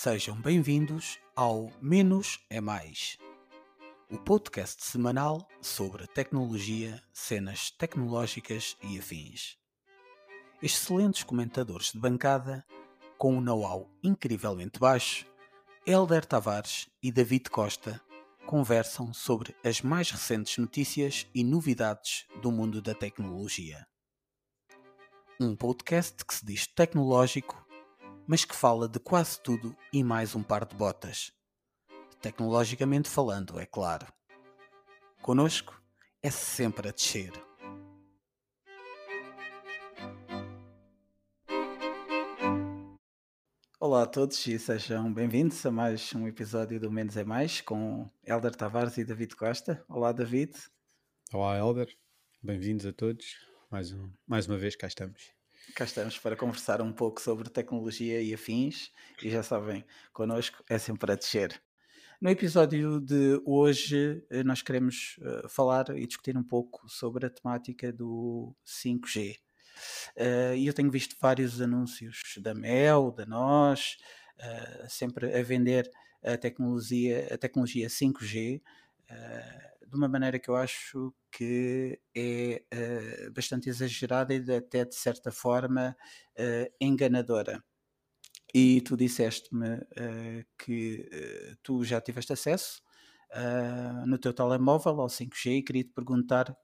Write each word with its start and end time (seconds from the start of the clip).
Sejam 0.00 0.40
bem-vindos 0.40 1.18
ao 1.34 1.72
Menos 1.82 2.38
é 2.48 2.60
Mais, 2.60 3.18
o 4.08 4.16
podcast 4.16 4.84
semanal 4.84 5.44
sobre 5.60 6.06
tecnologia, 6.06 7.02
cenas 7.12 7.72
tecnológicas 7.72 8.76
e 8.80 8.96
afins. 8.96 9.58
Excelentes 10.62 11.24
comentadores 11.24 11.90
de 11.90 11.98
bancada, 11.98 12.64
com 13.18 13.34
um 13.34 13.40
know-how 13.40 13.90
incrivelmente 14.00 14.78
baixo, 14.78 15.26
Helder 15.84 16.24
Tavares 16.24 16.88
e 17.02 17.10
David 17.10 17.50
Costa 17.50 18.00
conversam 18.46 19.12
sobre 19.12 19.52
as 19.64 19.82
mais 19.82 20.12
recentes 20.12 20.58
notícias 20.58 21.26
e 21.34 21.42
novidades 21.42 22.24
do 22.40 22.52
mundo 22.52 22.80
da 22.80 22.94
tecnologia. 22.94 23.84
Um 25.40 25.56
podcast 25.56 26.24
que 26.24 26.34
se 26.34 26.46
diz 26.46 26.68
tecnológico 26.68 27.66
mas 28.28 28.44
que 28.44 28.54
fala 28.54 28.86
de 28.86 29.00
quase 29.00 29.40
tudo 29.40 29.74
e 29.90 30.04
mais 30.04 30.36
um 30.36 30.42
par 30.42 30.66
de 30.66 30.76
botas. 30.76 31.32
Tecnologicamente 32.20 33.08
falando, 33.08 33.58
é 33.58 33.64
claro. 33.64 34.06
Conosco 35.22 35.82
é 36.22 36.30
sempre 36.30 36.90
a 36.90 36.92
descer. 36.92 37.32
Olá 43.80 44.02
a 44.02 44.06
todos 44.06 44.46
e 44.46 44.58
sejam 44.58 45.10
bem-vindos 45.10 45.64
a 45.64 45.70
mais 45.70 46.12
um 46.12 46.28
episódio 46.28 46.78
do 46.78 46.90
Menos 46.90 47.16
é 47.16 47.24
Mais 47.24 47.62
com 47.62 48.10
Helder 48.22 48.54
Tavares 48.54 48.98
e 48.98 49.04
David 49.06 49.34
Costa. 49.36 49.82
Olá, 49.88 50.12
David. 50.12 50.52
Olá, 51.32 51.56
Helder. 51.56 51.88
Bem-vindos 52.42 52.84
a 52.84 52.92
todos. 52.92 53.24
Mais, 53.70 53.90
um, 53.90 54.12
mais 54.26 54.46
uma 54.46 54.58
vez 54.58 54.76
cá 54.76 54.86
estamos. 54.86 55.37
Cá 55.74 55.84
estamos 55.84 56.18
para 56.18 56.34
conversar 56.34 56.80
um 56.80 56.92
pouco 56.92 57.20
sobre 57.20 57.48
tecnologia 57.48 58.20
e 58.20 58.34
afins, 58.34 58.90
e 59.22 59.30
já 59.30 59.42
sabem, 59.42 59.84
connosco 60.12 60.62
é 60.68 60.76
sempre 60.78 61.12
a 61.12 61.14
descer. 61.14 61.60
No 62.20 62.28
episódio 62.30 63.00
de 63.00 63.40
hoje, 63.44 64.24
eh, 64.28 64.42
nós 64.42 64.60
queremos 64.60 65.16
uh, 65.18 65.48
falar 65.48 65.90
e 65.96 66.06
discutir 66.06 66.36
um 66.36 66.42
pouco 66.42 66.88
sobre 66.88 67.26
a 67.26 67.30
temática 67.30 67.92
do 67.92 68.56
5G. 68.66 69.36
Uh, 70.16 70.54
e 70.56 70.66
eu 70.66 70.74
tenho 70.74 70.90
visto 70.90 71.16
vários 71.20 71.60
anúncios 71.60 72.18
da 72.38 72.54
Mel, 72.54 73.12
da 73.12 73.24
Nós, 73.24 73.98
uh, 74.38 74.90
sempre 74.90 75.32
a 75.38 75.42
vender 75.44 75.88
a 76.24 76.36
tecnologia, 76.36 77.28
a 77.32 77.38
tecnologia 77.38 77.88
5G 77.88 78.60
de 79.88 79.96
uma 79.96 80.08
maneira 80.08 80.38
que 80.38 80.48
eu 80.48 80.56
acho 80.56 81.14
que 81.32 81.98
é 82.14 82.62
uh, 82.72 82.97
bastante 83.30 83.68
exagerada 83.68 84.34
e 84.34 84.56
até 84.56 84.84
de 84.84 84.94
certa 84.94 85.30
forma 85.30 85.96
uh, 86.38 86.74
enganadora. 86.80 87.62
E 88.54 88.80
tu 88.80 88.96
disseste-me 88.96 89.76
uh, 89.76 90.44
que 90.58 91.08
tu 91.62 91.84
já 91.84 92.00
tiveste 92.00 92.32
acesso 92.32 92.82
no 94.06 94.16
teu 94.16 94.32
telemóvel 94.32 95.02
ao 95.02 95.06
5G 95.06 95.58
e 95.58 95.62
queria 95.62 95.84
te 95.84 95.92
perguntar 95.92 96.56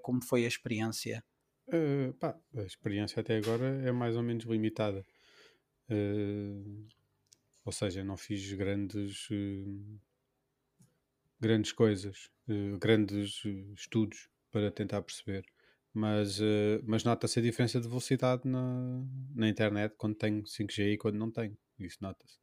como 0.00 0.24
foi 0.24 0.46
a 0.46 0.48
experiência. 0.48 1.22
Pá, 2.18 2.34
a 2.56 2.62
experiência 2.62 3.20
até 3.20 3.36
agora 3.36 3.66
é 3.86 3.92
mais 3.92 4.16
ou 4.16 4.22
menos 4.22 4.46
limitada. 4.46 5.04
ou 7.62 7.70
seja, 7.70 8.02
não 8.02 8.16
fiz 8.16 8.50
grandes 8.54 9.28
grandes 11.40 11.72
coisas, 11.72 12.30
uh, 12.48 12.78
grandes 12.78 13.42
uh, 13.44 13.72
estudos 13.74 14.28
para 14.52 14.70
tentar 14.70 15.02
perceber. 15.02 15.44
Mas, 15.92 16.38
uh, 16.40 16.80
mas 16.84 17.02
nota-se 17.02 17.38
a 17.38 17.42
diferença 17.42 17.80
de 17.80 17.88
velocidade 17.88 18.42
na, 18.46 19.04
na 19.34 19.48
internet 19.48 19.94
quando 19.96 20.14
tenho 20.14 20.42
5G 20.42 20.92
e 20.92 20.98
quando 20.98 21.16
não 21.16 21.30
tenho. 21.30 21.56
Isso 21.78 21.98
nota-se. 22.00 22.38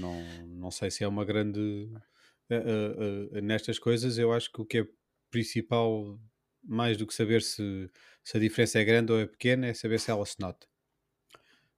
Não, 0.00 0.46
não 0.46 0.70
sei 0.70 0.90
se 0.90 1.04
é 1.04 1.08
uma 1.08 1.24
grande. 1.24 1.90
nestas 3.42 3.78
coisas, 3.78 4.18
eu 4.18 4.32
acho 4.32 4.50
que 4.52 4.60
o 4.60 4.64
que 4.64 4.78
é 4.78 4.88
principal, 5.30 6.18
mais 6.62 6.96
do 6.96 7.06
que 7.06 7.14
saber 7.14 7.42
se, 7.42 7.90
se 8.22 8.36
a 8.36 8.40
diferença 8.40 8.78
é 8.78 8.84
grande 8.84 9.12
ou 9.12 9.18
é 9.18 9.26
pequena, 9.26 9.66
é 9.66 9.74
saber 9.74 10.00
se 10.00 10.10
ela 10.10 10.24
se 10.24 10.40
nota. 10.40 10.66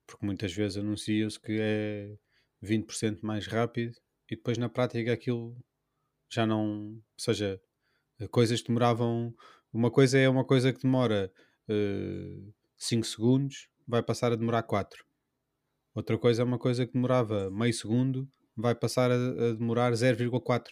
Porque 0.07 0.25
muitas 0.25 0.53
vezes 0.53 0.79
anuncia-se 0.79 1.39
que 1.39 1.59
é 1.61 2.17
20% 2.63 3.21
mais 3.23 3.47
rápido 3.47 3.95
e 4.31 4.37
depois 4.37 4.59
na 4.59 4.69
prática 4.69 5.13
aquilo 5.13 5.57
já 6.31 6.47
não. 6.47 6.95
Ou 6.95 7.03
seja, 7.19 7.61
coisas 8.31 8.63
demoravam. 8.63 9.35
Uma 9.73 9.91
coisa 9.91 10.19
é 10.19 10.29
uma 10.29 10.45
coisa 10.45 10.73
que 10.73 10.83
demora 10.83 11.33
5 12.77 13.03
uh, 13.03 13.05
segundos, 13.05 13.69
vai 13.87 14.03
passar 14.03 14.33
a 14.33 14.37
demorar 14.37 14.63
4. 14.63 15.05
Outra 15.95 16.17
coisa 16.19 16.43
é 16.43 16.45
uma 16.45 16.59
coisa 16.59 16.87
que 16.87 16.93
demorava 16.93 17.51
meio 17.51 17.73
segundo, 17.73 18.29
vai 18.57 18.75
passar 18.75 19.11
a, 19.11 19.15
a 19.15 19.53
demorar 19.53 19.93
0,4 19.93 20.69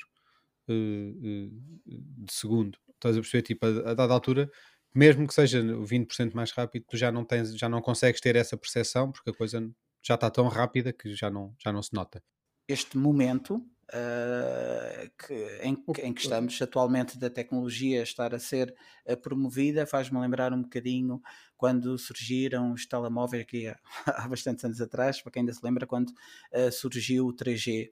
uh, 0.68 0.72
uh, 0.72 1.50
de 1.86 2.32
segundo. 2.32 2.78
Estás 2.94 3.16
a 3.16 3.20
perceber? 3.20 3.42
Tipo, 3.42 3.66
a, 3.66 3.90
a 3.90 3.94
dada 3.94 4.12
altura, 4.12 4.50
mesmo 4.94 5.26
que 5.26 5.34
seja 5.34 5.62
20% 5.62 6.34
mais 6.34 6.50
rápido, 6.52 6.84
tu 6.88 6.96
já 6.96 7.12
não, 7.12 7.24
tens, 7.24 7.56
já 7.56 7.68
não 7.68 7.82
consegues 7.82 8.20
ter 8.20 8.36
essa 8.36 8.56
percepção 8.56 9.12
porque 9.12 9.30
a 9.30 9.34
coisa 9.34 9.70
já 10.02 10.14
está 10.14 10.30
tão 10.30 10.48
rápida 10.48 10.92
que 10.92 11.14
já 11.14 11.30
não, 11.30 11.54
já 11.62 11.72
não 11.72 11.82
se 11.82 11.92
nota. 11.92 12.22
Este 12.68 12.96
momento 12.96 13.64
uh, 13.92 15.10
que, 15.26 15.34
em, 15.62 15.76
em, 16.02 16.12
que 16.12 16.20
estamos 16.22 16.60
atualmente 16.60 17.18
da 17.18 17.30
tecnologia 17.30 18.02
estar 18.02 18.34
a 18.34 18.38
ser 18.38 18.74
uh, 19.06 19.16
promovida 19.16 19.86
faz-me 19.86 20.18
lembrar 20.18 20.52
um 20.52 20.62
bocadinho 20.62 21.20
quando 21.56 21.96
surgiram 21.98 22.72
os 22.72 22.86
telemóveis 22.86 23.42
aqui 23.42 23.68
há, 23.68 23.78
há 24.06 24.28
bastantes 24.28 24.64
anos 24.64 24.80
atrás, 24.80 25.20
para 25.20 25.32
quem 25.32 25.40
ainda 25.40 25.52
se 25.52 25.64
lembra, 25.64 25.86
quando 25.86 26.10
uh, 26.10 26.72
surgiu 26.72 27.26
o 27.26 27.34
3G. 27.34 27.90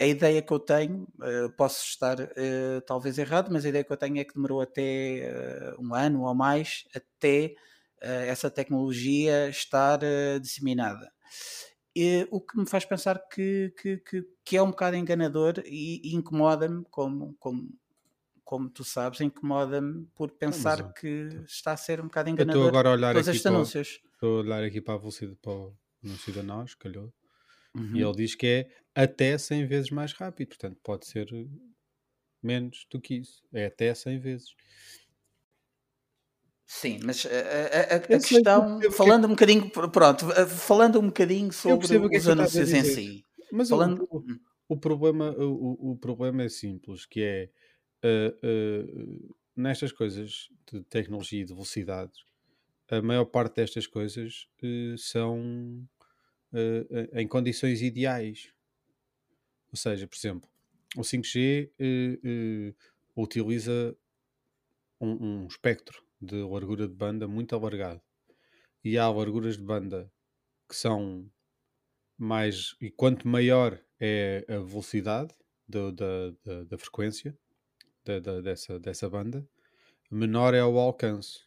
A 0.00 0.06
ideia 0.06 0.40
que 0.40 0.50
eu 0.50 0.58
tenho, 0.58 1.06
posso 1.58 1.84
estar 1.84 2.16
talvez 2.86 3.18
errado, 3.18 3.50
mas 3.52 3.66
a 3.66 3.68
ideia 3.68 3.84
que 3.84 3.92
eu 3.92 3.98
tenho 3.98 4.16
é 4.16 4.24
que 4.24 4.32
demorou 4.32 4.62
até 4.62 5.74
um 5.78 5.94
ano 5.94 6.22
ou 6.22 6.34
mais 6.34 6.84
até 6.94 7.54
essa 8.00 8.50
tecnologia 8.50 9.50
estar 9.50 9.98
disseminada 10.40 11.12
e, 11.94 12.26
o 12.30 12.40
que 12.40 12.56
me 12.56 12.66
faz 12.66 12.84
pensar 12.84 13.18
que, 13.28 13.74
que, 13.80 13.96
que, 13.98 14.24
que 14.44 14.56
é 14.56 14.62
um 14.62 14.70
bocado 14.70 14.96
enganador 14.96 15.62
e, 15.66 16.00
e 16.04 16.14
incomoda-me, 16.14 16.84
como, 16.90 17.34
como, 17.38 17.68
como 18.44 18.70
tu 18.70 18.84
sabes, 18.84 19.20
incomoda-me 19.20 20.06
por 20.14 20.30
pensar 20.30 20.82
mas, 20.82 21.00
que 21.00 21.28
está 21.46 21.72
a 21.72 21.76
ser 21.76 22.00
um 22.00 22.04
bocado 22.04 22.30
enganador. 22.30 22.62
estou 22.62 22.68
agora 22.68 22.88
a 22.90 22.92
olhar 22.92 23.14
todos 23.14 23.28
estes 23.28 23.46
anúncios. 23.46 24.00
estou 24.12 24.38
a 24.38 24.40
olhar 24.40 24.62
aqui 24.64 24.80
para 24.80 24.94
a 24.94 24.98
velocidade 24.98 25.38
para 25.42 25.52
o 25.52 25.76
anúncio 26.04 26.32
da 26.32 26.42
nós, 26.42 26.74
calhou. 26.74 27.12
Uhum. 27.74 27.96
E 27.96 28.02
ele 28.02 28.14
diz 28.14 28.34
que 28.34 28.46
é 28.46 28.68
até 28.94 29.36
100 29.36 29.66
vezes 29.66 29.90
mais 29.90 30.12
rápido, 30.12 30.48
portanto 30.48 30.78
pode 30.82 31.06
ser 31.06 31.28
menos 32.42 32.86
do 32.90 33.00
que 33.00 33.14
isso, 33.14 33.42
é 33.52 33.66
até 33.66 33.94
100 33.94 34.18
vezes. 34.18 34.54
Sim, 36.72 37.00
mas 37.02 37.26
a, 37.26 37.94
a, 37.94 37.96
a 37.96 38.00
questão, 38.00 38.80
falando 38.92 39.24
um 39.24 39.30
bocadinho, 39.30 39.68
pronto, 39.70 40.26
falando 40.46 41.00
um 41.00 41.06
bocadinho 41.06 41.52
sobre 41.52 41.96
é 41.96 42.18
os 42.18 42.28
anúncios 42.28 42.72
em 42.72 42.84
si. 42.84 43.24
Mas 43.50 43.70
falando... 43.70 44.06
o, 44.08 44.18
hum. 44.18 44.38
o, 44.68 44.76
problema, 44.76 45.32
o, 45.32 45.90
o 45.90 45.96
problema 45.96 46.44
é 46.44 46.48
simples, 46.48 47.04
que 47.04 47.22
é 47.22 47.50
uh, 48.04 48.46
uh, 48.46 49.34
nestas 49.56 49.90
coisas 49.90 50.48
de 50.72 50.80
tecnologia 50.84 51.42
e 51.42 51.44
de 51.44 51.52
velocidade, 51.52 52.12
a 52.88 53.02
maior 53.02 53.24
parte 53.24 53.56
destas 53.56 53.88
coisas 53.88 54.46
uh, 54.62 54.96
são 54.96 55.84
em 57.14 57.26
condições 57.26 57.82
ideais. 57.82 58.54
Ou 59.72 59.76
seja, 59.76 60.06
por 60.06 60.16
exemplo, 60.16 60.48
o 60.96 61.00
5G 61.00 61.68
utiliza 63.16 63.96
um, 65.00 65.42
um 65.42 65.46
espectro 65.48 66.08
de 66.20 66.42
largura 66.42 66.86
de 66.86 66.94
banda 66.94 67.26
muito 67.26 67.54
alargado. 67.54 68.00
E 68.84 68.98
há 68.98 69.08
larguras 69.08 69.56
de 69.56 69.62
banda 69.62 70.10
que 70.68 70.76
são 70.76 71.30
mais. 72.16 72.76
E 72.80 72.90
quanto 72.90 73.26
maior 73.26 73.78
é 73.98 74.44
a 74.48 74.58
velocidade 74.58 75.34
do, 75.68 75.92
da, 75.92 76.30
da, 76.44 76.64
da, 76.64 76.78
frequência 76.78 77.36
da, 78.04 78.18
da, 78.18 78.40
dessa, 78.40 78.78
dessa 78.78 79.08
banda, 79.08 79.46
menor 80.10 80.54
é 80.54 80.64
o 80.64 80.78
alcance. 80.78 81.40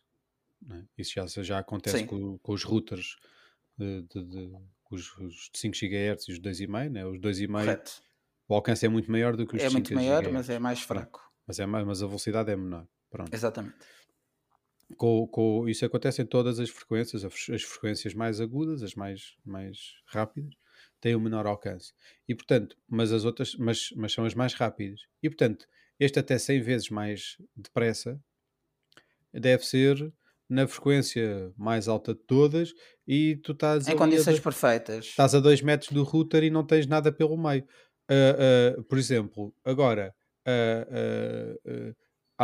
Né? 0.61 0.85
Isso 0.97 1.13
já, 1.13 1.25
já 1.43 1.59
acontece 1.59 2.05
com, 2.05 2.37
com, 2.37 2.53
os 2.53 2.63
routers 2.63 3.17
de, 3.77 4.01
de, 4.03 4.23
de 4.23 4.51
os, 4.89 5.17
os, 5.17 5.49
de 5.51 5.59
5 5.59 5.75
GHz 5.75 6.27
e 6.27 6.31
os 6.33 6.39
2,5, 6.39 6.89
né? 6.89 7.05
os 7.05 7.19
2,5 7.19 7.51
Correto. 7.51 7.91
o 8.47 8.53
alcance 8.53 8.85
é 8.85 8.89
muito 8.89 9.11
maior 9.11 9.35
do 9.35 9.45
que 9.45 9.55
os 9.55 9.61
é 9.61 9.69
5 9.69 9.73
muito 9.73 9.93
maior, 9.93 10.31
mas 10.31 10.49
é 10.49 10.59
mais 10.59 10.81
fraco. 10.81 11.21
Mas, 11.45 11.59
é, 11.59 11.65
mas 11.65 12.01
a 12.01 12.07
velocidade 12.07 12.51
é 12.51 12.55
menor. 12.55 12.87
Pronto. 13.09 13.33
Exatamente. 13.33 13.75
Com, 14.97 15.27
com, 15.27 15.67
isso 15.67 15.85
acontece 15.85 16.21
em 16.21 16.25
todas 16.25 16.59
as 16.59 16.69
frequências, 16.69 17.23
as, 17.23 17.33
as 17.49 17.63
frequências 17.63 18.13
mais 18.13 18.39
agudas, 18.39 18.83
as 18.83 18.95
mais, 18.95 19.35
mais 19.45 19.77
rápidas, 20.05 20.53
têm 20.99 21.15
um 21.15 21.19
menor 21.19 21.45
alcance. 21.45 21.93
E 22.27 22.35
portanto, 22.35 22.77
mas 22.87 23.11
as 23.11 23.25
outras, 23.25 23.55
mas, 23.55 23.89
mas 23.95 24.13
são 24.13 24.25
as 24.25 24.33
mais 24.33 24.53
rápidas. 24.53 25.01
E 25.21 25.29
portanto, 25.29 25.67
este 25.99 26.19
até 26.19 26.37
100 26.37 26.61
vezes 26.61 26.89
mais 26.89 27.37
depressa 27.55 28.19
deve 29.33 29.65
ser 29.65 30.13
na 30.49 30.67
frequência 30.67 31.51
mais 31.57 31.87
alta 31.87 32.13
de 32.13 32.21
todas 32.21 32.73
e 33.07 33.37
tu 33.37 33.53
estás 33.53 33.87
Em 33.87 33.95
condições 33.95 34.35
dois, 34.35 34.39
perfeitas. 34.39 35.05
estás 35.05 35.33
a 35.33 35.39
2 35.39 35.61
metros 35.61 35.91
do 35.91 36.03
router 36.03 36.43
e 36.43 36.49
não 36.49 36.65
tens 36.65 36.85
nada 36.85 37.11
pelo 37.11 37.37
meio. 37.37 37.65
Ah, 38.09 38.75
ah, 38.77 38.83
por 38.83 38.97
exemplo, 38.97 39.53
agora 39.65 40.13
ah, 40.45 40.85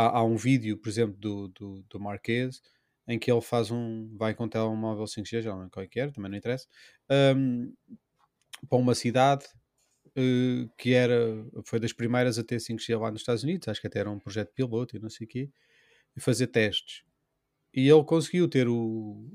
há, 0.08 0.18
há 0.18 0.24
um 0.24 0.36
vídeo, 0.36 0.78
por 0.78 0.88
exemplo, 0.88 1.16
do, 1.18 1.48
do, 1.48 1.82
do 1.88 2.00
Marquês 2.00 2.62
em 3.08 3.18
que 3.18 3.30
ele 3.30 3.40
faz 3.40 3.70
um. 3.70 4.16
vai 4.16 4.34
com 4.34 4.44
um 4.44 4.48
telemóvel 4.48 5.06
5G, 5.06 5.42
já 5.42 5.54
não 5.56 5.68
é 5.76 5.86
que 5.86 5.98
era, 6.00 6.12
também 6.12 6.30
não 6.30 6.38
interessa, 6.38 6.66
ahm, 7.10 7.72
para 8.68 8.78
uma 8.78 8.94
cidade 8.94 9.46
eh, 10.16 10.68
que 10.78 10.94
era, 10.94 11.16
foi 11.66 11.80
das 11.80 11.92
primeiras 11.92 12.38
a 12.38 12.44
ter 12.44 12.60
5G 12.60 12.96
lá 12.98 13.10
nos 13.10 13.22
Estados 13.22 13.44
Unidos, 13.44 13.68
acho 13.68 13.80
que 13.80 13.86
até 13.88 14.00
era 14.00 14.10
um 14.10 14.18
projeto 14.20 14.52
piloto 14.54 14.96
e 14.96 15.00
não 15.00 15.10
sei 15.10 15.26
o 15.26 15.28
quê, 15.30 15.50
e 16.16 16.20
fazer 16.20 16.48
testes. 16.48 17.04
E 17.74 17.88
ele 17.88 18.04
conseguiu 18.04 18.48
ter 18.48 18.68
o, 18.68 19.26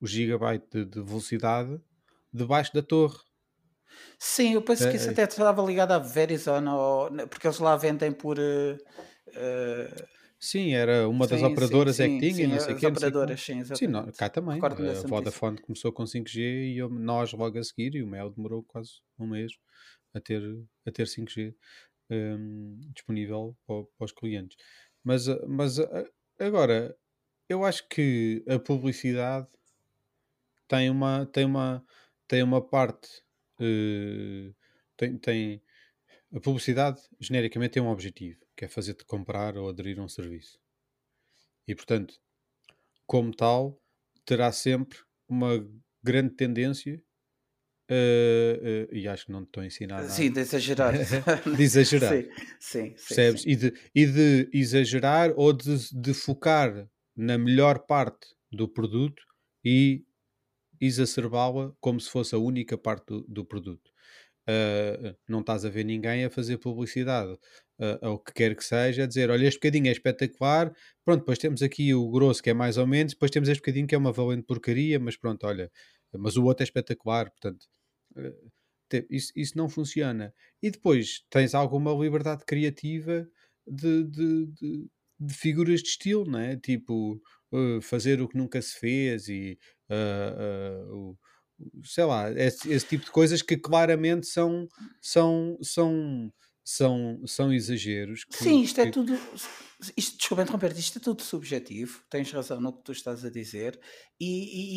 o 0.00 0.06
gigabyte 0.06 0.66
de, 0.72 0.86
de 0.86 1.02
velocidade 1.02 1.80
debaixo 2.32 2.74
da 2.74 2.82
torre. 2.82 3.18
Sim, 4.18 4.54
eu 4.54 4.62
penso 4.62 4.88
que 4.88 4.96
isso 4.96 5.08
Eh, 5.08 5.10
até 5.10 5.22
estava 5.22 5.62
ligado 5.62 5.92
à 5.92 5.98
Verizon, 5.98 6.66
ou, 6.68 7.10
porque 7.28 7.46
eles 7.46 7.58
lá 7.58 7.76
vendem 7.76 8.12
por. 8.12 8.38
eh, 8.38 8.76
eh, 8.76 8.78
sim, 10.38 10.72
era 10.74 11.08
uma 11.08 11.26
das 11.26 11.42
sim, 11.42 11.56
sim, 11.58 11.82
operadoras 11.82 12.00
é 12.00 12.08
que 12.08 12.16
sim, 12.16 12.24
tinha, 12.28 12.44
e 12.44 12.46
sim, 12.46 12.48
não 12.48 12.58
sei 12.60 12.74
o 12.74 12.76
quê, 12.76 12.90
não 12.90 12.96
operadoras, 12.96 13.40
sim, 13.42 13.58
Sim, 13.74 13.88
nó- 13.88 14.06
exatamente. 14.06 14.18
cá 14.18 14.28
também. 14.30 14.62
Recordo-me 14.62 14.90
A. 14.90 15.02
Vodafone 15.04 15.58
começou 15.60 15.92
com 15.92 16.06
5G 16.06 16.42
e 16.76 16.88
nós 16.90 17.32
logo 17.32 17.58
a 17.58 17.64
seguir, 17.64 17.94
e 17.96 18.02
o 18.02 18.08
Mel 18.08 18.30
demorou 18.30 18.64
quase 18.64 19.02
um 19.18 19.26
mês 19.28 19.52
a 20.14 20.20
ter, 20.20 20.42
a 20.86 20.92
ter 20.92 21.06
5G 21.08 21.56
hum, 22.10 22.80
disponível 22.94 23.56
para, 23.66 23.84
para 23.98 24.04
os 24.06 24.12
clientes. 24.12 24.56
Mas, 25.04 25.28
ah, 25.28 25.40
mas 25.48 25.78
agora, 26.40 26.96
eu 27.48 27.64
acho 27.64 27.88
que 27.88 28.44
a 28.48 28.58
publicidade 28.58 29.48
tem 30.66 30.90
uma, 30.90 31.26
tem 31.26 31.44
uma, 31.44 31.84
tem 32.26 32.42
uma 32.42 32.60
parte. 32.66 33.22
eh, 33.60 34.52
tem, 34.96 35.18
tem, 35.18 35.62
a 36.34 36.40
publicidade, 36.40 37.02
genericamente, 37.20 37.74
tem 37.74 37.82
um 37.82 37.88
objetivo, 37.90 38.40
que 38.58 38.64
é 38.64 38.68
fazer-te 38.68 39.04
comprar 39.04 39.56
ou 39.56 39.68
aderir 39.68 40.00
a 40.00 40.02
um 40.02 40.08
serviço. 40.08 40.58
E, 41.68 41.76
portanto, 41.76 42.14
como 43.06 43.32
tal, 43.32 43.80
terá 44.24 44.50
sempre 44.50 44.98
uma 45.28 45.64
grande 46.02 46.34
tendência, 46.34 47.00
eh, 47.88 48.88
eh, 48.90 48.96
e 48.98 49.06
acho 49.06 49.26
que 49.26 49.32
não 49.32 49.44
te 49.44 49.48
estou 49.48 49.62
a 49.62 49.66
ensinar 49.66 50.02
nada, 50.02 50.08
Sim, 50.08 50.32
de 50.32 50.40
exagerar. 50.40 50.92
de 51.56 51.62
exagerar. 51.62 52.12
Sim, 52.12 52.30
sim, 52.58 52.96
sim, 52.96 52.96
Percebes? 52.96 53.42
sim. 53.42 53.50
E 53.50 53.56
de, 53.56 53.74
e 53.94 54.06
de 54.06 54.50
exagerar 54.52 55.32
ou 55.36 55.52
de, 55.52 55.94
de 55.94 56.12
focar 56.12 56.90
na 57.16 57.38
melhor 57.38 57.86
parte 57.86 58.26
do 58.50 58.66
produto 58.66 59.22
e 59.64 60.04
exacerbá-la 60.80 61.72
como 61.80 62.00
se 62.00 62.10
fosse 62.10 62.34
a 62.34 62.38
única 62.38 62.76
parte 62.76 63.06
do, 63.06 63.20
do 63.22 63.44
produto. 63.44 63.88
Uh, 64.48 65.14
não 65.28 65.40
estás 65.40 65.64
a 65.64 65.68
ver 65.68 65.84
ninguém 65.84 66.24
a 66.24 66.30
fazer 66.30 66.56
publicidade 66.56 67.38
uh, 67.80 68.06
ao 68.06 68.18
que 68.18 68.32
quer 68.32 68.54
que 68.56 68.64
seja, 68.64 69.06
dizer: 69.06 69.30
Olha, 69.30 69.46
este 69.46 69.58
bocadinho 69.58 69.88
é 69.88 69.92
espetacular. 69.92 70.72
Pronto, 71.04 71.20
depois 71.20 71.38
temos 71.38 71.62
aqui 71.62 71.94
o 71.94 72.08
grosso 72.10 72.42
que 72.42 72.50
é 72.50 72.54
mais 72.54 72.76
ou 72.78 72.86
menos, 72.86 73.12
depois 73.14 73.30
temos 73.30 73.48
este 73.48 73.60
bocadinho 73.60 73.86
que 73.86 73.94
é 73.94 73.98
uma 73.98 74.12
valente 74.12 74.44
porcaria, 74.46 74.98
mas 75.00 75.16
pronto, 75.16 75.46
olha, 75.46 75.70
mas 76.12 76.36
o 76.36 76.44
outro 76.44 76.62
é 76.62 76.64
espetacular. 76.64 77.30
Portanto, 77.30 77.66
uh, 78.16 78.50
te- 78.88 79.06
isso, 79.10 79.32
isso 79.36 79.56
não 79.56 79.68
funciona. 79.68 80.32
E 80.62 80.70
depois 80.70 81.24
tens 81.30 81.54
alguma 81.54 81.92
liberdade 81.92 82.44
criativa 82.46 83.28
de, 83.66 84.04
de, 84.04 84.46
de, 84.46 84.86
de 85.20 85.34
figuras 85.34 85.82
de 85.82 85.88
estilo, 85.88 86.24
não 86.24 86.38
é? 86.38 86.56
Tipo, 86.56 87.20
uh, 87.52 87.80
fazer 87.82 88.20
o 88.20 88.28
que 88.28 88.36
nunca 88.38 88.60
se 88.62 88.78
fez 88.78 89.28
e 89.28 89.58
o- 90.90 91.16
sei 91.84 92.04
lá, 92.04 92.30
esse, 92.32 92.70
esse 92.70 92.86
tipo 92.86 93.04
de 93.04 93.10
coisas 93.10 93.42
que 93.42 93.56
claramente 93.56 94.26
são 94.26 94.68
são 95.02 95.58
são 95.62 96.32
são, 96.70 97.22
são 97.26 97.50
exageros 97.50 98.24
que, 98.24 98.36
Sim, 98.36 98.60
isto 98.60 98.78
é 98.78 98.84
que- 98.84 98.90
tudo. 98.92 99.18
Isto, 99.96 100.18
desculpa 100.18 100.42
interromper, 100.42 100.76
isto 100.76 100.98
é 100.98 101.00
tudo 101.00 101.22
subjetivo. 101.22 102.02
Tens 102.10 102.30
razão 102.30 102.60
no 102.60 102.72
que 102.76 102.82
tu 102.84 102.92
estás 102.92 103.24
a 103.24 103.30
dizer. 103.30 103.80
E, 104.20 104.26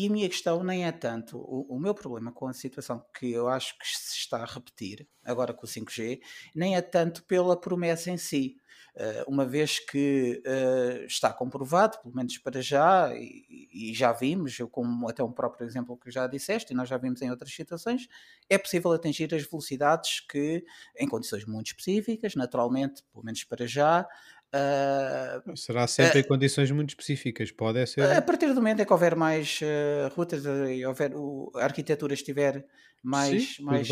e- 0.00 0.04
e 0.04 0.08
a 0.08 0.10
minha 0.10 0.28
questão 0.28 0.64
nem 0.64 0.86
é 0.86 0.92
tanto. 0.92 1.36
O, 1.36 1.76
o 1.76 1.78
meu 1.78 1.92
problema 1.94 2.32
com 2.32 2.46
a 2.46 2.54
situação 2.54 3.04
que 3.18 3.30
eu 3.30 3.46
acho 3.46 3.76
que 3.78 3.86
se 3.86 4.16
está 4.16 4.38
a 4.42 4.46
repetir 4.46 5.06
agora 5.22 5.52
com 5.52 5.66
o 5.66 5.68
5G, 5.68 6.20
nem 6.54 6.76
é 6.76 6.80
tanto 6.80 7.24
pela 7.24 7.60
promessa 7.60 8.10
em 8.10 8.16
si. 8.16 8.56
Eh, 8.94 9.24
uma 9.26 9.46
vez 9.46 9.78
que 9.78 10.42
eh, 10.44 11.04
está 11.06 11.32
comprovado, 11.32 11.98
pelo 12.02 12.14
menos 12.14 12.36
para 12.38 12.60
já, 12.60 13.10
e, 13.14 13.92
já 13.94 14.12
vimos, 14.12 14.58
eu 14.58 14.68
como 14.68 15.08
até 15.08 15.22
um 15.24 15.32
próprio 15.32 15.66
exemplo 15.66 15.96
que 15.96 16.10
já 16.10 16.26
disseste, 16.26 16.72
e 16.72 16.76
nós 16.76 16.88
já 16.88 16.98
vimos 16.98 17.22
em 17.22 17.30
outras 17.30 17.52
situações, 17.54 18.06
é 18.48 18.58
possível 18.58 18.92
atingir 18.92 19.34
as 19.34 19.42
velocidades 19.44 20.20
que, 20.20 20.64
em 20.96 21.08
condições 21.08 21.44
muito 21.46 21.68
específicas, 21.68 22.34
naturalmente, 22.34 23.02
pelo 23.12 23.24
menos 23.24 23.44
para 23.44 23.66
já, 23.66 24.06
ah, 24.52 25.42
será 25.56 25.86
sempre 25.86 26.20
em 26.20 26.24
condições 26.24 26.70
muito 26.70 26.90
específicas. 26.90 27.50
Pode 27.50 27.78
é 27.78 27.86
ser. 27.86 28.16
a 28.18 28.22
partir 28.22 28.48
do 28.48 28.54
momento 28.56 28.80
em 28.82 28.86
que 28.86 28.92
houver 28.92 29.14
mais 29.16 29.60
eh, 29.62 30.08
routers 30.14 30.44
e 30.44 30.84
houver 30.84 31.14
o- 31.14 31.50
a 31.56 31.64
arquitetura 31.64 32.14
estiver 32.14 32.66
mais, 33.02 33.56
tudo 33.56 33.66
mais, 33.66 33.88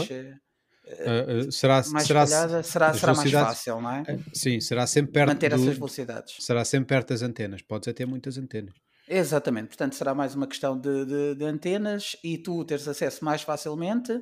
eh, 0.98 1.46
ah, 1.48 1.50
será, 1.52 1.82
mais 1.90 2.06
será, 2.06 2.26
será, 2.26 2.92
será 2.94 3.14
mais 3.14 3.30
fácil, 3.30 3.80
não 3.80 3.90
é? 3.90 4.02
ah, 4.08 4.18
sim, 4.34 4.60
será 4.60 4.86
sempre 4.86 5.12
perto 5.12 5.28
Manter 5.28 5.50
do- 5.50 5.62
essas 5.62 5.74
velocidades. 5.76 6.36
será 6.40 6.64
sempre 6.64 6.86
perto 6.88 7.08
das 7.08 7.22
antenas. 7.22 7.62
Podes 7.62 7.88
até 7.88 7.98
ter 7.98 8.06
muitas 8.06 8.36
antenas. 8.38 8.74
Exatamente, 9.08 9.68
portanto 9.68 9.94
será 9.96 10.14
mais 10.14 10.34
uma 10.34 10.46
questão 10.46 10.78
de, 10.78 11.04
de- 11.04 11.34
de 11.34 11.44
antenas 11.44 12.16
e 12.22 12.38
tu 12.38 12.64
teres 12.64 12.86
acesso 12.86 13.24
mais 13.24 13.42
facilmente, 13.42 14.12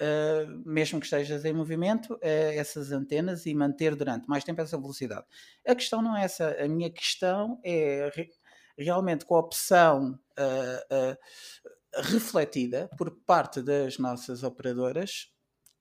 eh, 0.00 0.46
mesmo 0.64 1.00
que 1.00 1.06
estejas 1.06 1.44
em 1.44 1.52
movimento, 1.52 2.16
a 2.22 2.26
essas 2.28 2.92
antenas 2.92 3.46
e 3.46 3.54
manter 3.54 3.96
durante 3.96 4.28
mais 4.28 4.44
tempo 4.44 4.60
essa 4.60 4.78
velocidade. 4.78 5.26
A 5.66 5.74
questão 5.74 6.00
não 6.00 6.16
é 6.16 6.22
essa, 6.24 6.56
a 6.62 6.68
minha 6.68 6.88
questão 6.88 7.58
é 7.64 8.10
re- 8.14 8.30
realmente 8.78 9.24
com 9.24 9.34
a 9.34 9.40
opção 9.40 10.16
eh, 10.38 10.86
eh, 10.88 11.18
refletida 11.96 12.88
por 12.96 13.10
parte 13.26 13.60
das 13.60 13.98
nossas 13.98 14.42
operadoras 14.44 15.28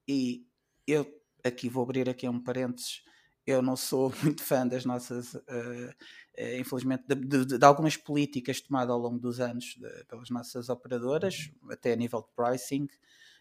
e 0.08 0.46
eu 0.88 1.06
aqui 1.44 1.70
vou 1.70 1.84
abrir 1.84 2.10
aqui 2.10 2.28
um 2.28 2.40
parênteses 2.42 3.04
eu 3.46 3.62
não 3.62 3.78
sou 3.78 4.12
muito 4.24 4.44
fã 4.44 4.68
das 4.68 4.84
nossas, 4.86 5.34
eh, 5.36 5.96
eh, 6.36 6.60
infelizmente, 6.60 7.06
de, 7.08 7.16
de- 7.46 7.58
de 7.58 7.66
algumas 7.66 7.96
políticas 7.96 8.60
tomadas 8.60 8.90
ao 8.92 9.00
longo 9.00 9.18
dos 9.20 9.40
anos 9.40 9.76
de- 9.78 10.04
pelas 10.06 10.30
nossas 10.30 10.68
operadoras, 10.70 11.50
até 11.72 11.94
a 11.94 11.96
nível 11.96 12.22
de 12.22 12.28
pricing, 12.36 12.88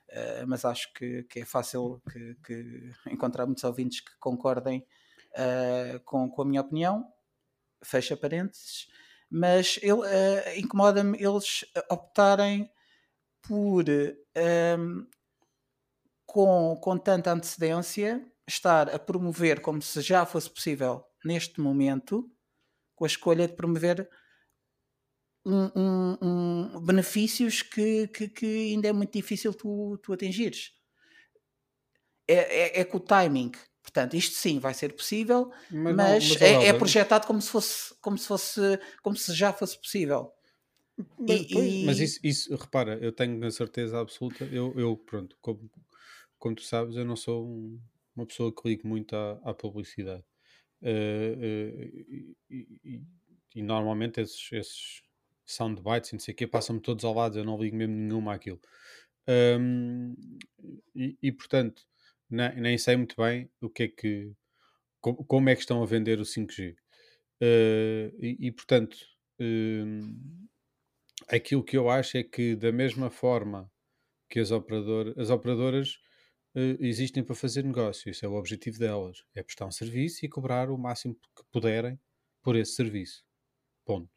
eh, 0.09 0.45
mas 0.47 0.65
acho 0.65 0.93
que, 0.95 1.25
que 1.25 1.41
é 1.41 1.45
fácil 1.45 2.01
que, 2.13 2.37
que 2.45 2.93
encontrar 3.11 3.47
muitos 3.47 3.65
ouvintes 3.65 4.01
que 4.01 4.17
concordem 4.21 4.87
com, 6.05 6.29
com 6.31 6.43
a 6.43 6.45
minha 6.45 6.61
opinião. 6.61 7.07
Fecha 7.85 8.17
parênteses. 8.17 8.89
Mas 9.31 9.79
ele, 9.83 10.01
incomoda-me 10.61 11.19
eles 11.23 11.65
optarem 11.91 12.71
por 13.43 13.85
ehm, 13.89 15.07
com, 16.37 16.77
com 16.77 16.99
tanta 16.99 17.33
antecedência, 17.33 18.23
estar 18.47 18.91
a 18.95 18.99
promover 18.99 19.63
como 19.63 19.81
se 19.81 20.03
já 20.03 20.27
fosse 20.27 20.51
possível 20.51 21.03
neste 21.25 21.63
momento, 21.63 22.31
com 22.95 23.05
a 23.05 23.09
escolha 23.09 23.49
de 23.49 23.55
promover 23.55 24.09
um, 25.45 25.71
um- 25.77 26.19
um- 26.77 26.81
benefícios 26.81 27.63
que, 27.63 28.09
que, 28.09 28.29
que 28.29 28.47
ainda 28.47 28.89
é 28.89 28.93
muito 28.93 29.13
difícil 29.13 29.55
tu, 29.55 29.97
tu 30.03 30.13
atingires. 30.13 30.73
É, 32.29 32.79
é, 32.79 32.81
é 32.81 32.85
com 32.85 32.97
o 32.99 33.01
timing. 33.01 33.53
Portanto, 33.83 34.15
isto 34.17 34.35
sim 34.35 34.59
vai 34.59 34.75
ser 34.75 34.93
possível, 34.95 35.51
Mas, 35.71 35.95
não- 35.97 36.21
mas, 36.21 36.21
mas, 36.21 36.43
ó, 36.43 36.45
é, 36.45 36.67
é 36.69 36.73
Helder, 36.73 36.79
projetado 36.79 37.27
como 37.27 37.41
se 37.41 37.51
fosse 37.51 37.95
como 38.01 38.19
se 38.19 38.27
fosse 38.27 38.61
como 39.03 39.17
se 39.17 39.33
já 39.35 39.53
fosse 39.53 39.79
possível. 39.81 40.33
Mas, 41.19 41.43
E- 41.43 41.49
pois, 41.51 41.77
mas 41.81 42.01
e- 42.01 42.05
isso, 42.07 42.21
isso, 42.23 42.57
repara, 42.57 42.99
eu 43.03 43.13
tenho 43.13 43.45
a 43.47 43.51
certeza 43.51 44.01
absoluta, 44.01 44.45
eu, 44.47 44.79
eu 44.79 44.97
pronto, 44.97 45.37
como, 45.41 45.71
como 46.39 46.55
tu 46.57 46.63
sabes, 46.63 46.97
eu 46.97 47.05
não 47.05 47.17
sou 47.17 47.47
um- 47.49 47.81
uma 48.17 48.27
pessoa 48.27 48.55
que 48.55 48.69
ligue 48.69 48.87
muito 48.87 49.15
à, 49.17 49.33
à 49.45 49.55
publicidade. 49.55 50.25
Eh, 50.83 51.37
eh, 51.41 51.91
e, 52.51 52.81
e- 52.85 53.03
e- 53.57 53.63
normalmente 53.63 54.21
esses, 54.21 54.53
esses 54.53 55.03
soundbites 55.47 56.11
e 56.11 56.15
não 56.15 56.21
sei 56.21 56.35
o 56.35 56.37
quê 56.37 56.47
passam-me 56.47 56.81
todos 56.83 57.05
ao 57.05 57.15
lado, 57.15 57.39
eu 57.39 57.45
não 57.45 57.59
ligo 57.61 57.77
mesmo 57.77 57.95
nenhuma 57.95 58.35
àquilo. 58.35 58.61
Ahm, 59.29 60.15
e, 60.95 61.17
e, 61.23 61.33
portanto, 61.33 61.83
nem, 62.31 62.57
nem 62.61 62.79
sei 62.79 62.97
muito 62.97 63.17
bem 63.17 63.51
o 63.61 63.69
que 63.71 63.85
é 63.85 63.89
que 63.89 64.33
como, 65.01 65.25
como 65.27 65.49
é 65.51 65.55
que 65.55 65.61
estão 65.63 65.83
a 65.83 65.87
vender 65.87 66.21
o 66.21 66.25
5G. 66.25 66.77
Eh, 67.43 68.13
e, 68.21 68.53
portanto, 68.53 68.97
hum, 69.41 70.47
aquilo 71.29 71.65
que 71.65 71.77
eu 71.77 71.89
acho 71.91 72.17
é 72.19 72.23
que 72.25 72.55
da 72.57 72.73
mesma 72.73 73.11
forma 73.11 73.71
que 74.31 74.41
as, 74.41 74.51
as 74.53 75.31
operadoras 75.31 75.99
existem 76.81 77.23
para 77.23 77.35
fazer 77.35 77.63
negócio, 77.63 78.11
esse 78.11 78.25
é 78.25 78.29
o 78.29 78.35
objetivo 78.35 78.79
delas, 78.79 79.23
é 79.35 79.43
prestar 79.43 79.67
um 79.67 79.71
serviço 79.71 80.25
e 80.25 80.29
cobrar 80.29 80.71
o 80.71 80.79
máximo 80.79 81.15
que 81.15 81.45
puderem 81.53 81.99
por 82.43 82.57
esse 82.57 82.73
serviço. 82.73 83.25
Ponto. 83.85 84.11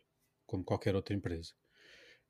como 0.45 0.63
qualquer 0.63 0.95
outra 0.95 1.15
empresa. 1.15 1.53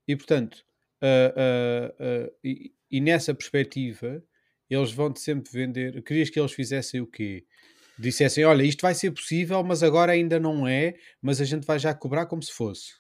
E 0.06 0.16
portanto, 0.16 0.66
uh, 1.02 2.26
uh, 2.26 2.28
uh, 2.28 2.36
e, 2.44 2.74
e, 2.92 3.00
nessa 3.00 3.34
perspectiva, 3.34 4.22
eles 4.70 4.92
vão-te 4.92 5.22
sempre 5.22 5.52
vender. 5.52 6.04
Querias 6.04 6.30
que 6.30 6.40
eles 6.40 6.52
fizessem 6.52 7.00
o 7.00 7.08
quê? 7.08 7.46
Dissessem: 7.98 8.44
olha, 8.44 8.64
isto 8.64 8.82
vai 8.82 8.94
ser 8.94 9.12
possível, 9.12 9.64
mas 9.64 9.84
agora 9.84 10.12
ainda 10.12 10.40
não 10.40 10.68
é, 10.68 10.96
mas 11.22 11.40
a 11.40 11.46
gente 11.46 11.66
vai 11.66 11.80
já 11.80 11.94
cobrar 11.94 12.26
como 12.26 12.44
se 12.44 12.52
fosse. 12.52 12.94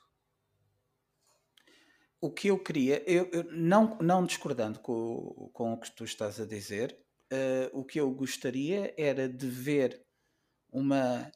O 2.21 2.29
que 2.29 2.49
eu 2.49 2.59
queria, 2.59 3.01
eu, 3.09 3.29
eu 3.31 3.45
não, 3.51 3.97
não 4.01 4.25
discordando 4.25 4.79
com, 4.79 5.49
com 5.53 5.73
o 5.73 5.77
que 5.79 5.91
tu 5.91 6.03
estás 6.03 6.39
a 6.39 6.45
dizer, 6.45 6.97
o 7.71 7.83
que 7.83 7.99
eu 7.99 8.09
gostaria 8.11 8.93
era 8.97 9.29
de 9.29 9.47
ver 9.47 10.03
uma, 10.71 11.31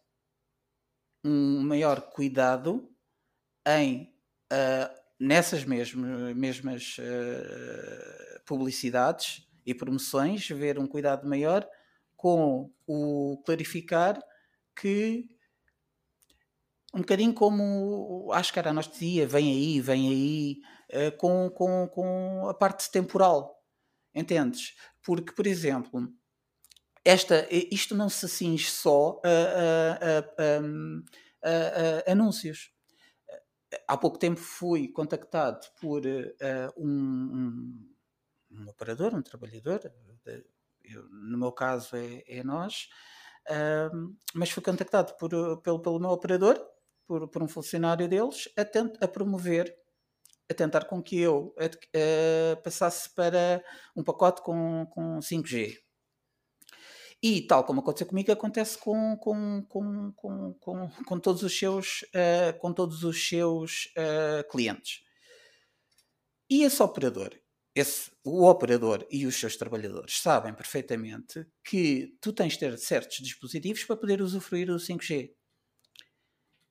um 1.23 1.61
maior 1.61 2.01
cuidado 2.01 2.89
em 3.65 4.13
uh, 4.51 5.03
nessas 5.19 5.63
mesmas, 5.63 6.35
mesmas 6.35 6.97
uh, 6.99 8.41
publicidades 8.45 9.47
e 9.65 9.73
promoções, 9.73 10.47
ver 10.49 10.77
um 10.77 10.87
cuidado 10.87 11.27
maior 11.27 11.67
com 12.15 12.71
o 12.85 13.41
clarificar 13.45 14.21
que 14.75 15.32
um 16.93 16.99
bocadinho 16.99 17.33
como 17.33 18.31
acho 18.33 18.53
que 18.53 18.59
era 18.59 18.69
a 18.69 18.81
dizia, 18.81 19.27
vem 19.27 19.51
aí, 19.51 19.81
vem 19.81 20.09
aí, 20.09 21.07
uh, 21.07 21.17
com, 21.17 21.49
com, 21.49 21.87
com 21.87 22.47
a 22.47 22.53
parte 22.53 22.91
temporal. 22.91 23.59
Entendes? 24.13 24.75
Porque, 25.01 25.33
por 25.33 25.47
exemplo, 25.47 26.07
esta, 27.03 27.47
isto 27.51 27.95
não 27.95 28.09
se 28.09 28.29
cinge 28.29 28.69
só 28.69 29.19
a, 29.25 29.29
a, 30.05 30.19
a, 31.49 32.09
a 32.09 32.11
anúncios. 32.11 32.71
Há 33.87 33.97
pouco 33.97 34.19
tempo 34.19 34.39
fui 34.39 34.87
contactado 34.87 35.65
por 35.81 36.05
uh, 36.05 36.73
um, 36.77 36.87
um, 36.89 37.93
um, 38.51 38.69
operador, 38.69 39.15
um 39.15 39.21
trabalhador, 39.21 39.81
eu, 40.83 41.09
no 41.09 41.39
meu 41.39 41.51
caso 41.51 41.95
é, 41.95 42.23
é 42.27 42.43
nós, 42.43 42.87
uh, 43.49 44.15
mas 44.35 44.51
fui 44.51 44.61
contactado 44.61 45.15
por, 45.17 45.29
pelo, 45.61 45.81
pelo 45.81 45.99
meu 45.99 46.11
operador, 46.11 46.63
por, 47.07 47.27
por 47.29 47.43
um 47.43 47.47
funcionário 47.47 48.07
deles, 48.07 48.49
a, 48.57 48.65
tent, 48.65 48.95
a 49.01 49.07
promover 49.07 49.73
a 50.49 50.53
tentar 50.53 50.85
com 50.85 51.01
que 51.01 51.19
eu 51.19 51.55
uh, 51.57 52.61
passasse 52.63 53.09
para 53.13 53.63
um 53.95 54.03
pacote 54.03 54.41
com, 54.41 54.85
com 54.87 55.19
5G. 55.19 55.77
E 57.21 57.41
tal 57.47 57.63
como 57.63 57.79
aconteceu 57.79 58.07
comigo, 58.07 58.31
acontece 58.31 58.77
com, 58.77 59.15
com, 59.17 59.65
com, 59.69 60.11
com, 60.13 60.53
com, 60.59 60.89
com 60.89 61.19
todos 61.19 61.41
os 61.41 61.57
seus, 61.57 62.01
uh, 62.13 62.59
com 62.59 62.73
todos 62.73 63.03
os 63.03 63.27
seus 63.27 63.85
uh, 63.97 64.47
clientes. 64.51 65.01
E 66.49 66.63
esse 66.63 66.83
operador, 66.83 67.33
esse, 67.73 68.11
o 68.25 68.45
operador 68.45 69.07
e 69.09 69.25
os 69.25 69.35
seus 69.35 69.55
trabalhadores 69.55 70.19
sabem 70.19 70.53
perfeitamente 70.53 71.47
que 71.63 72.17
tu 72.19 72.33
tens 72.33 72.53
de 72.53 72.59
ter 72.59 72.77
certos 72.77 73.17
dispositivos 73.19 73.85
para 73.85 73.95
poder 73.95 74.21
usufruir 74.21 74.67
do 74.67 74.75
5G. 74.75 75.31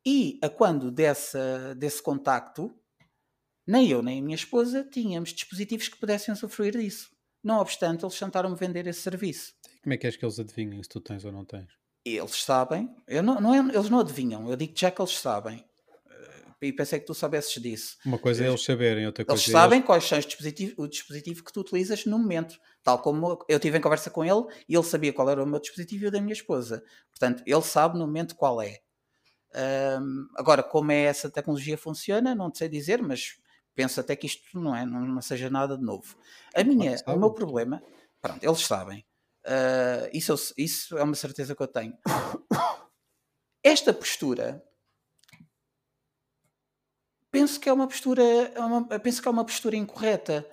E 0.04 0.38
a 0.42 0.48
quando 0.48 0.90
dessa, 0.90 1.74
desse 1.76 2.02
contacto, 2.02 2.74
nem 3.66 3.88
eu 3.88 4.02
nem 4.02 4.18
a 4.18 4.22
minha 4.22 4.34
esposa 4.34 4.84
tínhamos 4.84 5.32
dispositivos 5.32 5.88
que 5.88 5.98
pudessem 5.98 6.34
usufruir 6.34 6.76
disso. 6.76 7.10
Não 7.42 7.58
obstante, 7.58 8.04
eles 8.04 8.18
tentaram-me 8.18 8.56
vender 8.56 8.86
esse 8.86 9.00
serviço. 9.00 9.54
Como 9.82 9.94
é 9.94 9.96
que 9.96 10.06
és 10.06 10.16
que 10.16 10.24
eles 10.24 10.38
adivinham 10.38 10.82
se 10.82 10.88
tu 10.88 11.00
tens 11.00 11.24
ou 11.24 11.32
não 11.32 11.44
tens? 11.44 11.68
Eles 12.04 12.42
sabem, 12.42 12.92
eu 13.06 13.22
não, 13.22 13.40
não 13.40 13.54
é, 13.54 13.58
eles 13.58 13.88
não 13.88 14.00
adivinham, 14.00 14.48
eu 14.48 14.56
digo 14.56 14.72
já 14.76 14.90
que 14.90 15.00
eles 15.00 15.16
sabem. 15.16 15.64
Eh, 16.60 16.66
e 16.66 16.72
pensei 16.72 16.98
que 16.98 17.06
tu 17.06 17.14
soubesses 17.14 17.60
disso. 17.62 17.96
Uma 18.04 18.18
coisa 18.18 18.44
é 18.44 18.48
eles 18.48 18.62
saberem, 18.64 19.06
outra 19.06 19.24
coisa 19.24 19.40
eles 19.40 19.48
é 19.48 19.52
sabem 19.52 19.78
eles... 19.78 19.86
quais 19.86 20.04
são 20.04 20.18
os 20.18 20.26
dispositivos, 20.26 20.74
o 20.76 20.88
dispositivo 20.88 21.44
que 21.44 21.52
tu 21.52 21.60
utilizas 21.60 22.04
no 22.06 22.18
momento. 22.18 22.58
Tal 22.82 23.00
como 23.00 23.44
eu 23.48 23.60
tive 23.60 23.78
em 23.78 23.80
conversa 23.80 24.10
com 24.10 24.24
ele 24.24 24.44
e 24.68 24.74
ele 24.74 24.84
sabia 24.84 25.12
qual 25.12 25.30
era 25.30 25.42
o 25.42 25.46
meu 25.46 25.60
dispositivo 25.60 26.04
e 26.04 26.08
o 26.08 26.10
da 26.10 26.20
minha 26.20 26.32
esposa. 26.32 26.82
Portanto, 27.10 27.44
ele 27.46 27.62
sabe 27.62 27.98
no 27.98 28.06
momento 28.06 28.34
qual 28.34 28.60
é. 28.60 28.80
Um, 29.54 30.28
agora, 30.36 30.62
como 30.62 30.92
é 30.92 31.02
essa 31.02 31.30
tecnologia 31.30 31.76
funciona, 31.76 32.34
não 32.34 32.52
sei 32.54 32.68
dizer, 32.68 33.02
mas 33.02 33.38
penso 33.74 34.00
até 34.00 34.16
que 34.16 34.26
isto 34.26 34.58
não 34.58 34.74
é, 34.74 34.84
não, 34.84 35.00
não 35.00 35.22
seja 35.22 35.50
nada 35.50 35.76
de 35.76 35.84
novo. 35.84 36.16
A 36.54 36.64
minha, 36.64 36.96
o 37.06 37.16
meu 37.16 37.32
problema, 37.32 37.82
pronto, 38.20 38.42
eles 38.42 38.60
sabem. 38.66 39.04
Uh, 39.44 40.08
isso, 40.12 40.54
isso 40.56 40.96
é 40.96 41.02
uma 41.02 41.14
certeza 41.14 41.54
que 41.54 41.62
eu 41.62 41.68
tenho. 41.68 41.96
Esta 43.62 43.92
postura 43.92 44.62
penso 47.32 47.58
que 47.58 47.68
é 47.68 47.72
uma 47.72 47.88
postura, 47.88 48.22
é 48.22 48.60
uma, 48.60 48.86
penso 49.00 49.22
que 49.22 49.26
é 49.26 49.30
uma 49.30 49.44
postura 49.44 49.74
incorreta. 49.74 50.46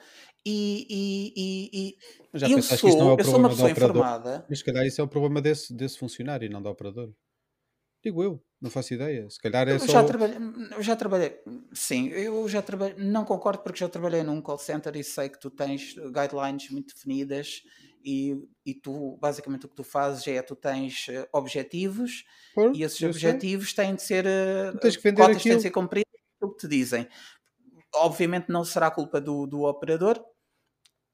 E, 0.46 0.88
e, 0.90 1.34
e, 1.36 1.98
e 2.48 2.52
eu, 2.52 2.62
sou, 2.62 2.90
é 2.90 3.22
eu 3.22 3.26
sou 3.26 3.38
uma 3.38 3.50
pessoa 3.50 3.70
informada. 3.70 4.46
Mas 4.50 4.60
se 4.60 4.66
calhar 4.66 4.86
isso 4.86 5.02
é 5.02 5.04
o 5.04 5.08
problema 5.08 5.42
desse, 5.42 5.74
desse 5.74 6.00
funcionário 6.00 6.46
e 6.46 6.50
não 6.50 6.62
do 6.62 6.70
operador. 6.70 7.14
Digo 8.04 8.24
eu, 8.24 8.42
não 8.62 8.70
faço 8.70 8.94
ideia. 8.94 9.30
Se 9.30 9.40
calhar 9.40 9.68
é 9.68 9.74
eu 9.74 9.80
só. 9.80 9.88
Já 9.88 10.04
trabalhei, 10.04 10.38
eu 10.72 10.84
já 10.84 10.96
trabalhei, 10.96 11.40
sim, 11.74 12.08
eu 12.10 12.48
já 12.48 12.62
trabalhei, 12.62 12.96
não 12.98 13.26
concordo 13.26 13.62
porque 13.62 13.80
já 13.80 13.90
trabalhei 13.90 14.24
num 14.24 14.42
call 14.42 14.58
center 14.58 14.96
e 14.96 15.04
sei 15.04 15.30
que 15.30 15.40
tu 15.40 15.50
tens 15.50 15.96
guidelines 15.96 16.70
muito 16.70 16.94
definidas 16.94 17.64
e, 18.04 18.36
e 18.66 18.74
tu, 18.74 19.18
basicamente, 19.18 19.66
o 19.66 19.70
que 19.70 19.76
tu 19.76 19.84
fazes 19.84 20.26
é 20.28 20.42
tu 20.42 20.56
tens 20.56 21.08
uh, 21.10 21.28
objetivos 21.34 22.24
Por, 22.54 22.76
e 22.76 22.84
esses 22.84 23.02
objetivos 23.02 23.74
sei. 23.74 23.86
têm 23.86 23.96
de 23.96 24.02
ser 24.02 24.26
uh, 24.26 24.78
tens 24.80 24.96
que 24.96 25.04
vender 25.04 25.22
cotas 25.22 25.44
têm 25.44 25.58
de 25.58 25.62
ser 25.62 25.72
cumpridas 25.72 26.10
o 26.42 26.50
que 26.52 26.60
te 26.60 26.68
dizem. 26.68 27.08
Obviamente 27.96 28.50
não 28.50 28.64
será 28.64 28.90
culpa 28.90 29.20
do, 29.20 29.46
do 29.46 29.64
operador, 29.64 30.24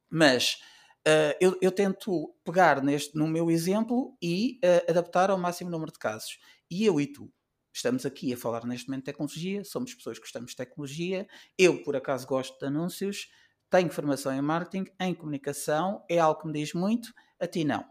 mas 0.10 0.60
uh, 1.08 1.36
eu, 1.40 1.58
eu, 1.62 1.72
tento 1.72 2.36
pegar 2.44 2.84
neste, 2.84 3.16
no 3.18 3.28
meu 3.28 3.50
exemplo 3.50 4.16
e 4.22 4.60
adaptar 4.88 5.32
ao 5.32 5.38
máximo 5.38 5.72
número 5.72 5.92
de 5.92 5.98
casos. 5.98 6.38
E 6.70 6.86
eu 6.86 7.00
e 7.00 7.08
tu 7.08 7.32
estamos 7.74 8.06
aqui 8.06 8.34
a 8.34 8.38
falar 8.38 8.66
neste 8.66 8.88
momento 8.88 9.02
de 9.02 9.12
tecnologia, 9.12 9.64
somos 9.66 9.94
pessoas 9.94 10.18
que 10.18 10.24
gostamos 10.24 10.52
de 10.52 10.58
tecnologia, 10.58 11.28
eu 11.58 11.84
por 11.84 11.96
acaso 11.96 12.26
gosto 12.26 12.58
de 12.58 12.66
anúncios, 12.66 13.30
tenho 13.70 13.90
formação 13.90 14.34
em 14.34 14.42
marketing, 14.42 14.90
em 15.00 15.14
comunicação, 15.14 16.04
é 16.10 16.18
algo 16.18 16.42
que 16.42 16.48
me 16.48 16.54
diz 16.54 16.74
muito, 16.74 17.14
a 17.40 17.46
ti 17.46 17.66
não. 17.66 17.86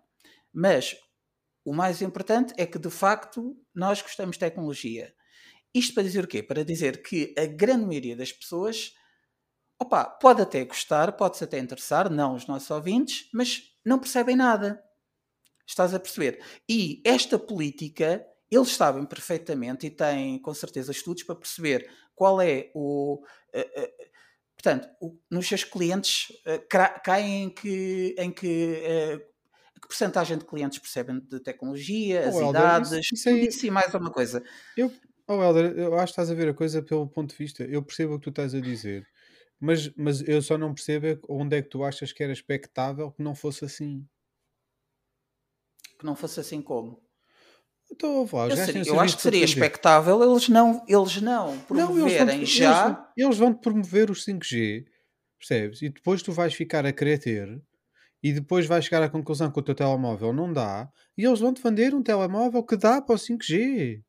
Mas 0.52 0.96
o 1.64 1.74
mais 1.74 2.00
importante 2.00 2.54
é 2.56 2.64
que 2.64 2.78
de 2.78 2.90
facto 2.90 3.56
nós 3.74 4.00
gostamos 4.00 4.36
de 4.36 4.40
tecnologia. 4.40 5.14
Isto 5.74 5.94
para 5.94 6.02
dizer 6.04 6.24
o 6.24 6.28
quê? 6.28 6.42
Para 6.42 6.64
dizer 6.64 7.02
que 7.02 7.34
a 7.36 7.44
grande 7.44 7.84
maioria 7.84 8.16
das 8.16 8.32
pessoas 8.32 8.94
opa, 9.78 10.04
pode 10.04 10.42
até 10.42 10.64
gostar, 10.64 11.12
pode-se 11.12 11.44
até 11.44 11.58
interessar, 11.58 12.10
não 12.10 12.34
os 12.34 12.46
nossos 12.46 12.70
ouvintes, 12.70 13.28
mas 13.32 13.62
não 13.84 13.98
percebem 13.98 14.36
nada. 14.36 14.82
Estás 15.66 15.94
a 15.94 16.00
perceber? 16.00 16.42
E 16.68 17.02
esta 17.04 17.38
política, 17.38 18.24
eles 18.50 18.70
sabem 18.70 19.04
perfeitamente 19.04 19.86
e 19.86 19.90
têm 19.90 20.38
com 20.38 20.52
certeza 20.54 20.92
estudos 20.92 21.22
para 21.22 21.34
perceber 21.34 21.90
qual 22.14 22.40
é 22.40 22.70
o. 22.74 23.22
Uh, 23.54 23.80
uh, 23.82 24.14
Portanto, 24.56 24.88
o, 24.98 25.18
nos 25.30 25.46
seus 25.46 25.62
clientes 25.62 26.30
uh, 26.46 27.02
caem 27.02 27.44
em 27.44 27.50
que, 27.50 28.14
em 28.16 28.30
que, 28.30 28.80
que 29.84 29.88
porcentagem 29.88 30.38
de 30.38 30.46
clientes 30.46 30.78
percebem 30.78 31.20
de 31.20 31.38
tecnologia, 31.40 32.22
oh, 32.24 32.28
as 32.28 32.34
Helder, 32.36 32.48
idades, 32.48 32.92
isso, 32.92 33.14
isso, 33.14 33.28
aí... 33.28 33.46
isso 33.46 33.66
e 33.66 33.70
mais 33.70 33.94
alguma 33.94 34.10
coisa. 34.10 34.42
Eu, 34.74 34.90
oh 35.28 35.42
Helder, 35.42 35.76
eu 35.76 35.94
acho 35.96 36.06
que 36.06 36.10
estás 36.12 36.30
a 36.30 36.34
ver 36.34 36.48
a 36.48 36.54
coisa 36.54 36.82
pelo 36.82 37.06
ponto 37.06 37.30
de 37.30 37.36
vista, 37.36 37.62
eu 37.64 37.82
percebo 37.82 38.14
o 38.14 38.18
que 38.18 38.24
tu 38.24 38.30
estás 38.30 38.54
a 38.54 38.60
dizer, 38.60 39.06
mas, 39.60 39.94
mas 39.94 40.26
eu 40.26 40.40
só 40.40 40.56
não 40.56 40.72
percebo 40.72 41.06
é 41.06 41.18
onde 41.28 41.58
é 41.58 41.62
que 41.62 41.68
tu 41.68 41.84
achas 41.84 42.12
que 42.12 42.22
era 42.22 42.32
expectável 42.32 43.12
que 43.12 43.22
não 43.22 43.34
fosse 43.34 43.66
assim. 43.66 44.06
Que 45.98 46.06
não 46.06 46.16
fosse 46.16 46.40
assim 46.40 46.62
como? 46.62 47.03
Então, 47.90 48.28
lá, 48.32 48.48
eu, 48.48 48.56
seria, 48.56 48.82
eu 48.86 49.00
acho 49.00 49.16
que 49.16 49.22
seria 49.22 49.44
expectável 49.44 50.22
eles 50.22 50.48
não, 50.48 50.84
eles 50.88 51.20
não 51.20 51.58
promoverem 51.60 52.26
não, 52.26 52.34
eles 52.34 52.48
já. 52.48 52.86
Eles, 53.16 53.28
eles, 53.28 53.38
vão 53.38 53.54
promover 53.54 54.10
os 54.10 54.24
5G, 54.24 54.84
percebes? 55.38 55.82
E 55.82 55.88
depois 55.88 56.22
tu 56.22 56.32
vais 56.32 56.54
ficar 56.54 56.84
a 56.86 56.92
querer 56.92 57.18
ter, 57.18 57.62
e 58.22 58.32
depois 58.32 58.66
vais 58.66 58.84
chegar 58.84 59.02
à 59.02 59.08
conclusão 59.08 59.50
que 59.50 59.58
o 59.58 59.62
teu 59.62 59.74
telemóvel 59.74 60.32
não 60.32 60.52
dá, 60.52 60.88
e 61.16 61.24
eles 61.24 61.40
vão-te 61.40 61.62
vender 61.62 61.94
um 61.94 62.02
telemóvel 62.02 62.62
que 62.64 62.76
dá 62.76 63.00
para 63.00 63.14
o 63.14 63.18
5G. 63.18 64.02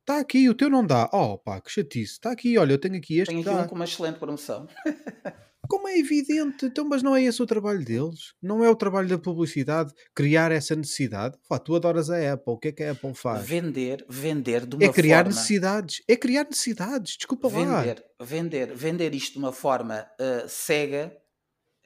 Está 0.00 0.20
aqui, 0.20 0.48
o 0.48 0.54
teu 0.54 0.70
não 0.70 0.86
dá. 0.86 1.10
Oh, 1.12 1.36
pá, 1.36 1.60
que 1.60 1.70
chatice. 1.70 2.12
Está 2.12 2.30
aqui, 2.30 2.56
olha, 2.56 2.72
eu 2.72 2.78
tenho 2.78 2.96
aqui 2.96 3.18
este. 3.18 3.34
Tenho 3.34 3.40
aqui 3.40 3.64
um 3.64 3.66
com 3.66 3.74
uma 3.74 3.84
excelente 3.84 4.18
promoção. 4.18 4.68
Como 5.68 5.88
é 5.88 5.98
evidente, 5.98 6.66
então, 6.66 6.84
mas 6.88 7.02
não 7.02 7.14
é 7.14 7.22
esse 7.22 7.42
o 7.42 7.46
trabalho 7.46 7.84
deles? 7.84 8.32
Não 8.42 8.64
é 8.64 8.70
o 8.70 8.76
trabalho 8.76 9.08
da 9.08 9.18
publicidade 9.18 9.92
criar 10.14 10.52
essa 10.52 10.74
necessidade? 10.74 11.36
Fá, 11.48 11.58
tu 11.58 11.74
adoras 11.74 12.10
a 12.10 12.32
Apple, 12.32 12.54
o 12.54 12.58
que 12.58 12.68
é 12.68 12.72
que 12.72 12.82
a 12.82 12.92
Apple 12.92 13.14
faz? 13.14 13.46
Vender, 13.46 14.04
vender 14.08 14.66
de 14.66 14.76
uma 14.76 14.84
É 14.84 14.92
criar 14.92 15.24
forma... 15.24 15.30
necessidades, 15.30 16.02
é 16.08 16.16
criar 16.16 16.44
necessidades, 16.44 17.16
desculpa 17.16 17.48
vender, 17.48 17.66
lá. 17.66 18.24
Vender, 18.24 18.74
vender 18.74 19.14
isto 19.14 19.34
de 19.34 19.38
uma 19.38 19.52
forma 19.52 20.06
uh, 20.20 20.48
cega 20.48 21.12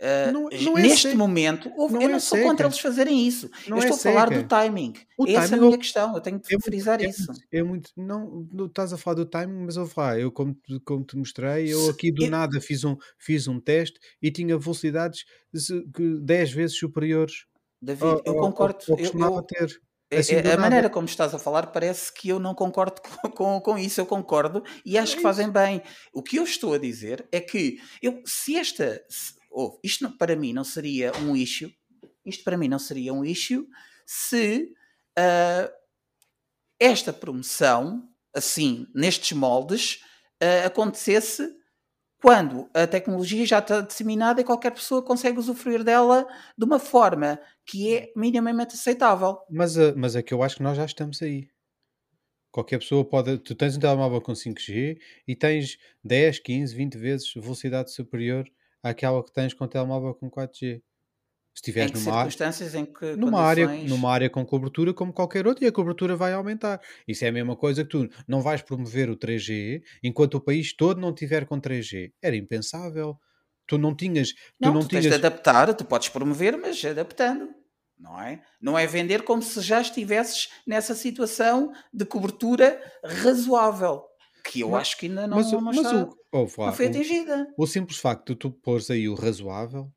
Uh, 0.00 0.32
não, 0.32 0.48
não 0.48 0.78
é 0.78 0.82
neste 0.82 1.14
momento, 1.14 1.70
houve, 1.76 1.92
não 1.92 2.02
eu 2.02 2.08
não 2.08 2.16
é 2.16 2.20
sou 2.20 2.38
seca. 2.38 2.48
contra 2.48 2.66
eles 2.66 2.78
fazerem 2.78 3.26
isso. 3.26 3.50
Não 3.68 3.76
eu 3.76 3.82
estou 3.82 3.96
a 3.96 3.98
falar 3.98 4.30
do 4.30 4.42
timing. 4.48 4.94
O 5.18 5.26
Essa 5.26 5.50
timing, 5.50 5.52
é 5.52 5.58
a 5.58 5.66
minha 5.66 5.78
questão. 5.78 6.14
Eu 6.14 6.20
tenho 6.22 6.40
que 6.40 6.54
é 6.54 6.58
frisar 6.58 7.02
é 7.02 7.08
isso. 7.08 7.26
Muito, 7.26 7.46
é 7.52 7.62
muito. 7.62 7.90
Não, 7.94 8.48
não 8.50 8.64
estás 8.64 8.94
a 8.94 8.96
falar 8.96 9.16
do 9.16 9.26
timing, 9.26 9.66
mas 9.66 9.76
eu 9.76 9.86
falar. 9.86 10.18
Eu, 10.18 10.32
como, 10.32 10.56
como 10.86 11.04
te 11.04 11.18
mostrei, 11.18 11.70
eu 11.70 11.90
aqui 11.90 12.10
do 12.10 12.24
eu... 12.24 12.30
nada 12.30 12.58
fiz 12.62 12.82
um, 12.82 12.96
fiz 13.18 13.46
um 13.46 13.60
teste 13.60 14.00
e 14.22 14.30
tinha 14.30 14.56
velocidades 14.56 15.26
10 15.52 16.50
vezes 16.50 16.78
superiores. 16.78 17.44
David, 17.82 18.04
ao, 18.04 18.22
eu 18.24 18.34
concordo. 18.36 18.78
Ao, 18.88 18.94
ao 18.94 19.00
eu, 19.00 19.36
eu, 19.36 19.42
ter. 19.42 19.80
É, 20.12 20.18
assim, 20.18 20.34
é, 20.34 20.52
a 20.52 20.58
maneira 20.58 20.90
como 20.90 21.06
estás 21.06 21.32
a 21.32 21.38
falar 21.38 21.68
parece 21.68 22.12
que 22.12 22.28
eu 22.28 22.40
não 22.40 22.52
concordo 22.52 23.00
com, 23.22 23.30
com, 23.30 23.60
com 23.60 23.78
isso, 23.78 24.00
eu 24.00 24.06
concordo 24.06 24.64
e 24.84 24.98
acho 24.98 25.12
é 25.12 25.16
que 25.16 25.22
fazem 25.22 25.50
bem. 25.50 25.82
O 26.12 26.22
que 26.22 26.38
eu 26.38 26.42
estou 26.42 26.74
a 26.74 26.78
dizer 26.78 27.28
é 27.30 27.40
que 27.40 27.78
eu, 28.02 28.20
se 28.24 28.56
esta, 28.56 29.00
se, 29.08 29.39
oh, 29.50 29.78
isto 29.82 30.04
não, 30.04 30.16
para 30.16 30.36
mim 30.36 30.52
não 30.52 30.64
seria 30.64 31.12
um 31.18 31.36
issue, 31.36 31.74
isto 32.24 32.44
para 32.44 32.56
mim 32.56 32.68
não 32.68 32.78
seria 32.78 33.12
um 33.12 33.24
issue 33.24 33.66
se 34.06 34.72
uh, 35.18 35.70
esta 36.78 37.12
promoção, 37.12 38.08
assim, 38.34 38.86
nestes 38.94 39.36
moldes, 39.36 40.02
uh, 40.42 40.66
acontecesse 40.66 41.48
quando 42.20 42.68
a 42.74 42.86
tecnologia 42.86 43.46
já 43.46 43.60
está 43.60 43.80
disseminada 43.80 44.40
e 44.40 44.44
qualquer 44.44 44.72
pessoa 44.72 45.02
consegue 45.02 45.38
usufruir 45.38 45.82
dela 45.82 46.26
de 46.56 46.64
uma 46.64 46.78
forma 46.78 47.40
que 47.64 47.94
é 47.94 48.12
minimamente 48.14 48.74
aceitável. 48.74 49.38
Mas, 49.50 49.76
uh, 49.76 49.94
mas 49.96 50.16
é 50.16 50.22
que 50.22 50.34
eu 50.34 50.42
acho 50.42 50.56
que 50.56 50.62
nós 50.62 50.76
já 50.76 50.84
estamos 50.84 51.22
aí. 51.22 51.48
Qualquer 52.50 52.78
pessoa 52.78 53.04
pode. 53.04 53.38
Tu 53.38 53.54
tens 53.54 53.76
um 53.76 53.80
telemóvel 53.80 54.20
com 54.20 54.32
5G 54.32 54.98
e 55.26 55.36
tens 55.36 55.78
10, 56.02 56.40
15, 56.40 56.74
20 56.74 56.98
vezes 56.98 57.32
velocidade 57.34 57.92
superior 57.92 58.44
àquela 58.82 59.22
que 59.22 59.32
tens 59.32 59.54
com 59.54 59.64
o 59.64 59.68
telemóvel 59.68 60.14
com 60.14 60.30
4G. 60.30 60.82
Se 61.52 61.62
estiveres 61.62 61.92
numa 61.92 62.14
circunstâncias 62.14 62.74
área, 62.74 62.80
em 62.80 62.86
que 62.86 63.16
numa 63.16 63.38
condições... 63.42 63.68
área 63.68 63.88
numa 63.88 64.10
área 64.10 64.30
com 64.30 64.46
cobertura 64.46 64.94
como 64.94 65.12
qualquer 65.12 65.46
outra 65.46 65.64
e 65.64 65.68
a 65.68 65.72
cobertura 65.72 66.14
vai 66.14 66.32
aumentar. 66.32 66.80
Isso 67.08 67.24
é 67.24 67.28
a 67.28 67.32
mesma 67.32 67.56
coisa 67.56 67.82
que 67.82 67.90
tu 67.90 68.08
não 68.26 68.40
vais 68.40 68.62
promover 68.62 69.10
o 69.10 69.16
3G 69.16 69.82
enquanto 70.02 70.34
o 70.34 70.40
país 70.40 70.72
todo 70.72 71.00
não 71.00 71.12
tiver 71.12 71.46
com 71.46 71.60
3G. 71.60 72.12
Era 72.22 72.36
impensável. 72.36 73.18
Tu 73.66 73.76
não 73.78 73.94
tinhas, 73.94 74.32
tu 74.32 74.38
não, 74.60 74.74
não 74.74 74.80
tu 74.80 74.88
tinhas 74.88 75.04
tens 75.04 75.10
de 75.10 75.26
adaptar, 75.26 75.74
tu 75.74 75.84
podes 75.84 76.08
promover, 76.08 76.56
mas 76.56 76.84
adaptando. 76.84 77.52
Não 77.98 78.20
é? 78.20 78.42
Não 78.60 78.78
é 78.78 78.86
vender 78.86 79.22
como 79.22 79.42
se 79.42 79.60
já 79.60 79.80
estivesses 79.80 80.48
nessa 80.66 80.94
situação 80.94 81.72
de 81.92 82.04
cobertura 82.04 82.80
razoável 83.04 84.04
que 84.42 84.60
eu 84.60 84.70
mas, 84.70 84.80
acho 84.80 84.98
que 84.98 85.06
ainda 85.06 85.26
não, 85.26 85.36
mas, 85.36 85.52
não, 85.52 85.60
mas 85.60 85.76
está, 85.76 85.96
o, 85.96 86.16
oh, 86.32 86.46
não 86.58 86.72
foi 86.72 86.86
atingida. 86.86 87.46
O, 87.56 87.64
o, 87.64 87.66
simples 87.66 87.98
facto 87.98 88.28
de 88.28 88.36
tu 88.36 88.50
pôres 88.50 88.90
aí 88.90 89.08
o 89.08 89.14
razoável 89.14 89.92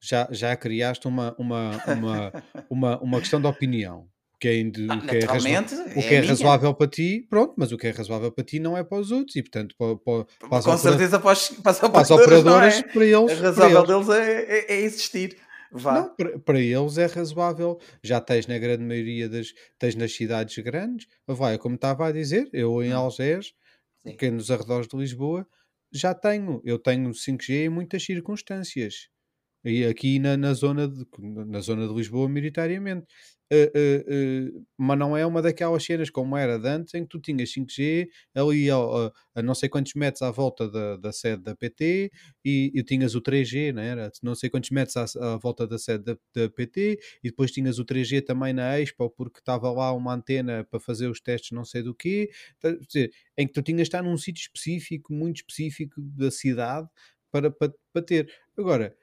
já, 0.00 0.28
já 0.30 0.56
criaste 0.56 1.06
uma, 1.06 1.34
uma, 1.38 1.80
uma, 1.86 2.44
uma, 2.68 3.00
uma 3.00 3.20
questão 3.20 3.40
de 3.40 3.46
opinião. 3.46 4.08
Que 4.40 4.48
é, 4.48 4.60
ah, 4.88 4.96
o 4.96 5.06
que 5.06 5.16
é, 5.16 5.24
razoável, 5.24 5.86
o 5.86 5.92
que 5.92 6.00
é, 6.00 6.14
é 6.14 6.20
razoável 6.20 6.74
para 6.74 6.88
ti, 6.88 7.24
pronto, 7.30 7.54
mas 7.56 7.70
o 7.70 7.78
que 7.78 7.86
é 7.86 7.90
razoável 7.92 8.32
para 8.32 8.42
ti 8.42 8.58
não 8.58 8.76
é 8.76 8.82
para 8.82 8.98
os 8.98 9.12
outros 9.12 9.36
e, 9.36 9.42
portanto, 9.42 9.72
para, 9.78 9.96
para, 9.96 10.48
para 10.50 10.62
Com 10.64 10.78
certeza 10.78 11.20
para, 11.20 11.32
os, 11.32 11.48
para, 11.50 11.88
para 11.88 12.02
os 12.02 12.10
operadores, 12.10 12.74
é. 12.78 12.82
para 12.82 13.04
eles. 13.04 13.30
A 13.30 13.40
razoável 13.40 13.86
deles 13.86 14.08
é, 14.08 14.42
é, 14.42 14.72
é 14.72 14.80
existir. 14.80 15.36
Não, 15.72 16.14
para, 16.16 16.38
para, 16.40 16.60
eles 16.60 16.98
é 16.98 17.06
razoável. 17.06 17.78
Já 18.02 18.20
tens 18.20 18.48
na 18.48 18.58
grande 18.58 18.82
maioria 18.82 19.28
das 19.28 19.54
tens 19.78 19.94
nas 19.94 20.12
cidades 20.12 20.58
grandes. 20.58 21.06
Vai, 21.24 21.56
como 21.56 21.76
estava 21.76 22.08
a 22.08 22.12
dizer, 22.12 22.50
eu 22.52 22.82
em 22.82 22.92
hum. 22.92 22.96
Algés, 22.96 23.54
que 24.18 24.26
é 24.26 24.30
nos 24.32 24.50
arredores 24.50 24.88
de 24.88 24.96
Lisboa, 24.96 25.46
já 25.92 26.14
tenho. 26.14 26.60
Eu 26.64 26.78
tenho 26.78 27.14
5G 27.14 27.64
em 27.66 27.68
muitas 27.68 28.04
circunstâncias. 28.04 29.08
E 29.64 29.84
aqui 29.84 30.18
na, 30.18 30.36
na, 30.36 30.52
zona 30.54 30.88
de, 30.88 31.06
na 31.20 31.60
zona 31.60 31.86
de 31.86 31.94
Lisboa, 31.94 32.28
maioritariamente. 32.28 33.06
Uh, 33.52 33.68
uh, 33.76 34.56
uh, 34.58 34.66
mas 34.78 34.98
não 34.98 35.14
é 35.14 35.26
uma 35.26 35.42
daquelas 35.42 35.84
cenas 35.84 36.08
como 36.08 36.38
era 36.38 36.58
de 36.58 36.66
antes, 36.66 36.94
em 36.94 37.02
que 37.02 37.10
tu 37.10 37.20
tinhas 37.20 37.52
5G 37.52 38.08
ali 38.34 38.70
a, 38.70 39.42
não 39.42 39.54
sei 39.54 39.68
quantos 39.68 39.92
metros 39.92 40.22
à 40.22 40.30
volta 40.30 40.70
da, 40.70 40.96
da 40.96 41.12
sede 41.12 41.42
da 41.42 41.54
PT 41.54 42.10
e, 42.42 42.72
e 42.74 42.82
tinhas 42.82 43.14
o 43.14 43.20
3G, 43.20 43.72
não 43.74 43.82
era? 43.82 44.10
Não 44.22 44.34
sei 44.34 44.48
quantos 44.48 44.70
metros 44.70 44.96
à, 44.96 45.34
à 45.34 45.36
volta 45.36 45.66
da 45.66 45.76
sede 45.76 46.02
da, 46.02 46.16
da, 46.34 46.48
PT 46.48 46.98
e 47.22 47.28
depois 47.28 47.52
tinhas 47.52 47.78
o 47.78 47.84
3G 47.84 48.24
também 48.24 48.54
na 48.54 48.80
Expo 48.80 49.10
porque 49.10 49.40
estava 49.40 49.70
lá 49.70 49.92
uma 49.92 50.14
antena 50.14 50.64
para 50.70 50.80
fazer 50.80 51.08
os 51.08 51.20
testes 51.20 51.50
não 51.50 51.64
sei 51.64 51.82
do 51.82 51.94
quê. 51.94 52.30
Dizer, 52.88 53.10
em 53.36 53.46
que 53.46 53.52
tu 53.52 53.60
tinhas 53.60 53.82
de 53.82 53.88
estar 53.88 54.02
num 54.02 54.16
sítio 54.16 54.40
específico, 54.40 55.12
muito 55.12 55.36
específico 55.36 56.00
da 56.00 56.30
cidade 56.30 56.88
para, 57.30 57.50
para, 57.50 57.72
para 57.92 58.02
ter. 58.02 58.32
Agora, 58.56 58.94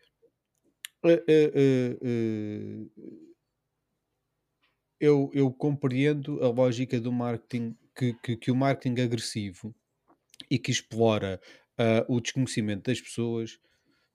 eu, 4.99 5.31
eu 5.33 5.51
compreendo 5.51 6.43
a 6.43 6.49
lógica 6.49 6.99
do 6.99 7.11
marketing, 7.11 7.75
que, 7.95 8.13
que, 8.15 8.37
que 8.37 8.51
o 8.51 8.55
marketing 8.55 9.01
agressivo 9.01 9.73
e 10.49 10.59
que 10.59 10.71
explora 10.71 11.39
uh, 11.79 12.13
o 12.13 12.19
desconhecimento 12.19 12.89
das 12.89 12.99
pessoas 12.99 13.59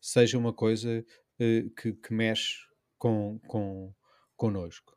seja 0.00 0.36
uma 0.36 0.52
coisa 0.52 1.04
uh, 1.40 1.70
que, 1.70 1.92
que 1.94 2.12
mexe 2.12 2.54
com, 2.98 3.38
com, 3.46 3.94
connosco. 4.36 4.94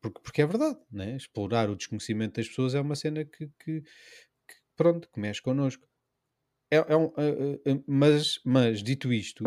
Porque, 0.00 0.20
porque 0.20 0.42
é 0.42 0.46
verdade, 0.46 0.78
né? 0.90 1.16
explorar 1.16 1.68
o 1.68 1.76
desconhecimento 1.76 2.36
das 2.36 2.48
pessoas 2.48 2.74
é 2.74 2.80
uma 2.80 2.96
cena 2.96 3.24
que, 3.24 3.46
que, 3.62 3.82
que 3.82 4.56
pronto, 4.74 5.08
que 5.10 5.20
mexe 5.20 5.42
connosco. 5.42 5.86
É, 6.70 6.76
é 6.76 6.96
um, 6.96 7.06
uh, 7.06 7.84
mas, 7.86 8.40
mas, 8.44 8.82
dito 8.82 9.12
isto, 9.12 9.44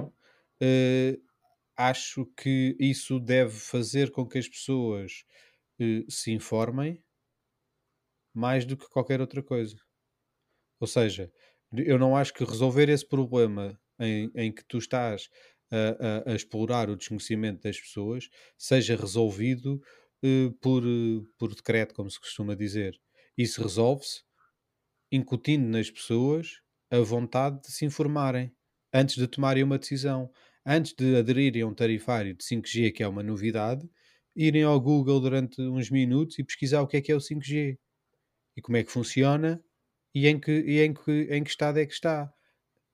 acho 1.75 2.25
que 2.37 2.75
isso 2.79 3.19
deve 3.19 3.57
fazer 3.57 4.11
com 4.11 4.27
que 4.27 4.37
as 4.37 4.47
pessoas 4.47 5.23
uh, 5.79 6.11
se 6.11 6.31
informem 6.31 7.03
mais 8.33 8.65
do 8.65 8.75
que 8.75 8.89
qualquer 8.89 9.21
outra 9.21 9.43
coisa. 9.43 9.77
Ou 10.79 10.87
seja, 10.87 11.31
eu 11.71 11.97
não 11.97 12.15
acho 12.15 12.33
que 12.33 12.43
resolver 12.43 12.89
esse 12.89 13.07
problema 13.07 13.79
em, 13.99 14.31
em 14.35 14.51
que 14.51 14.63
tu 14.65 14.77
estás 14.77 15.29
a, 15.71 16.29
a, 16.29 16.31
a, 16.31 16.35
explorar 16.35 16.89
o 16.89 16.95
desconhecimento 16.95 17.61
das 17.63 17.79
pessoas 17.79 18.29
seja 18.57 18.95
resolvido 18.95 19.81
uh, 20.23 20.51
por, 20.61 20.85
uh, 20.85 21.23
por 21.37 21.55
decreto, 21.55 21.93
como 21.93 22.09
se 22.09 22.19
costuma 22.19 22.55
dizer. 22.55 22.99
Isso 23.37 23.61
resolve-se 23.61 24.23
incutindo 25.11 25.67
nas 25.67 25.89
pessoas 25.89 26.59
a 26.91 26.99
vontade 26.99 27.61
de 27.61 27.71
se 27.71 27.85
informarem 27.85 28.51
antes 28.93 29.15
de 29.15 29.27
tomarem 29.27 29.63
uma 29.63 29.79
decisão 29.79 30.29
antes 30.65 30.93
de 30.93 31.15
aderirem 31.17 31.61
a 31.61 31.67
um 31.67 31.73
tarifário 31.73 32.33
de 32.33 32.43
5G, 32.43 32.91
que 32.91 33.03
é 33.03 33.07
uma 33.07 33.23
novidade, 33.23 33.89
irem 34.35 34.63
ao 34.63 34.79
Google 34.79 35.19
durante 35.19 35.61
uns 35.61 35.89
minutos 35.89 36.39
e 36.39 36.43
pesquisar 36.43 36.81
o 36.81 36.87
que 36.87 36.97
é 36.97 37.01
que 37.01 37.11
é 37.11 37.15
o 37.15 37.19
5G 37.19 37.77
e 38.55 38.61
como 38.61 38.77
é 38.77 38.83
que 38.83 38.91
funciona 38.91 39.63
e 40.13 40.27
em 40.27 40.39
que, 40.39 40.51
e 40.51 40.79
em 40.79 40.93
que, 40.93 41.27
em 41.29 41.43
que 41.43 41.49
estado 41.49 41.79
é 41.79 41.85
que 41.85 41.93
está. 41.93 42.31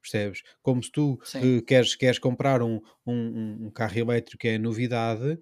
Percebes? 0.01 0.43
Como 0.61 0.81
se 0.81 0.91
tu 0.91 1.13
uh, 1.13 1.61
queres, 1.65 1.95
queres 1.95 2.19
comprar 2.19 2.61
um, 2.61 2.81
um, 3.05 3.67
um 3.67 3.71
carro 3.71 3.97
elétrico 3.97 4.39
que 4.39 4.47
é 4.47 4.57
novidade, 4.57 5.37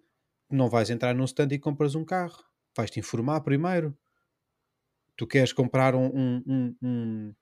não 0.50 0.70
vais 0.70 0.90
entrar 0.90 1.14
num 1.14 1.26
stand 1.26 1.50
e 1.52 1.60
compras 1.60 1.94
um 1.94 2.04
carro. 2.04 2.44
Vais-te 2.76 3.00
informar 3.00 3.42
primeiro. 3.42 3.96
Tu 5.16 5.28
queres 5.28 5.54
comprar 5.54 5.96
um, 5.96 6.44
um, 6.48 6.76
um, 6.82 7.34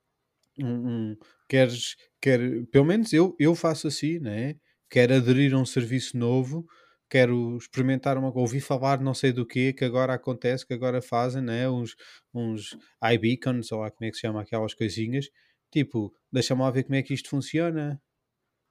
um, 0.62 1.16
queres, 1.48 1.96
quer, 2.20 2.40
pelo 2.66 2.84
menos 2.84 3.12
eu, 3.12 3.34
eu 3.38 3.54
faço 3.54 3.86
assim, 3.86 4.18
né? 4.18 4.56
Quero 4.90 5.14
aderir 5.14 5.54
a 5.54 5.58
um 5.58 5.64
serviço 5.64 6.16
novo, 6.16 6.66
quero 7.08 7.56
experimentar 7.56 8.18
uma 8.18 8.36
ouvi 8.36 8.60
falar 8.60 9.00
não 9.00 9.14
sei 9.14 9.32
do 9.32 9.46
que 9.46 9.72
que 9.72 9.84
agora 9.84 10.14
acontece, 10.14 10.66
que 10.66 10.74
agora 10.74 11.00
fazem, 11.00 11.42
né? 11.42 11.68
uns, 11.68 11.96
uns 12.34 12.76
iBeacons, 13.14 13.70
ou 13.72 13.80
lá 13.80 13.90
como 13.90 14.06
é 14.06 14.10
que 14.10 14.16
se 14.16 14.22
chama 14.22 14.42
aquelas 14.42 14.74
coisinhas, 14.74 15.28
tipo, 15.70 16.12
deixa-me 16.32 16.62
lá 16.62 16.70
ver 16.70 16.84
como 16.84 16.96
é 16.96 17.02
que 17.02 17.14
isto 17.14 17.28
funciona, 17.28 18.00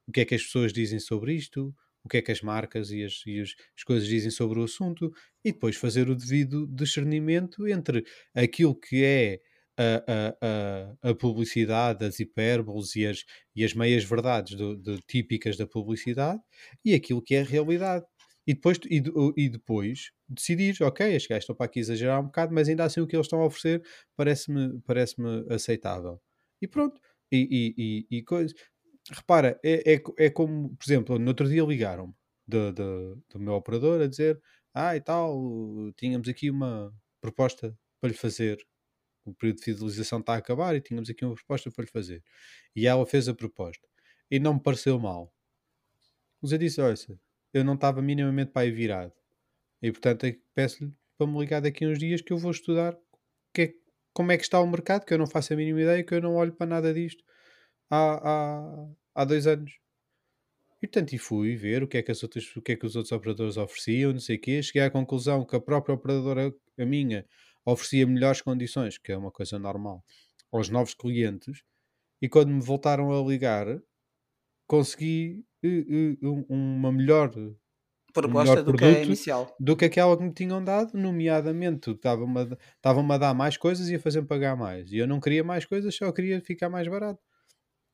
o 0.07 0.11
que 0.11 0.21
é 0.21 0.25
que 0.25 0.35
as 0.35 0.43
pessoas 0.43 0.73
dizem 0.73 0.99
sobre 0.99 1.33
isto, 1.33 1.73
o 2.03 2.09
que 2.09 2.17
é 2.17 2.21
que 2.21 2.31
as 2.31 2.41
marcas 2.41 2.91
e 2.91 3.03
as, 3.03 3.23
e 3.25 3.41
as, 3.41 3.55
as 3.75 3.83
coisas 3.83 4.07
dizem 4.07 4.31
sobre 4.31 4.59
o 4.59 4.63
assunto, 4.63 5.11
e 5.43 5.51
depois 5.51 5.75
fazer 5.75 6.09
o 6.09 6.15
devido 6.15 6.67
discernimento 6.67 7.67
entre 7.67 8.05
aquilo 8.33 8.75
que 8.75 9.03
é 9.03 9.39
a, 9.77 10.95
a, 11.03 11.09
a, 11.09 11.15
publicidade, 11.15 12.05
as 12.05 12.19
hipérboles 12.19 12.95
e 12.95 13.05
as, 13.05 13.25
e 13.55 13.63
as 13.63 13.73
meias 13.73 14.03
verdades 14.03 14.55
do, 14.55 14.99
típicas 15.01 15.57
da 15.57 15.67
publicidade 15.67 16.41
e 16.83 16.93
aquilo 16.93 17.21
que 17.21 17.35
é 17.35 17.41
a 17.41 17.45
realidade. 17.45 18.05
E 18.47 18.53
depois, 18.53 18.77
e, 18.89 19.01
e 19.35 19.49
depois 19.49 20.11
decidir, 20.29 20.81
ok, 20.81 21.07
estes 21.07 21.27
gajos 21.27 21.43
estão 21.43 21.55
para 21.55 21.65
aqui 21.65 21.79
exagerar 21.79 22.21
um 22.21 22.25
bocado, 22.25 22.53
mas 22.53 22.69
ainda 22.69 22.83
assim 22.83 23.01
o 23.01 23.07
que 23.07 23.15
eles 23.15 23.25
estão 23.25 23.41
a 23.41 23.45
oferecer 23.45 23.83
parece-me 24.15 24.79
parece 24.81 25.15
aceitável. 25.49 26.21
E 26.61 26.67
pronto. 26.67 26.99
E, 27.31 28.05
e, 28.09 28.17
e 28.17 28.23
coisa. 28.23 28.53
Repara, 29.11 29.59
é, 29.63 29.95
é, 29.95 30.01
é 30.19 30.29
como, 30.29 30.75
por 30.75 30.85
exemplo, 30.85 31.19
no 31.19 31.27
outro 31.27 31.47
dia 31.47 31.63
ligaram-me 31.63 32.13
do, 32.47 32.71
do, 32.73 33.23
do 33.29 33.39
meu 33.39 33.53
operador 33.53 34.01
a 34.01 34.07
dizer: 34.07 34.39
Ah, 34.73 34.95
e 34.95 35.01
tal, 35.01 35.91
tínhamos 35.97 36.27
aqui 36.29 36.49
uma 36.49 36.93
proposta 37.21 37.75
para 37.99 38.09
lhe 38.09 38.15
fazer 38.15 38.57
o 39.25 39.33
período 39.33 39.57
de 39.57 39.63
fidelização 39.63 40.19
está 40.19 40.33
a 40.33 40.37
acabar 40.37 40.75
e 40.75 40.81
tínhamos 40.81 41.09
aqui 41.09 41.25
uma 41.25 41.35
proposta 41.35 41.71
para 41.71 41.83
lhe 41.83 41.91
fazer. 41.91 42.23
E 42.75 42.87
ela 42.87 43.05
fez 43.05 43.27
a 43.27 43.33
proposta. 43.33 43.87
E 44.29 44.39
não 44.39 44.55
me 44.55 44.59
pareceu 44.59 44.99
mal. 44.99 45.33
Mas 46.41 46.51
eu 46.51 46.57
disse: 46.57 46.79
olha, 46.81 46.95
eu 47.53 47.63
não 47.63 47.75
estava 47.75 48.01
minimamente 48.01 48.51
para 48.51 48.63
aí 48.63 48.71
virado. 48.71 49.13
E 49.81 49.91
portanto 49.91 50.25
é 50.25 50.37
peço-lhe 50.53 50.93
para 51.17 51.27
me 51.27 51.39
ligar 51.39 51.61
daqui 51.61 51.85
a 51.85 51.89
uns 51.89 51.99
dias 51.99 52.21
que 52.21 52.33
eu 52.33 52.37
vou 52.37 52.51
estudar 52.51 52.97
é, 53.57 53.73
como 54.13 54.31
é 54.31 54.37
que 54.37 54.43
está 54.43 54.59
o 54.59 54.67
mercado, 54.67 55.05
que 55.05 55.13
eu 55.13 55.17
não 55.17 55.27
faço 55.27 55.53
a 55.53 55.55
mínima 55.55 55.81
ideia, 55.81 56.03
que 56.03 56.13
eu 56.13 56.21
não 56.21 56.35
olho 56.35 56.53
para 56.53 56.67
nada 56.67 56.93
disto 56.93 57.23
há, 57.89 58.29
há, 58.29 58.87
há 59.15 59.25
dois 59.25 59.47
anos. 59.47 59.79
E 60.81 60.87
portanto, 60.87 61.13
e 61.13 61.17
fui 61.17 61.55
ver 61.55 61.83
o 61.83 61.87
que, 61.87 61.97
é 61.97 62.03
que 62.03 62.11
as 62.11 62.21
outras, 62.21 62.55
o 62.55 62.61
que 62.61 62.73
é 62.73 62.75
que 62.75 62.85
os 62.85 62.95
outros 62.95 63.11
operadores 63.11 63.57
ofereciam, 63.57 64.13
não 64.13 64.19
sei 64.19 64.35
o 64.37 64.41
quê. 64.41 64.61
Cheguei 64.61 64.83
à 64.83 64.89
conclusão 64.89 65.45
que 65.45 65.55
a 65.55 65.59
própria 65.59 65.95
operadora, 65.95 66.53
a 66.77 66.85
minha, 66.85 67.25
oferecia 67.65 68.05
melhores 68.05 68.41
condições, 68.41 68.97
que 68.97 69.11
é 69.11 69.17
uma 69.17 69.31
coisa 69.31 69.57
normal, 69.59 70.03
aos 70.51 70.69
novos 70.69 70.93
clientes. 70.93 71.63
E 72.21 72.29
quando 72.29 72.49
me 72.49 72.61
voltaram 72.61 73.11
a 73.11 73.27
ligar, 73.27 73.67
consegui 74.67 75.45
uh, 75.63 76.27
uh, 76.27 76.45
uma 76.49 76.91
melhor 76.91 77.31
proposta 78.13 78.63
do 78.63 78.73
que 78.73 78.85
a 78.85 79.03
inicial. 79.03 79.55
Do 79.59 79.75
que 79.75 79.85
aquela 79.85 80.17
que 80.17 80.23
me 80.23 80.33
tinham 80.33 80.63
dado, 80.63 80.97
nomeadamente 80.97 81.91
estavam-me 81.91 82.41
a, 82.41 83.15
a 83.15 83.17
dar 83.17 83.33
mais 83.33 83.57
coisas 83.57 83.89
e 83.89 83.95
a 83.95 83.99
fazer-me 83.99 84.27
pagar 84.27 84.55
mais. 84.55 84.91
E 84.91 84.97
eu 84.97 85.07
não 85.07 85.19
queria 85.19 85.43
mais 85.43 85.65
coisas, 85.65 85.93
só 85.93 86.11
queria 86.11 86.39
ficar 86.41 86.69
mais 86.69 86.87
barato. 86.87 87.21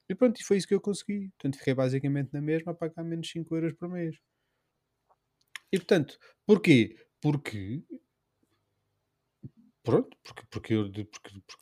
E 0.09 0.15
pronto, 0.15 0.39
e 0.39 0.43
foi 0.43 0.57
isso 0.57 0.67
que 0.67 0.75
eu 0.75 0.81
consegui. 0.81 1.29
Portanto, 1.29 1.57
fiquei 1.57 1.73
basicamente 1.73 2.31
na 2.33 2.41
mesma 2.41 2.73
a 2.73 2.75
pagar 2.75 3.03
menos 3.03 3.29
5 3.29 3.55
euros 3.55 3.73
por 3.73 3.89
mês. 3.89 4.15
E 5.71 5.77
portanto, 5.77 6.17
porquê? 6.45 6.95
Porque. 7.21 7.83
Pronto, 9.83 10.15
porque, 10.23 10.43
porque, 10.49 10.75
porque, 10.75 11.05
porque 11.11 11.61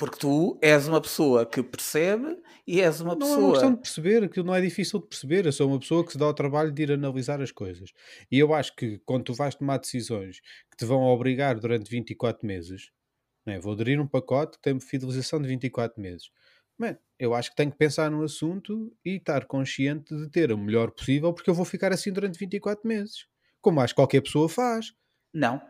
porque 0.00 0.16
tu 0.16 0.58
és 0.62 0.88
uma 0.88 0.98
pessoa 0.98 1.44
que 1.44 1.62
percebe 1.62 2.34
e 2.66 2.80
és 2.80 3.02
uma 3.02 3.14
não 3.14 3.18
pessoa. 3.18 3.36
Não 3.36 3.42
é 3.42 3.44
uma 3.44 3.52
questão 3.52 3.74
de 3.74 3.80
perceber, 3.82 4.24
aquilo 4.24 4.46
não 4.46 4.54
é 4.54 4.60
difícil 4.62 4.98
de 4.98 5.06
perceber. 5.06 5.44
Eu 5.44 5.52
sou 5.52 5.68
uma 5.68 5.78
pessoa 5.78 6.02
que 6.02 6.12
se 6.12 6.16
dá 6.16 6.26
o 6.26 6.32
trabalho 6.32 6.72
de 6.72 6.82
ir 6.84 6.92
analisar 6.92 7.42
as 7.42 7.52
coisas. 7.52 7.90
E 8.32 8.38
eu 8.38 8.54
acho 8.54 8.74
que 8.74 8.98
quando 9.04 9.24
tu 9.24 9.34
vais 9.34 9.54
tomar 9.54 9.76
decisões 9.76 10.40
que 10.70 10.76
te 10.78 10.86
vão 10.86 11.02
obrigar 11.02 11.60
durante 11.60 11.90
24 11.90 12.46
meses, 12.46 12.90
né, 13.44 13.60
vou 13.60 13.74
aderir 13.74 14.00
um 14.00 14.06
pacote 14.06 14.56
que 14.56 14.62
tem 14.62 14.80
fidelização 14.80 15.38
de 15.38 15.48
24 15.48 16.00
meses. 16.00 16.30
Man, 16.78 16.96
eu 17.18 17.34
acho 17.34 17.50
que 17.50 17.56
tenho 17.56 17.70
que 17.70 17.76
pensar 17.76 18.10
no 18.10 18.22
assunto 18.22 18.90
e 19.04 19.16
estar 19.16 19.44
consciente 19.44 20.16
de 20.16 20.30
ter 20.30 20.50
o 20.50 20.56
melhor 20.56 20.92
possível, 20.92 21.30
porque 21.34 21.50
eu 21.50 21.54
vou 21.54 21.66
ficar 21.66 21.92
assim 21.92 22.10
durante 22.10 22.38
24 22.38 22.88
meses. 22.88 23.26
Como 23.60 23.78
acho 23.82 23.92
que 23.92 24.00
qualquer 24.00 24.22
pessoa 24.22 24.48
faz. 24.48 24.94
Não, 25.34 25.60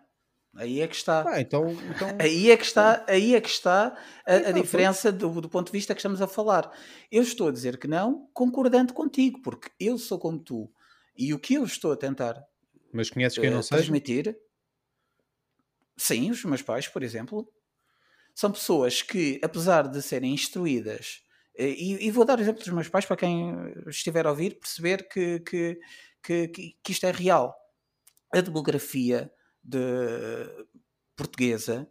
Aí 0.55 0.81
é 0.81 0.89
que 0.89 0.97
está. 0.97 1.25
Ah, 1.27 1.41
então, 1.41 1.71
então... 1.71 2.09
Aí 2.19 2.51
é 2.51 2.57
que 2.57 2.65
está, 2.65 3.05
aí 3.09 3.35
é 3.35 3.41
que 3.41 3.49
está 3.49 3.97
a, 4.27 4.35
a 4.35 4.53
diferença 4.53 5.13
do, 5.13 5.41
do, 5.41 5.49
ponto 5.49 5.67
de 5.67 5.73
vista 5.73 5.95
que 5.95 6.01
estamos 6.01 6.21
a 6.21 6.27
falar. 6.27 6.71
Eu 7.11 7.23
estou 7.23 7.49
a 7.49 7.53
dizer 7.53 7.79
que 7.79 7.87
não, 7.87 8.29
concordando 8.35 8.93
contigo, 8.93 9.41
porque 9.43 9.71
eu 9.79 9.97
sou 9.97 10.19
como 10.19 10.39
tu. 10.39 10.71
E 11.17 11.33
o 11.33 11.39
que 11.39 11.55
eu 11.55 11.65
estou 11.65 11.93
a 11.93 11.97
tentar 11.97 12.43
Mas 12.93 13.11
conheces 13.11 13.39
quem 13.39 13.51
não 13.51 13.61
uh, 13.61 13.69
transmitir, 13.69 14.25
seja? 14.25 14.39
sim, 15.97 16.31
os 16.31 16.45
meus 16.45 16.63
pais, 16.63 16.89
por 16.89 17.03
exemplo, 17.03 17.49
são 18.35 18.51
pessoas 18.51 19.03
que, 19.03 19.41
apesar 19.45 19.87
de 19.87 20.03
serem 20.03 20.35
instruídas, 20.35 21.23
eh, 21.57 21.69
e, 21.69 22.07
e 22.07 22.11
vou 22.11 22.25
dar 22.25 22.41
exemplo 22.41 22.61
dos 22.61 22.73
meus 22.73 22.89
pais 22.89 23.07
para 23.07 23.17
quem 23.17 23.55
estiver 23.87 24.27
a 24.27 24.31
ouvir, 24.31 24.59
perceber 24.59 25.09
que, 25.09 25.41
que, 25.41 25.79
que, 26.23 26.49
que 26.83 26.93
isto 26.93 27.07
é 27.07 27.13
real. 27.13 27.55
A 28.35 28.41
demografia 28.41 29.31
de 29.63 30.67
portuguesa 31.17 31.89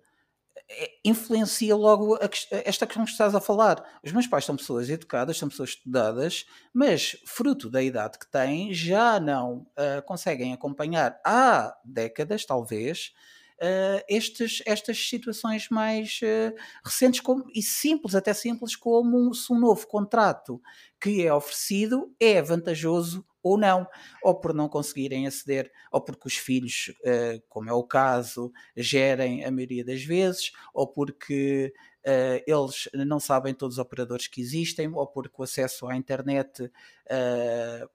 é, 0.71 0.91
influencia 1.03 1.75
logo 1.75 2.15
a, 2.15 2.29
esta 2.63 2.85
questão 2.85 3.03
que 3.03 3.11
estás 3.11 3.33
a 3.33 3.41
falar. 3.41 3.83
Os 4.03 4.11
meus 4.11 4.27
pais 4.27 4.45
são 4.45 4.55
pessoas 4.55 4.89
educadas, 4.89 5.37
são 5.37 5.49
pessoas 5.49 5.69
estudadas, 5.69 6.45
mas 6.73 7.17
fruto 7.25 7.69
da 7.69 7.81
idade 7.81 8.19
que 8.19 8.29
têm, 8.29 8.71
já 8.73 9.19
não 9.19 9.59
uh, 9.59 10.01
conseguem 10.05 10.53
acompanhar 10.53 11.19
há 11.25 11.75
décadas, 11.83 12.45
talvez, 12.45 13.13
uh, 13.59 14.03
estes, 14.07 14.61
estas 14.65 14.97
situações 15.09 15.69
mais 15.69 16.19
uh, 16.21 16.55
recentes 16.85 17.19
como, 17.19 17.45
e 17.53 17.63
simples, 17.63 18.13
até 18.13 18.33
simples, 18.33 18.75
como 18.75 19.33
se 19.33 19.51
um 19.51 19.59
novo 19.59 19.87
contrato 19.87 20.61
que 21.01 21.25
é 21.25 21.33
oferecido 21.33 22.13
é 22.19 22.41
vantajoso 22.41 23.25
ou 23.41 23.57
não, 23.57 23.87
ou 24.23 24.35
por 24.35 24.53
não 24.53 24.67
conseguirem 24.67 25.27
aceder, 25.27 25.71
ou 25.91 26.01
porque 26.01 26.27
os 26.27 26.35
filhos, 26.35 26.93
uh, 27.01 27.41
como 27.47 27.69
é 27.69 27.73
o 27.73 27.83
caso, 27.83 28.51
gerem 28.75 29.45
a 29.45 29.51
maioria 29.51 29.83
das 29.83 30.03
vezes, 30.03 30.51
ou 30.73 30.87
porque 30.87 31.73
uh, 32.05 32.43
eles 32.45 32.89
não 32.93 33.19
sabem 33.19 33.53
todos 33.53 33.77
os 33.77 33.79
operadores 33.79 34.27
que 34.27 34.41
existem, 34.41 34.93
ou 34.93 35.07
porque 35.07 35.35
o 35.37 35.43
acesso 35.43 35.87
à 35.87 35.95
internet 35.95 36.63
uh, 36.63 37.89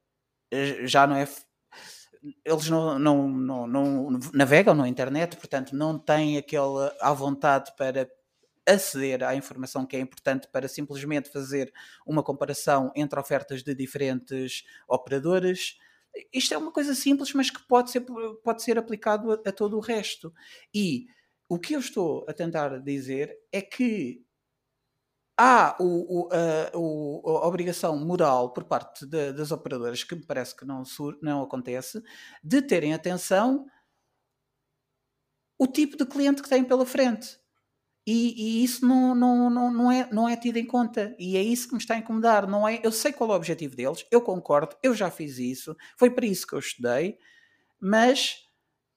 já 0.85 1.07
não 1.07 1.17
é. 1.17 1.29
Eles 2.43 2.71
não, 2.71 2.99
não, 2.99 3.29
não, 3.29 3.67
não 3.67 4.19
navegam 4.33 4.75
na 4.75 4.89
internet, 4.89 5.37
portanto, 5.37 5.77
não 5.77 5.99
têm 5.99 6.39
aquela 6.39 6.95
à 6.99 7.13
vontade 7.13 7.71
para 7.77 8.09
aceder 8.67 9.23
à 9.23 9.35
informação 9.35 9.87
que 9.87 9.97
é 9.97 10.01
importante 10.01 10.49
para 10.49 10.69
simplesmente 10.69 11.31
fazer 11.31 11.73
uma 12.07 12.23
comparação 12.23 12.91
entre 12.95 13.19
ofertas 13.19 13.63
de 13.63 13.75
diferentes 13.75 14.65
operadores. 14.89 15.79
Isto 16.33 16.55
é 16.55 16.59
uma 16.59 16.73
coisa 16.73 16.95
simples, 16.95 17.33
mas 17.35 17.51
que 17.51 17.63
pode 17.67 17.91
ser, 17.91 18.05
pode 18.43 18.63
ser 18.63 18.79
aplicado 18.79 19.33
a, 19.33 19.35
a 19.35 19.53
todo 19.53 19.77
o 19.77 19.81
resto. 19.81 20.33
E 20.73 21.07
o 21.49 21.59
que 21.59 21.75
eu 21.75 21.81
estou 21.81 22.25
a 22.29 22.33
tentar 22.33 22.79
dizer 22.81 23.37
é 23.53 23.61
que 23.61 24.25
há 25.37 25.77
o, 25.81 25.85
o, 25.85 26.29
a, 26.33 26.77
o, 26.77 27.29
a, 27.29 27.47
obrigação 27.47 27.99
moral 27.99 28.53
por 28.53 28.65
parte 28.65 29.05
de, 29.07 29.33
das 29.33 29.51
operadoras, 29.51 30.05
que 30.05 30.15
me 30.15 30.25
parece 30.25 30.57
que 30.57 30.65
não, 30.65 30.83
não 31.21 31.43
acontece, 31.43 32.03
de 32.43 32.63
terem 32.63 32.95
atenção 32.95 33.67
o 35.59 35.67
tipo 35.67 35.97
de 35.97 36.07
cliente 36.07 36.43
que 36.43 36.49
têm 36.49 36.65
pela 36.65 36.87
frente. 36.87 37.39
E, 38.07 38.61
e, 38.61 38.65
isso 38.65 38.87
não, 38.87 39.15
não, 39.15 39.51
não, 39.51 39.91
é, 39.91 40.09
não 40.13 40.29
é 40.29 40.37
tido 40.37 40.59
em 40.59 40.67
conta. 40.67 41.15
E 41.19 41.37
é 41.37 41.43
isso 41.43 41.69
que 41.69 41.75
me 41.75 41.81
está 41.81 41.95
a 41.95 41.99
incomodar. 41.99 42.47
Não 42.47 42.69
é, 42.69 42.81
eu 42.83 42.93
sei 42.93 43.13
qual 43.13 43.31
é 43.31 43.33
o 43.33 43.37
objetivo 43.37 43.75
deles, 43.75 44.05
eu 44.11 44.21
concordo, 44.21 44.77
eu 44.83 44.95
já 44.95 45.11
fiz 45.11 45.39
isso, 45.39 45.77
foi 45.99 46.11
para 46.11 46.27
isso 46.27 46.47
que 46.47 46.55
eu 46.55 46.59
estudei, 46.59 47.17
mas 47.81 48.45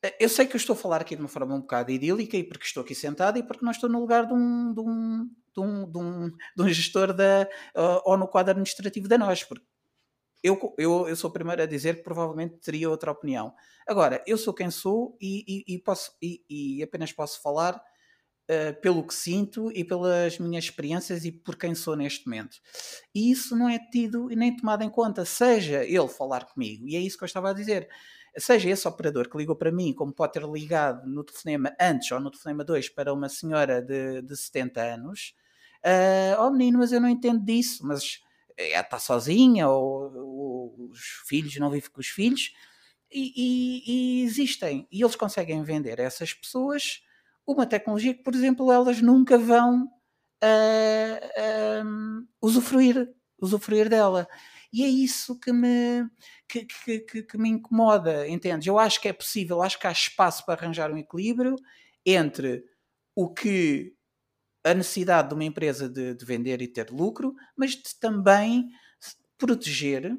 eh, 0.04 0.16
eu 0.20 0.30
sei 0.30 0.46
que 0.46 0.56
eu 0.56 0.58
estou 0.58 0.74
a 0.74 0.78
falar 0.78 1.02
aqui 1.02 1.16
de 1.16 1.22
uma 1.22 1.30
forma 1.30 1.56
um 1.56 1.62
bocado 1.62 1.92
idílica 1.92 2.38
e 2.38 2.44
porque 2.44 2.66
estou 2.66 2.84
aqui 2.84 2.94
sentado 2.94 3.38
e 3.38 3.44
porque 3.44 3.64
não 3.64 3.72
estou 3.72 3.90
no 3.90 4.00
lugar 4.00 4.26
de 4.28 4.34
um, 4.34 4.74
de 4.74 4.82
um, 4.82 5.30
de 5.56 5.62
um, 5.62 5.92
de 5.92 5.98
um, 5.98 6.30
de 6.30 6.64
um 6.64 6.70
gestor 6.70 7.14
da, 7.14 7.48
uh, 7.76 8.02
ou 8.06 8.18
no 8.18 8.28
quadro 8.28 8.52
administrativo 8.52 9.08
da 9.08 9.18
nós, 9.18 9.44
porque 9.44 9.66
eu, 10.44 10.76
eu, 10.78 11.08
eu 11.08 11.16
sou 11.16 11.30
o 11.30 11.34
primeiro 11.34 11.62
a 11.64 11.66
dizer 11.66 11.98
que 11.98 12.04
provavelmente 12.04 12.58
teria 12.58 12.90
outra 12.90 13.12
opinião. 13.12 13.54
Agora, 13.88 14.24
eu 14.28 14.38
sou 14.38 14.54
quem 14.54 14.70
sou 14.70 15.18
e, 15.20 15.66
e, 15.68 15.76
e 15.76 15.80
posso, 15.80 16.12
e, 16.22 16.44
e 16.50 16.84
apenas 16.84 17.12
posso 17.12 17.42
falar 17.42 17.82
Uh, 18.50 18.80
pelo 18.82 19.06
que 19.06 19.14
sinto 19.14 19.70
e 19.74 19.84
pelas 19.84 20.40
minhas 20.40 20.64
experiências 20.64 21.26
e 21.26 21.34
por 21.34 21.58
quem 21.58 21.76
sou 21.76 21.98
neste 21.98 22.26
momento. 22.26 22.56
E 23.14 23.30
isso 23.30 23.58
não 23.58 23.68
é 23.68 23.78
tido 23.78 24.32
e 24.32 24.38
nem 24.38 24.56
tomado 24.56 24.84
em 24.84 24.90
conta, 24.90 25.26
seja 25.26 25.84
ele 25.84 26.08
falar 26.08 26.46
comigo, 26.46 26.88
e 26.88 26.96
é 26.96 27.00
isso 27.00 27.18
que 27.18 27.26
eu 27.26 27.28
estava 27.28 27.50
a 27.50 27.54
dizer, 27.54 27.90
seja 28.38 28.70
esse 28.70 28.88
operador 28.88 29.30
que 29.30 29.38
ligou 29.38 29.56
para 29.56 29.72
mim, 29.72 29.94
como 29.94 30.14
pode 30.14 30.34
ter 30.34 30.44
ligado 30.44 31.08
no 31.08 31.24
telefonema 31.24 31.76
antes 31.80 32.12
ou 32.12 32.20
no 32.20 32.30
telefonema 32.30 32.64
2 32.64 32.90
para 32.90 33.14
uma 33.14 33.30
senhora 33.30 33.82
de, 33.82 34.22
de 34.22 34.38
70 34.38 34.82
anos, 34.82 35.36
uh, 35.84 36.42
oh 36.42 36.52
menino, 36.52 36.80
mas 36.80 36.92
eu 36.92 37.02
não 37.02 37.10
entendo 37.10 37.44
disso, 37.44 37.86
mas 37.86 38.22
ela 38.56 38.82
está 38.82 39.00
sozinha, 39.00 39.68
ou, 39.68 40.16
ou, 40.16 40.90
os 40.92 41.00
filhos 41.28 41.56
não 41.58 41.70
vivem 41.70 41.90
com 41.90 42.00
os 42.00 42.08
filhos, 42.08 42.54
e, 43.12 43.34
e, 43.36 44.22
e 44.22 44.24
existem, 44.24 44.88
e 44.92 45.02
eles 45.02 45.16
conseguem 45.16 45.64
vender 45.64 46.00
essas 46.00 46.34
pessoas 46.34 47.02
uma 47.48 47.66
tecnologia 47.66 48.14
que, 48.14 48.24
por 48.24 48.36
exemplo, 48.36 48.72
elas 48.72 49.02
nunca 49.02 49.38
vão 49.38 49.86
uh, 50.44 52.28
usufruir, 52.42 53.10
usufruir 53.42 53.90
dela. 53.90 54.28
E 54.72 54.84
é 54.84 54.88
isso 54.88 55.40
que 55.40 55.54
me, 55.54 56.06
que, 56.48 56.66
que, 57.00 57.24
que, 57.24 57.38
me 57.38 57.50
incomoda, 57.50 58.28
entendes? 58.28 58.68
Eu 58.68 58.78
acho 58.78 59.02
que 59.02 59.08
é 59.08 59.14
possível, 59.14 59.62
acho 59.62 59.80
que 59.80 59.88
há 59.88 59.92
espaço 59.92 60.46
para 60.46 60.60
arranjar 60.60 60.92
um 60.92 60.98
equilíbrio 60.98 61.56
entre 62.06 62.64
o 63.16 63.34
que 63.34 63.94
a 64.64 64.74
necessidade 64.74 65.30
de 65.30 65.34
uma 65.34 65.46
empresa 65.46 65.88
de, 65.88 66.14
de 66.14 66.26
vender 66.26 66.62
e 66.62 66.68
ter 66.68 66.92
lucro, 66.92 67.34
mas 67.56 67.72
de 67.72 67.98
também 68.00 68.70
proteger 69.38 70.18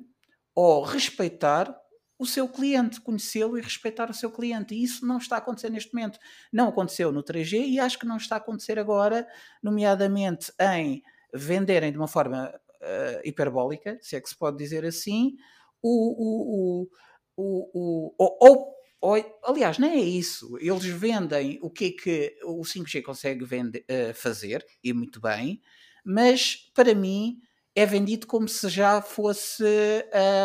ou 0.54 0.82
respeitar 0.82 1.76
o 2.18 2.26
seu 2.26 2.48
cliente, 2.48 3.00
conhecê-lo 3.00 3.56
e 3.56 3.60
respeitar 3.60 4.10
o 4.10 4.14
seu 4.14 4.30
cliente. 4.30 4.74
E 4.74 4.82
isso 4.82 5.06
não 5.06 5.18
está 5.18 5.36
a 5.36 5.38
acontecer 5.38 5.70
neste 5.70 5.94
momento. 5.94 6.18
Não 6.52 6.68
aconteceu 6.68 7.12
no 7.12 7.22
3G 7.22 7.66
e 7.66 7.78
acho 7.78 7.98
que 7.98 8.06
não 8.06 8.16
está 8.16 8.34
a 8.34 8.38
acontecer 8.38 8.78
agora, 8.78 9.26
nomeadamente 9.62 10.52
em 10.60 11.02
venderem 11.32 11.92
de 11.92 11.98
uma 11.98 12.08
forma 12.08 12.52
uh, 12.80 13.20
hiperbólica, 13.24 13.98
se 14.02 14.16
é 14.16 14.20
que 14.20 14.28
se 14.28 14.36
pode 14.36 14.56
dizer 14.56 14.84
assim, 14.84 15.36
o, 15.80 16.82
o, 16.82 16.88
o, 17.36 18.74
o, 19.00 19.14
aliás, 19.44 19.78
não 19.78 19.88
é 19.88 19.96
isso. 19.96 20.58
Eles 20.58 20.84
vendem 20.86 21.58
o 21.62 21.70
que 21.70 21.84
é 21.84 21.90
que 22.02 22.38
o 22.44 22.62
5G 22.62 23.02
consegue 23.02 23.44
vender, 23.44 23.84
uh, 23.88 24.14
fazer, 24.14 24.66
e 24.82 24.92
muito 24.92 25.20
bem, 25.20 25.60
mas 26.04 26.70
para 26.74 26.94
mim 26.94 27.40
é 27.78 27.86
vendido 27.86 28.26
como 28.26 28.48
se 28.48 28.68
já 28.68 29.00
fosse 29.00 29.62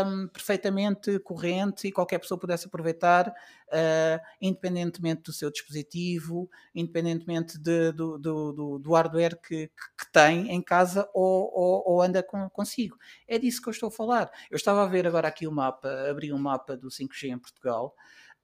um, 0.06 0.28
perfeitamente 0.28 1.18
corrente 1.18 1.88
e 1.88 1.92
qualquer 1.92 2.20
pessoa 2.20 2.40
pudesse 2.40 2.68
aproveitar, 2.68 3.28
uh, 3.30 4.22
independentemente 4.40 5.24
do 5.24 5.34
seu 5.34 5.50
dispositivo, 5.50 6.48
independentemente 6.76 7.58
de, 7.58 7.92
do, 7.92 8.20
do, 8.20 8.78
do, 8.78 8.94
hardware 8.94 9.36
que, 9.42 9.68
que, 9.68 10.12
tem 10.12 10.52
em 10.52 10.62
casa 10.62 11.10
ou, 11.12 11.50
ou, 11.52 11.84
ou 11.88 12.02
anda 12.04 12.22
com, 12.22 12.48
consigo. 12.52 13.00
É 13.28 13.40
disso 13.40 13.64
que 13.64 13.70
eu 13.70 13.72
estou 13.72 13.88
a 13.88 13.92
falar. 13.92 14.30
Eu 14.52 14.56
estava 14.56 14.84
a 14.84 14.88
ver 14.88 15.08
agora 15.08 15.28
aqui 15.28 15.48
o 15.48 15.52
mapa, 15.52 15.90
abri 16.08 16.32
um 16.32 16.38
mapa 16.38 16.78
do 16.78 16.90
5G 16.90 17.30
em 17.30 17.40
Portugal. 17.40 17.96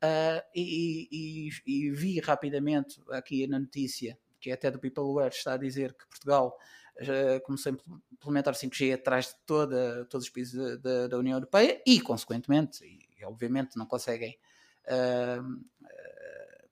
Uh, 0.03 0.41
e, 0.55 1.07
e, 1.11 1.49
e, 1.67 1.91
vi 1.91 2.19
rapidamente 2.19 2.99
aqui 3.11 3.45
na 3.45 3.59
notícia, 3.59 4.17
que 4.39 4.49
é 4.49 4.53
até 4.53 4.71
do 4.71 4.79
Peopleware, 4.79 5.29
está 5.29 5.53
a 5.53 5.57
dizer 5.57 5.93
que 5.93 6.07
Portugal 6.07 6.57
já 6.99 7.39
começou 7.41 7.73
a 7.73 7.75
implementar 8.13 8.53
5G 8.53 8.93
atrás 8.93 9.27
de 9.27 9.35
toda, 9.45 10.05
todos 10.05 10.27
os 10.27 10.33
países 10.33 10.79
da, 10.81 11.07
da 11.07 11.17
União 11.17 11.37
Europeia 11.37 11.81
e, 11.85 11.99
consequentemente, 12.01 12.83
e, 12.83 13.25
obviamente 13.25 13.77
não 13.77 13.85
conseguem, 13.85 14.37
uh, 14.85 15.59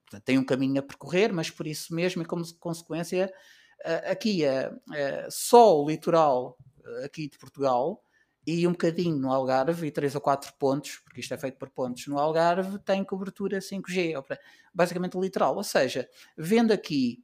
portanto, 0.03 0.23
têm 0.23 0.37
um 0.37 0.45
caminho 0.45 0.79
a 0.79 0.83
percorrer, 0.83 1.33
mas 1.33 1.49
por 1.49 1.67
isso 1.67 1.93
mesmo 1.93 2.21
e 2.21 2.25
como 2.25 2.43
consequência, 2.55 3.33
uh, 3.85 4.11
aqui 4.11 4.41
só 5.29 5.81
o 5.81 5.89
litoral 5.89 6.57
aqui 7.03 7.27
de 7.27 7.37
Portugal 7.37 8.01
e 8.45 8.65
um 8.65 8.71
bocadinho 8.71 9.17
no 9.17 9.29
Algarve, 9.29 9.87
e 9.87 9.91
3 9.91 10.15
ou 10.15 10.21
4 10.21 10.53
pontos, 10.57 11.01
porque 11.03 11.19
isto 11.19 11.33
é 11.33 11.37
feito 11.37 11.57
por 11.57 11.69
pontos 11.69 12.07
no 12.07 12.17
Algarve, 12.17 12.79
tem 12.79 13.03
cobertura 13.03 13.59
5G, 13.59 14.13
basicamente 14.73 15.17
literal. 15.17 15.57
Ou 15.57 15.63
seja, 15.65 16.09
vendo 16.37 16.71
aqui 16.71 17.21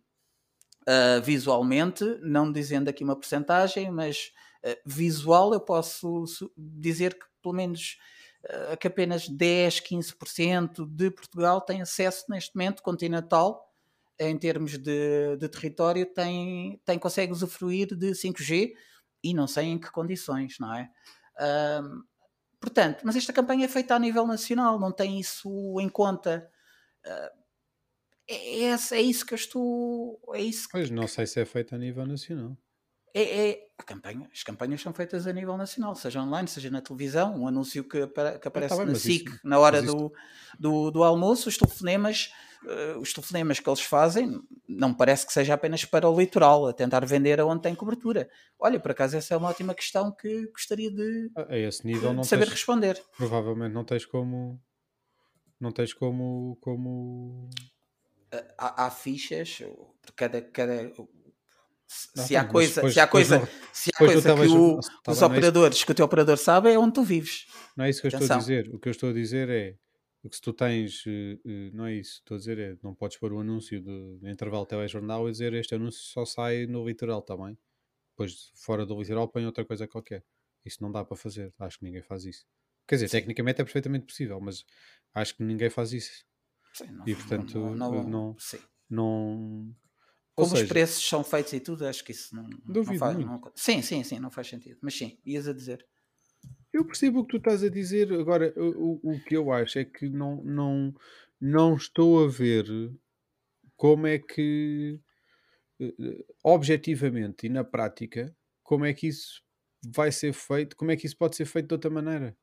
uh, 0.88 1.22
visualmente, 1.22 2.04
não 2.22 2.52
dizendo 2.52 2.89
aqui 2.89 3.04
uma 3.04 3.15
porcentagem, 3.15 3.91
mas 3.91 4.32
uh, 4.65 4.78
visual 4.86 5.54
eu 5.54 5.60
posso 5.60 6.26
dizer 6.58 7.13
que 7.13 7.26
pelo 7.41 7.56
menos 7.56 7.98
uh, 8.46 8.78
que 8.78 8.88
apenas 8.88 9.28
10, 9.28 9.82
15% 9.82 10.88
de 10.88 11.12
Portugal 11.12 11.62
tem 11.62 11.82
acesso 11.82 12.26
neste 12.30 12.56
momento 12.56 12.82
continental 12.84 13.69
em 14.19 14.38
termos 14.38 14.78
de, 14.78 15.38
de 15.38 15.50
território 15.50 16.06
tem, 16.06 16.80
tem 16.86 17.00
consegue 17.00 17.32
usufruir 17.32 17.96
de 17.96 18.12
5G 18.12 18.74
e 19.24 19.34
não 19.34 19.48
sei 19.48 19.65
em 19.65 19.80
que 19.80 19.91
condições, 19.91 20.58
não 20.60 20.74
é? 20.74 20.89
Portanto, 22.63 23.02
mas 23.04 23.17
esta 23.17 23.34
campanha 23.34 23.65
é 23.65 23.67
feita 23.67 23.93
a 23.93 24.00
nível 24.00 24.26
nacional, 24.26 24.80
não 24.80 24.89
tem 24.89 25.19
isso 25.19 25.50
em 25.82 25.89
conta. 25.89 26.50
Uh, 27.06 27.42
é, 28.27 28.65
é, 28.65 28.69
é, 28.71 29.01
isso 29.01 29.25
que 29.25 29.33
eu 29.33 29.38
estou. 29.38 30.19
É 30.33 30.41
isso 30.41 30.67
que... 30.67 30.71
Pois 30.73 30.89
não 30.89 31.07
sei 31.07 31.27
se 31.27 31.39
é 31.39 31.45
feito 31.45 31.75
a 31.75 31.77
nível 31.77 32.05
nacional. 32.05 32.57
É, 33.15 33.49
é, 33.49 33.67
a 33.77 33.83
campanha, 33.83 34.27
as 34.33 34.41
campanhas 34.41 34.81
são 34.81 34.91
feitas 34.91 35.27
a 35.27 35.33
nível 35.33 35.55
nacional, 35.55 35.93
seja 35.93 36.19
online, 36.19 36.47
seja 36.47 36.71
na 36.71 36.81
televisão, 36.81 37.36
um 37.36 37.47
anúncio 37.47 37.83
que, 37.83 38.07
que 38.07 38.47
aparece 38.47 38.73
ah, 38.73 38.77
tá 38.77 38.83
bem, 38.83 38.93
na 38.93 38.99
SIC 38.99 39.27
isso, 39.27 39.39
na 39.43 39.59
hora 39.59 39.83
do, 39.83 40.12
do, 40.59 40.89
do, 40.89 41.03
almoço, 41.03 41.47
os 41.47 41.55
telefonemas, 41.55 42.31
uh, 42.63 42.97
os 42.99 43.13
telefonemas 43.13 43.59
que 43.59 43.69
eles 43.69 43.81
fazem, 43.81 44.41
não 44.67 44.95
parece 44.95 45.27
que 45.27 45.33
seja 45.33 45.53
apenas 45.53 45.86
para 45.86 46.09
o 46.09 46.19
litoral, 46.19 46.65
a 46.65 46.73
tentar 46.73 47.05
vender 47.05 47.39
aonde 47.39 47.62
tem 47.62 47.75
cobertura. 47.75 48.27
Olha, 48.57 48.79
por 48.79 48.89
acaso 48.89 49.15
essa 49.15 49.36
é 49.36 49.38
uma 49.38 49.49
ótima 49.49 49.75
questão 49.75 50.12
que 50.12 50.47
gostaria 50.47 50.89
de, 50.89 51.29
a 51.36 51.55
esse 51.55 51.86
nível 51.86 52.15
não 52.15 52.23
saber 52.23 52.45
tens, 52.45 52.53
responder. 52.53 52.99
Provavelmente 53.15 53.73
não 53.73 53.86
tens 53.86 54.07
como 54.07 54.59
não 55.59 55.71
tens 55.71 55.93
como, 55.93 56.57
como 56.59 57.49
há, 58.58 58.86
há 58.86 58.91
fichas, 58.91 59.62
cada, 60.15 60.41
cada 60.41 60.91
se, 61.88 62.36
há 62.36 62.43
coisa, 62.43 62.76
depois, 62.76 62.93
se 62.93 63.00
há 63.00 63.08
coisa, 63.08 63.50
se 63.72 63.91
há 63.93 63.98
coisa 63.98 64.36
que 64.36 64.48
o, 64.48 64.80
tá 65.04 65.12
os 65.12 65.19
bem, 65.19 65.28
operadores, 65.28 65.82
é 65.82 65.86
que 65.86 65.91
o 65.91 65.96
teu 65.96 66.06
operador 66.06 66.38
sabe, 66.38 66.72
é 66.72 66.80
onde 66.80 66.93
tu 66.93 67.04
vives. 67.04 67.46
Não 67.78 67.86
é 67.86 67.89
isso 67.89 68.02
que 68.02 68.08
eu 68.08 68.10
Atenção. 68.10 68.39
estou 68.39 68.56
a 68.56 68.58
dizer. 68.58 68.76
O 68.76 68.80
que 68.80 68.88
eu 68.88 68.91
estou 68.91 69.10
a 69.10 69.13
dizer 69.13 69.50
é 69.50 69.76
que 70.28 70.36
se 70.36 70.41
tu 70.41 70.54
tens, 70.54 71.04
eh, 71.06 71.38
eh, 71.46 71.72
não 71.74 71.86
é 71.86 71.93
isso, 71.93 72.19
estou 72.19 72.36
a 72.36 72.38
dizer 72.38 72.58
é, 72.58 72.78
não 72.82 72.96
podes 72.96 73.17
pôr 73.17 73.34
o 73.34 73.38
um 73.38 73.39
anúncio 73.41 73.82
de, 73.82 74.17
de 74.19 74.32
intervalo 74.32 74.65
telejornal 74.65 75.28
e 75.28 75.32
dizer 75.32 75.54
este 75.54 75.76
anúncio 75.76 76.02
só 76.02 76.26
sai 76.26 76.65
no 76.65 76.88
litoral 76.88 77.22
também. 77.22 77.58
Depois, 78.12 78.52
fora 78.56 78.86
do 78.86 79.00
litoral, 79.00 79.28
põe 79.28 79.46
outra 79.46 79.65
coisa 79.65 79.88
qualquer. 79.88 80.24
Isso 80.65 80.78
não 80.82 80.91
dá 80.91 81.04
para 81.04 81.17
fazer. 81.17 81.54
Acho 81.60 81.80
que 81.80 81.86
ninguém 81.86 82.02
faz 82.02 82.26
isso. 82.26 82.46
Quer 82.88 82.96
dizer, 82.96 83.10
Sim. 83.10 83.17
tecnicamente 83.17 83.62
é 83.62 83.63
perfeitamente 83.63 84.06
possível, 84.06 84.39
mas 84.39 84.65
acho 85.13 85.36
que 85.36 85.43
ninguém 85.43 85.69
faz 85.69 85.93
isso. 85.93 86.26
Sim, 86.73 86.88
não, 86.91 87.05
e 87.05 87.15
portanto, 87.15 87.59
não, 87.59 87.75
não, 87.75 88.03
não, 88.03 88.36
não 88.89 89.75
como 90.36 90.49
seja, 90.49 90.63
os 90.63 90.69
preços 90.69 91.07
são 91.07 91.23
feitos 91.23 91.53
e 91.53 91.59
tudo, 91.59 91.86
acho 91.86 92.03
que 92.03 92.12
isso 92.12 92.36
não, 92.36 92.43
não 92.43 92.83
faz. 92.83 93.17
Não, 93.17 93.41
sim, 93.55 93.81
sim, 93.81 94.03
sim, 94.03 94.19
não 94.19 94.31
faz 94.31 94.47
sentido. 94.47 94.79
Mas 94.81 94.95
sim, 94.95 95.17
ias 95.25 95.47
a 95.47 95.53
dizer. 95.53 95.86
Eu 96.73 96.83
percebo 96.86 97.19
o 97.19 97.25
que 97.25 97.31
tu 97.31 97.38
estás 97.38 97.63
a 97.63 97.69
dizer. 97.69 98.12
Agora, 98.13 98.51
o, 98.57 98.99
o 99.03 99.19
que 99.23 99.36
eu 99.36 99.51
acho 99.51 99.77
é 99.77 99.86
que 99.86 100.09
não, 100.09 100.43
não, 100.43 100.93
não 101.39 101.75
estou 101.75 102.25
a 102.25 102.27
ver 102.27 102.65
como 103.75 104.07
é 104.07 104.19
que, 104.19 104.99
eh, 105.81 105.93
eh, 105.99 106.25
objetivamente 106.43 107.47
e 107.47 107.49
na 107.49 107.63
prática, 107.63 108.36
como 108.63 108.86
é 108.86 108.93
que 108.93 109.07
isso 109.07 109.41
vai 109.86 110.12
ser 110.12 110.33
feito, 110.33 110.75
como 110.75 110.91
é 110.91 110.97
que 110.97 111.05
isso 111.07 111.17
pode 111.17 111.36
ser 111.36 111.45
feito 111.45 111.67
de 111.69 111.75
outra 111.75 111.91
maneira. 111.91 112.38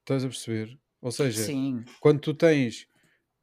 Estás 0.00 0.24
a 0.24 0.28
perceber? 0.28 0.78
Ou 1.00 1.10
seja, 1.10 1.44
Sim. 1.44 1.84
quando 2.00 2.20
tu 2.20 2.34
tens 2.34 2.88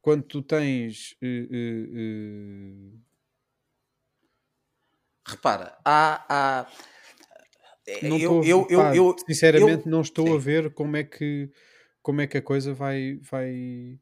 quando 0.00 0.22
tu 0.22 0.42
tens 0.42 1.16
uh, 1.22 1.26
uh, 1.26 2.94
uh... 2.94 3.00
repara, 5.26 5.76
há, 5.84 6.24
há... 6.28 6.66
Não 8.02 8.18
eu, 8.18 8.44
eu, 8.44 8.66
eu, 8.70 8.80
eu, 8.94 9.16
sinceramente 9.26 9.86
eu, 9.86 9.90
não 9.90 10.02
estou 10.02 10.26
sim. 10.26 10.34
a 10.34 10.38
ver 10.38 10.72
como 10.72 10.96
é 10.96 11.04
que 11.04 11.50
como 12.02 12.20
é 12.20 12.26
que 12.26 12.36
a 12.36 12.42
coisa 12.42 12.74
vai 12.74 13.18
vai 13.22 13.98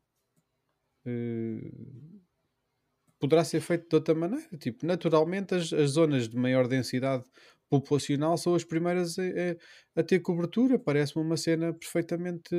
poderá 3.21 3.45
ser 3.45 3.61
feito 3.61 3.89
de 3.89 3.95
outra 3.95 4.13
maneira 4.13 4.45
tipo 4.59 4.85
naturalmente 4.85 5.55
as, 5.55 5.73
as 5.73 5.91
zonas 5.91 6.29
de 6.29 6.37
maior 6.37 6.67
densidade 6.67 7.25
populacional 7.69 8.37
são 8.37 8.57
as 8.57 8.65
primeiras 8.65 9.17
a, 9.21 9.23
a, 9.23 10.01
a 10.01 10.03
ter 10.03 10.19
cobertura 10.19 10.81
parece-me 10.81 11.25
uma 11.25 11.37
cena 11.37 11.73
perfeitamente 11.73 12.57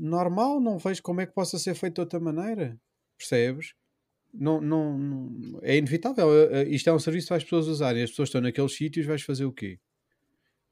normal, 0.00 0.60
não 0.60 0.78
vejo 0.78 1.02
como 1.02 1.20
é 1.20 1.26
que 1.26 1.34
possa 1.34 1.58
ser 1.58 1.74
feito 1.74 1.96
de 1.96 2.00
outra 2.00 2.18
maneira. 2.18 2.80
Percebes? 3.18 3.74
Não, 4.32 4.60
não, 4.60 4.98
não, 4.98 5.60
é 5.62 5.76
inevitável. 5.76 6.28
Isto 6.68 6.88
é 6.88 6.92
um 6.92 6.98
serviço 6.98 7.28
para 7.28 7.36
as 7.36 7.44
pessoas 7.44 7.66
usarem. 7.66 8.02
As 8.02 8.10
pessoas 8.10 8.28
estão 8.28 8.40
naqueles 8.40 8.74
sítios, 8.74 9.06
vais 9.06 9.22
fazer 9.22 9.44
o 9.44 9.52
quê? 9.52 9.78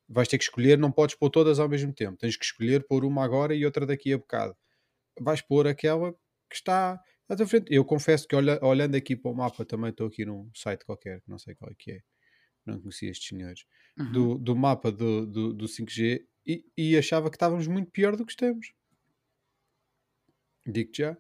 Vais 0.09 0.27
ter 0.27 0.38
que 0.38 0.45
escolher, 0.45 0.79
não 0.79 0.91
podes 0.91 1.14
pôr 1.14 1.29
todas 1.29 1.59
ao 1.59 1.69
mesmo 1.69 1.93
tempo. 1.93 2.17
Tens 2.17 2.37
que 2.37 2.45
escolher 2.45 2.87
pôr 2.87 3.05
uma 3.05 3.23
agora 3.23 3.55
e 3.55 3.64
outra 3.67 3.85
daqui 3.85 4.12
a 4.12 4.19
bocado. 4.19 4.57
Vais 5.21 5.43
pôr 5.43 5.67
aquela 5.67 6.12
que 6.49 6.55
está 6.55 6.99
à 7.29 7.37
tua 7.37 7.47
frente. 7.47 7.67
Eu 7.69 7.85
confesso 7.85 8.27
que 8.27 8.35
olha, 8.35 8.59
olhando 8.62 8.95
aqui 8.95 9.14
para 9.14 9.31
o 9.31 9.35
mapa, 9.35 9.64
também 9.67 9.91
estou 9.91 10.07
aqui 10.07 10.25
num 10.25 10.51
site 10.55 10.85
qualquer, 10.87 11.23
não 11.27 11.38
sei 11.38 11.55
qual 11.55 11.71
é 11.71 11.75
que 11.77 11.93
é. 11.93 12.01
Não 12.64 12.81
conhecia 12.81 13.11
estes 13.11 13.29
senhores. 13.29 13.64
Uhum. 13.99 14.12
Do, 14.12 14.38
do 14.38 14.57
mapa 14.57 14.91
do, 14.91 15.27
do, 15.27 15.53
do 15.53 15.67
5G 15.67 16.23
e, 16.47 16.64
e 16.77 16.97
achava 16.97 17.29
que 17.29 17.37
estávamos 17.37 17.67
muito 17.67 17.91
pior 17.91 18.17
do 18.17 18.25
que 18.25 18.33
estamos. 18.33 18.73
Digo-te 20.70 20.98
já. 21.02 21.16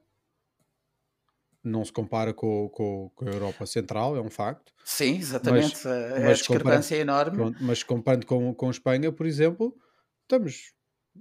Não 1.64 1.84
se 1.84 1.92
compara 1.92 2.32
com, 2.32 2.68
com, 2.68 3.10
com, 3.14 3.28
a 3.28 3.32
Europa 3.32 3.66
Central, 3.66 4.16
é 4.16 4.20
um 4.20 4.30
facto. 4.30 4.72
Sim, 4.84 5.16
exatamente. 5.16 5.74
Mas, 5.74 5.86
a, 5.86 6.20
mas 6.20 6.38
discrepância 6.38 6.96
é 6.96 7.00
enorme. 7.00 7.36
Pronto, 7.36 7.58
mas 7.60 7.82
comparando 7.82 8.26
com, 8.26 8.54
com 8.54 8.70
Espanha, 8.70 9.10
por 9.10 9.26
exemplo, 9.26 9.76
estamos 10.22 10.72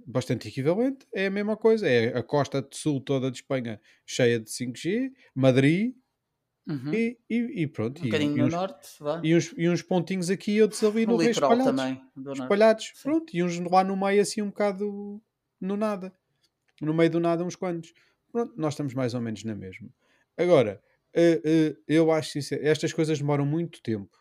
bastante 0.06 0.48
equivalente. 0.48 1.06
É 1.12 1.26
a 1.26 1.30
mesma 1.30 1.56
coisa. 1.56 1.88
É 1.88 2.16
a 2.16 2.22
costa 2.22 2.62
de 2.62 2.76
sul 2.76 3.00
toda 3.00 3.30
de 3.30 3.38
Espanha 3.38 3.80
cheia 4.06 4.38
de 4.38 4.48
5G, 4.50 5.10
Madrid, 5.34 5.94
Uhum. 6.68 6.92
E, 6.92 7.18
e, 7.30 7.62
e, 7.62 7.66
pronto. 7.66 7.98
Um 8.02 8.04
bocadinho 8.04 8.36
no 8.36 8.44
uns, 8.44 8.52
norte, 8.52 8.88
vá. 9.00 9.22
E 9.24 9.34
uns, 9.34 9.54
e 9.56 9.66
uns 9.70 9.80
pontinhos 9.80 10.28
aqui 10.28 10.52
e 10.52 10.62
outros 10.62 10.84
ali 10.84 11.06
no, 11.06 11.16
no 11.16 11.22
espalhados. 11.22 11.64
também. 11.64 12.02
espalhados. 12.34 12.92
Pronto, 13.02 13.34
e 13.34 13.42
uns 13.42 13.58
lá 13.58 13.82
no 13.82 13.96
meio 13.96 14.20
assim 14.20 14.42
um 14.42 14.48
bocado 14.48 15.18
no 15.58 15.76
nada. 15.78 16.12
No 16.78 16.92
meio 16.92 17.08
do 17.08 17.18
nada 17.18 17.42
uns 17.42 17.56
quantos. 17.56 17.94
Pronto, 18.30 18.54
nós 18.56 18.74
estamos 18.74 18.94
mais 18.94 19.14
ou 19.14 19.20
menos 19.20 19.44
na 19.44 19.54
mesma. 19.54 19.88
Agora, 20.36 20.82
uh, 21.16 21.72
uh, 21.72 21.82
eu 21.86 22.10
acho 22.12 22.32
que 22.34 22.54
estas 22.56 22.92
coisas 22.92 23.18
demoram 23.18 23.46
muito 23.46 23.82
tempo 23.82 24.16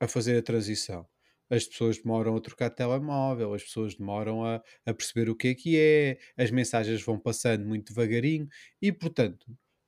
a 0.00 0.08
fazer 0.08 0.38
a 0.38 0.42
transição. 0.42 1.06
As 1.48 1.64
pessoas 1.64 1.98
demoram 1.98 2.36
a 2.36 2.40
trocar 2.40 2.68
de 2.68 2.76
telemóvel, 2.76 3.54
as 3.54 3.62
pessoas 3.62 3.94
demoram 3.94 4.44
a, 4.44 4.62
a 4.84 4.92
perceber 4.92 5.30
o 5.30 5.36
que 5.36 5.48
é 5.48 5.54
que 5.54 5.78
é, 5.78 6.18
as 6.36 6.50
mensagens 6.50 7.02
vão 7.02 7.18
passando 7.18 7.64
muito 7.64 7.92
devagarinho 7.94 8.48
e, 8.82 8.90
portanto, 8.92 9.46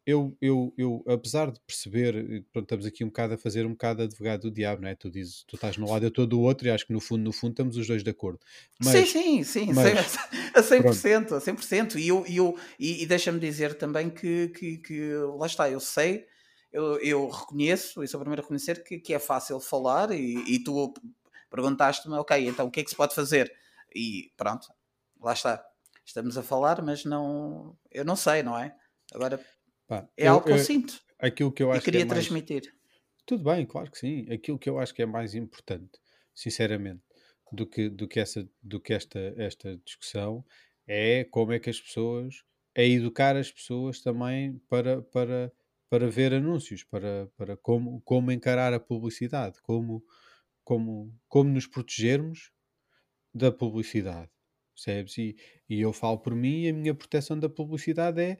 eu, 0.09 0.35
eu, 0.41 0.73
eu, 0.79 1.05
apesar 1.07 1.51
de 1.51 1.61
perceber, 1.61 2.43
pronto, 2.51 2.65
estamos 2.65 2.87
aqui 2.87 3.05
um 3.05 3.09
bocado 3.09 3.35
a 3.35 3.37
fazer 3.37 3.67
um 3.67 3.73
bocado 3.73 4.05
advogado 4.05 4.41
do 4.41 4.51
diabo, 4.51 4.81
não 4.81 4.89
é? 4.89 4.95
Tu 4.95 5.11
dizes, 5.11 5.45
tu 5.47 5.57
estás 5.57 5.77
no 5.77 5.87
lado, 5.87 6.03
eu 6.03 6.09
estou 6.09 6.27
do 6.27 6.41
outro 6.41 6.67
e 6.67 6.71
acho 6.71 6.87
que 6.87 6.95
no 6.95 7.01
fundo, 7.01 7.23
no 7.23 7.31
fundo 7.31 7.51
estamos 7.51 7.77
os 7.77 7.87
dois 7.87 8.03
de 8.03 8.09
acordo. 8.09 8.41
Mas, 8.83 9.07
sim, 9.11 9.45
sim, 9.45 9.45
sim, 9.45 9.73
mas, 9.75 10.17
a 10.57 10.63
100%, 10.63 11.27
pronto. 11.27 11.35
a 11.35 11.41
100%. 11.43 11.97
E, 11.97 12.09
eu, 12.09 12.25
eu, 12.27 12.59
e, 12.79 13.03
e 13.03 13.07
deixa-me 13.07 13.39
dizer 13.39 13.75
também 13.75 14.09
que, 14.09 14.49
que, 14.49 14.79
que, 14.79 15.13
lá 15.37 15.47
está, 15.47 15.69
eu 15.69 15.79
sei, 15.79 16.25
eu, 16.73 16.99
eu 17.01 17.29
reconheço, 17.29 18.03
e 18.03 18.09
sou 18.09 18.19
o 18.19 18.23
primeiro 18.23 18.41
a 18.41 18.45
reconhecer 18.45 18.83
que, 18.83 18.99
que 18.99 19.13
é 19.13 19.19
fácil 19.19 19.61
falar 19.61 20.11
e, 20.11 20.43
e 20.49 20.59
tu 20.65 20.95
perguntaste-me, 21.51 22.15
ok, 22.15 22.49
então 22.49 22.69
o 22.69 22.71
que 22.71 22.81
é 22.81 22.83
que 22.83 22.89
se 22.89 22.97
pode 22.97 23.15
fazer? 23.15 23.53
E 23.95 24.33
pronto, 24.39 24.69
lá 25.21 25.35
está. 25.35 25.63
Estamos 26.03 26.39
a 26.39 26.43
falar, 26.43 26.81
mas 26.81 27.05
não. 27.05 27.77
Eu 27.91 28.07
não 28.07 28.17
sei, 28.17 28.43
não 28.43 28.59
é? 28.59 28.75
Agora 29.13 29.39
Pá, 29.89 30.09
é 30.17 30.27
eu- 30.27 30.29
algo 30.29 30.47
que 30.47 30.53
eu, 30.53 30.59
eu- 30.61 30.69
sinto 30.69 31.01
aquilo 31.19 31.53
que 31.53 31.63
eu 31.63 31.73
e 31.73 31.79
acho 31.79 31.89
que 31.91 31.97
é 31.97 32.01
queria 32.01 32.07
mais, 32.13 32.29
transmitir. 32.29 32.65
Tudo 33.27 33.45
bem, 33.45 33.67
claro 33.67 33.91
que 33.91 33.99
sim. 33.99 34.27
Aquilo 34.33 34.59
que 34.59 34.71
eu 34.71 34.79
acho 34.79 34.95
que 34.95 35.03
é 35.03 35.07
mais 35.07 35.35
importante, 35.35 36.01
sinceramente, 36.35 37.03
do 37.53 37.67
que, 37.67 37.89
do 37.91 38.09
que, 38.09 38.21
essa, 38.21 38.49
do 38.63 38.81
que 38.81 38.93
esta, 38.95 39.19
esta 39.39 39.77
discussão 39.79 40.45
é 40.87 41.25
como 41.25 41.53
é 41.53 41.61
que 41.61 41.71
as 41.71 41.81
pessoas, 41.81 42.45
é 42.75 42.87
educar 42.89 43.37
as 43.37 43.53
pessoas 43.53 44.01
também 44.03 44.59
para, 44.69 45.03
para, 45.03 45.53
para 45.91 46.09
ver 46.11 46.35
anúncios, 46.35 46.85
para, 46.85 47.29
para 47.37 47.57
como, 47.57 48.01
como 48.03 48.33
encarar 48.33 48.75
a 48.75 48.81
publicidade, 48.81 49.61
como, 49.63 50.05
como, 50.65 51.15
como 51.29 51.51
nos 51.51 51.67
protegermos 51.67 52.53
da 53.35 53.51
publicidade. 53.53 54.31
Percebes? 54.75 55.19
E, 55.19 55.37
e 55.69 55.81
eu 55.81 55.93
falo 55.93 56.19
por 56.19 56.35
mim, 56.35 56.63
e 56.65 56.69
a 56.69 56.73
minha 56.73 56.95
proteção 56.95 57.39
da 57.39 57.49
publicidade 57.49 58.21
é 58.23 58.39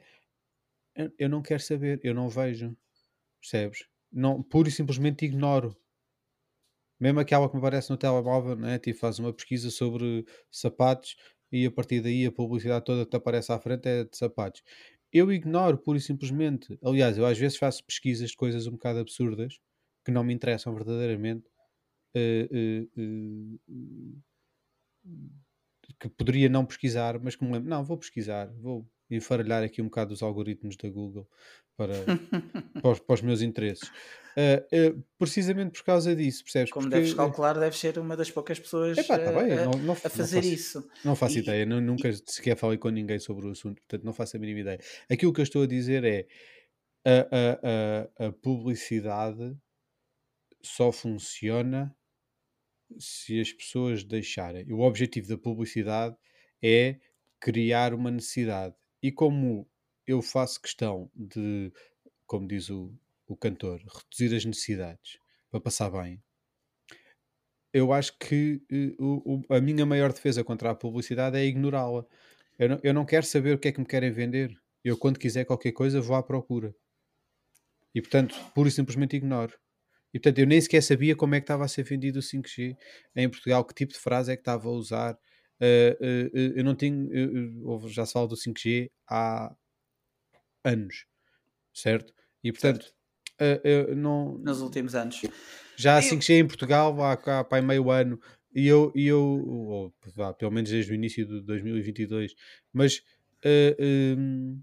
eu- 0.99 1.13
eu 1.19 1.29
não 1.29 1.41
quero 1.41 1.61
saber, 1.61 1.99
eu 2.03 2.13
não 2.13 2.29
vejo. 2.29 2.75
Percebes? 3.41 3.87
Não, 4.11 4.43
pura 4.43 4.69
e 4.69 4.73
simplesmente 4.73 5.25
ignoro. 5.25 5.77
Mesmo 6.99 7.19
aquela 7.19 7.47
que 7.47 7.53
me 7.55 7.59
aparece 7.59 7.89
no 7.89 7.97
telemóvel, 7.97 8.55
né? 8.55 8.77
Tipo, 8.79 8.99
faz 8.99 9.19
uma 9.19 9.33
pesquisa 9.33 9.71
sobre 9.71 10.25
sapatos 10.51 11.15
e 11.51 11.65
a 11.65 11.71
partir 11.71 12.01
daí 12.01 12.25
a 12.25 12.31
publicidade 12.31 12.85
toda 12.85 13.05
que 13.05 13.11
te 13.11 13.17
aparece 13.17 13.51
à 13.51 13.59
frente 13.59 13.87
é 13.87 14.03
de 14.03 14.17
sapatos. 14.17 14.61
Eu 15.11 15.31
ignoro 15.31 15.77
pura 15.77 15.97
e 15.97 16.01
simplesmente. 16.01 16.77
Aliás, 16.83 17.17
eu 17.17 17.25
às 17.25 17.37
vezes 17.37 17.57
faço 17.57 17.83
pesquisas 17.85 18.31
de 18.31 18.35
coisas 18.37 18.67
um 18.67 18.71
bocado 18.73 18.99
absurdas 18.99 19.59
que 20.05 20.11
não 20.11 20.23
me 20.23 20.33
interessam 20.33 20.73
verdadeiramente. 20.73 21.45
eh, 22.15 22.49
eh, 22.51 22.87
eh, 22.97 23.59
que 25.99 26.09
poderia 26.09 26.49
não 26.49 26.65
pesquisar, 26.65 27.19
mas 27.19 27.35
que 27.35 27.43
me 27.43 27.51
lembro, 27.51 27.69
não, 27.69 27.83
vou 27.83 27.97
pesquisar, 27.97 28.47
vou 28.53 28.89
enfaralhar 29.09 29.63
aqui 29.63 29.81
um 29.81 29.85
bocado 29.85 30.13
os 30.13 30.21
algoritmos 30.23 30.75
da 30.77 30.89
Google 30.89 31.27
para, 31.75 31.93
para, 32.81 32.91
os, 32.91 32.99
para 32.99 33.13
os 33.13 33.21
meus 33.21 33.41
interesses. 33.41 33.89
Ah, 34.37 34.63
ah, 34.71 35.01
precisamente 35.17 35.71
por 35.79 35.83
causa 35.83 36.15
disso, 36.15 36.43
percebes? 36.43 36.71
Como 36.71 36.85
Porque, 36.85 36.97
deves 36.97 37.13
calcular, 37.13 37.57
deves 37.59 37.79
ser 37.79 37.97
uma 37.99 38.15
das 38.15 38.29
poucas 38.31 38.59
pessoas 38.59 38.97
Epá, 38.97 39.17
tá 39.19 39.31
bem, 39.31 39.53
a, 39.53 39.65
não, 39.65 39.71
não, 39.71 39.79
a 39.79 39.85
não 39.85 39.95
fazer 39.95 40.35
faço, 40.41 40.53
isso. 40.53 40.89
não 41.03 41.15
faço 41.15 41.37
E- 41.39 41.41
ideia, 41.41 41.65
não- 41.65 41.81
nunca 41.81 42.11
sequer 42.25 42.55
falei 42.57 42.77
com 42.77 42.89
ninguém 42.89 43.19
sobre 43.19 43.47
o 43.47 43.51
assunto, 43.51 43.81
portanto 43.81 44.03
não 44.03 44.13
faço 44.13 44.37
a 44.37 44.39
mínima 44.39 44.59
ideia. 44.61 44.79
Aquilo 45.09 45.33
que 45.33 45.39
eu 45.41 45.43
estou 45.43 45.63
a 45.63 45.67
dizer 45.67 46.03
é 46.03 46.27
a, 47.05 48.23
a, 48.23 48.27
a 48.27 48.31
publicidade 48.31 49.55
só 50.61 50.91
funciona 50.91 51.95
se 52.97 53.39
as 53.39 53.51
pessoas 53.53 54.03
deixarem. 54.03 54.71
O 54.71 54.79
objetivo 54.81 55.27
da 55.27 55.37
publicidade 55.37 56.15
é 56.61 56.99
criar 57.39 57.93
uma 57.93 58.11
necessidade. 58.11 58.75
E 59.03 59.11
como 59.11 59.67
eu 60.07 60.21
faço 60.21 60.61
questão 60.61 61.11
de, 61.15 61.71
como 62.27 62.47
diz 62.47 62.69
o, 62.69 62.93
o 63.27 63.35
cantor, 63.37 63.81
reduzir 63.81 64.35
as 64.35 64.45
necessidades 64.45 65.19
para 65.51 65.61
passar 65.61 65.89
bem, 65.91 66.21
eu 67.73 67.93
acho 67.93 68.17
que 68.17 68.61
o- 68.99 69.41
o- 69.49 69.53
a 69.53 69.61
minha 69.61 69.85
maior 69.85 70.11
defesa 70.11 70.43
contra 70.43 70.71
a 70.71 70.75
publicidade 70.75 71.37
é 71.37 71.45
ignorá-la. 71.45 72.05
Eu 72.57 72.69
não, 72.69 72.79
eu 72.83 72.93
não 72.93 73.05
quero 73.05 73.25
saber 73.25 73.55
o 73.55 73.59
que 73.59 73.67
é 73.67 73.71
que 73.71 73.79
me 73.79 73.85
querem 73.85 74.11
vender. 74.11 74.53
Eu, 74.83 74.97
quando 74.97 75.19
quiser 75.19 75.45
qualquer 75.45 75.71
coisa, 75.71 76.01
vou 76.01 76.15
à 76.15 76.23
procura. 76.23 76.73
E, 77.93 78.01
portanto, 78.01 78.35
pura 78.53 78.69
e 78.69 78.71
simplesmente 78.71 79.15
ignoro. 79.15 79.53
E, 80.13 80.19
portanto, 80.19 80.39
eu 80.39 80.47
nem 80.47 80.59
sequer 80.61 80.81
sabia 80.83 81.15
como 81.15 81.35
é 81.35 81.39
que 81.39 81.45
estava 81.45 81.65
a 81.65 81.67
ser 81.67 81.83
vendido 81.83 82.19
o 82.19 82.21
5G 82.21 82.77
em 83.15 83.29
Portugal, 83.29 83.63
que 83.65 83.73
tipo 83.73 83.93
de 83.93 83.99
frase 83.99 84.31
é 84.31 84.35
que 84.35 84.41
estava 84.41 84.67
a 84.67 84.71
usar. 84.71 85.17
Eh, 85.61 85.97
eh, 85.99 86.31
eh, 86.33 86.53
eu 86.55 86.63
não 86.63 86.75
tenho. 86.75 87.09
houve- 87.65 87.89
já 87.89 88.05
se 88.05 88.13
fala 88.13 88.27
do 88.27 88.35
5G 88.37 88.89
há 89.09 89.53
anos, 90.63 91.05
certo? 91.73 92.13
E, 92.43 92.51
portanto, 92.51 92.85
eh, 93.39 93.95
não, 93.95 94.37
nos 94.37 94.61
últimos 94.61 94.95
anos. 94.95 95.21
já 95.77 95.95
há 95.97 95.99
Eu- 95.99 96.03
5G 96.03 96.33
em 96.39 96.47
Portugal 96.47 96.95
há, 97.01 97.13
há, 97.13 97.43
meio 97.61 97.89
ano 97.91 98.19
e 98.53 98.67
eu, 98.67 98.91
e 98.95 99.07
eu 99.07 99.21
ou, 99.21 99.93
pelo 100.37 100.51
menos 100.51 100.69
desde 100.69 100.91
o 100.91 100.95
início 100.95 101.25
de 101.25 101.41
2022, 101.41 102.33
mas 102.73 103.01
eh, 103.43 103.75
hum, 104.17 104.61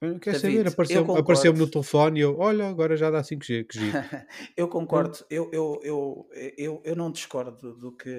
quero 0.00 0.38
David, 0.38 0.38
saber, 0.38 0.66
eu 0.66 0.68
apareceu, 0.72 1.16
apareceu-me 1.16 1.58
no 1.58 1.70
telefone 1.70 2.20
e 2.20 2.22
eu, 2.22 2.38
olha, 2.38 2.68
agora 2.68 2.96
já 2.96 3.10
dá 3.10 3.22
5G, 3.22 3.64
que 3.64 3.78
giro. 3.78 3.98
Eu 4.56 4.68
concordo, 4.68 5.18
eu, 5.30 5.50
eu, 5.52 5.80
eu, 5.82 6.28
eu, 6.56 6.82
eu 6.84 6.96
não 6.96 7.10
discordo 7.10 7.74
do 7.74 7.94
que, 7.96 8.10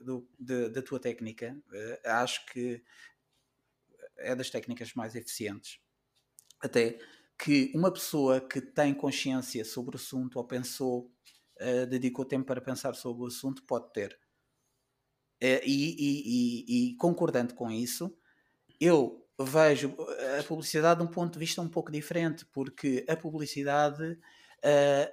do, 0.00 0.28
de- 0.38 0.68
da 0.70 0.82
tua 0.82 0.98
técnica. 1.00 1.56
Eh, 1.72 2.00
acho 2.04 2.46
que 2.46 2.82
é 4.18 4.34
das 4.34 4.50
técnicas 4.50 4.94
mais 4.94 5.14
eficientes. 5.14 5.78
Até 6.60 6.98
que 7.38 7.72
uma 7.74 7.92
pessoa 7.92 8.40
que 8.40 8.60
tem 8.60 8.94
consciência 8.94 9.64
sobre 9.64 9.96
o 9.96 10.00
assunto 10.00 10.36
ou 10.38 10.44
pensou, 10.46 11.12
eh, 11.58 11.86
dedicou 11.86 12.24
tempo 12.24 12.46
para 12.46 12.60
pensar 12.60 12.94
sobre 12.94 13.24
o 13.24 13.26
assunto, 13.26 13.64
pode 13.64 13.92
ter. 13.92 14.18
Eh, 15.40 15.60
e, 15.66 15.96
e- 15.98 16.22
e- 16.88 16.90
e 16.92 16.96
concordando 16.96 17.54
com 17.54 17.70
isso, 17.70 18.16
eu 18.80 19.21
vejo 19.44 19.94
a 20.38 20.42
publicidade 20.42 21.00
de 21.00 21.06
um 21.06 21.10
ponto 21.10 21.34
de 21.34 21.38
vista 21.38 21.60
um 21.60 21.68
pouco 21.68 21.90
diferente, 21.90 22.44
porque 22.46 23.04
a 23.08 23.16
publicidade, 23.16 24.18
eh, 24.62 25.12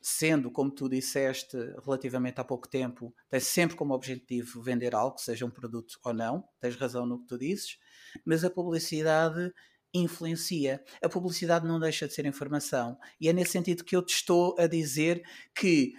sendo, 0.00 0.50
como 0.50 0.70
tu 0.70 0.88
disseste, 0.88 1.56
relativamente 1.84 2.40
há 2.40 2.44
pouco 2.44 2.68
tempo, 2.68 3.14
tem 3.28 3.40
sempre 3.40 3.76
como 3.76 3.94
objetivo 3.94 4.62
vender 4.62 4.94
algo, 4.94 5.18
seja 5.18 5.44
um 5.44 5.50
produto 5.50 5.98
ou 6.04 6.14
não, 6.14 6.44
tens 6.60 6.76
razão 6.76 7.06
no 7.06 7.20
que 7.20 7.26
tu 7.26 7.38
dizes, 7.38 7.78
mas 8.24 8.44
a 8.44 8.50
publicidade 8.50 9.52
influencia. 9.92 10.82
A 11.02 11.08
publicidade 11.08 11.66
não 11.66 11.80
deixa 11.80 12.06
de 12.06 12.14
ser 12.14 12.26
informação. 12.26 12.98
E 13.20 13.28
é 13.28 13.32
nesse 13.32 13.52
sentido 13.52 13.84
que 13.84 13.96
eu 13.96 14.02
te 14.02 14.14
estou 14.14 14.54
a 14.58 14.66
dizer 14.66 15.22
que 15.54 15.94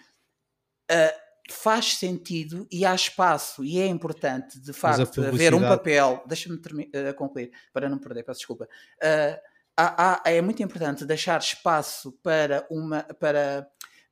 ah, 0.89 1.13
faz 1.53 1.93
sentido 1.97 2.67
e 2.71 2.85
há 2.85 2.93
espaço 2.95 3.63
e 3.63 3.79
é 3.79 3.88
importante, 3.88 4.59
de 4.59 4.73
facto, 4.73 4.99
haver 5.21 5.53
um 5.53 5.59
publicidade- 5.59 5.67
papel. 5.77 6.23
Deixa-me 6.27 6.59
ah, 7.09 7.13
concluir, 7.13 7.51
para 7.73 7.88
não 7.89 7.97
perder, 7.97 8.23
peço 8.23 8.39
desculpa. 8.39 8.67
Ah, 9.01 9.39
há- 9.77 10.21
há- 10.27 10.31
é 10.31 10.41
muito 10.41 10.62
importante 10.63 11.05
deixar 11.05 11.39
espaço 11.39 12.12
para 12.23 12.65
uma. 12.69 13.03
Para, 13.03 13.67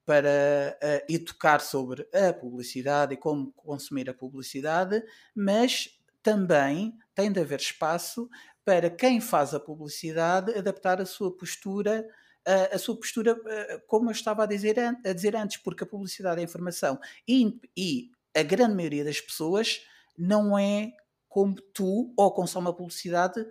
para 0.05 0.77
ah, 0.81 1.03
educar 1.09 1.59
sobre 1.59 2.07
a 2.13 2.31
publicidade 2.31 3.13
e 3.13 3.17
como 3.17 3.51
consumir 3.53 4.09
a 4.09 4.13
publicidade, 4.13 5.03
mas 5.35 5.89
também 6.23 6.93
tem 7.13 7.31
de 7.31 7.39
haver 7.39 7.59
espaço 7.59 8.29
para 8.63 8.89
quem 8.89 9.19
faz 9.21 9.53
a 9.53 9.59
publicidade 9.59 10.53
adaptar 10.57 10.99
a 11.01 11.05
sua 11.05 11.35
postura 11.35 12.05
a, 12.47 12.75
a 12.75 12.79
sua 12.79 12.95
postura, 12.95 13.39
eh, 13.45 13.83
como 13.87 14.07
eu 14.09 14.13
estava 14.13 14.43
a 14.43 14.45
dizer, 14.45 14.79
an- 14.79 15.01
a 15.05 15.13
dizer 15.13 15.35
antes, 15.35 15.57
porque 15.57 15.83
a 15.83 15.87
publicidade 15.87 16.39
é 16.41 16.43
informação 16.43 16.99
e, 17.27 17.59
e 17.75 18.09
a 18.35 18.43
grande 18.43 18.75
maioria 18.75 19.03
das 19.03 19.19
pessoas 19.21 19.81
não 20.17 20.57
é 20.57 20.91
como 21.27 21.55
tu 21.73 22.13
ou 22.17 22.31
consome 22.33 22.69
a 22.69 22.73
publicidade. 22.73 23.45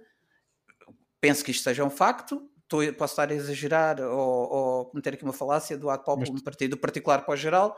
Penso 1.20 1.44
que 1.44 1.50
isto 1.50 1.62
seja 1.62 1.84
um 1.84 1.90
facto. 1.90 2.50
Estou, 2.62 2.80
posso 2.94 3.12
estar 3.12 3.30
a 3.30 3.34
exagerar 3.34 4.00
ou, 4.00 4.52
ou 4.52 4.86
cometer 4.86 5.14
aqui 5.14 5.22
uma 5.22 5.32
falácia 5.32 5.78
do 5.78 5.88
ad 5.88 6.02
populum 6.04 6.40
partir 6.42 6.66
do 6.66 6.76
particular 6.76 7.24
para 7.24 7.34
o 7.34 7.36
geral, 7.36 7.76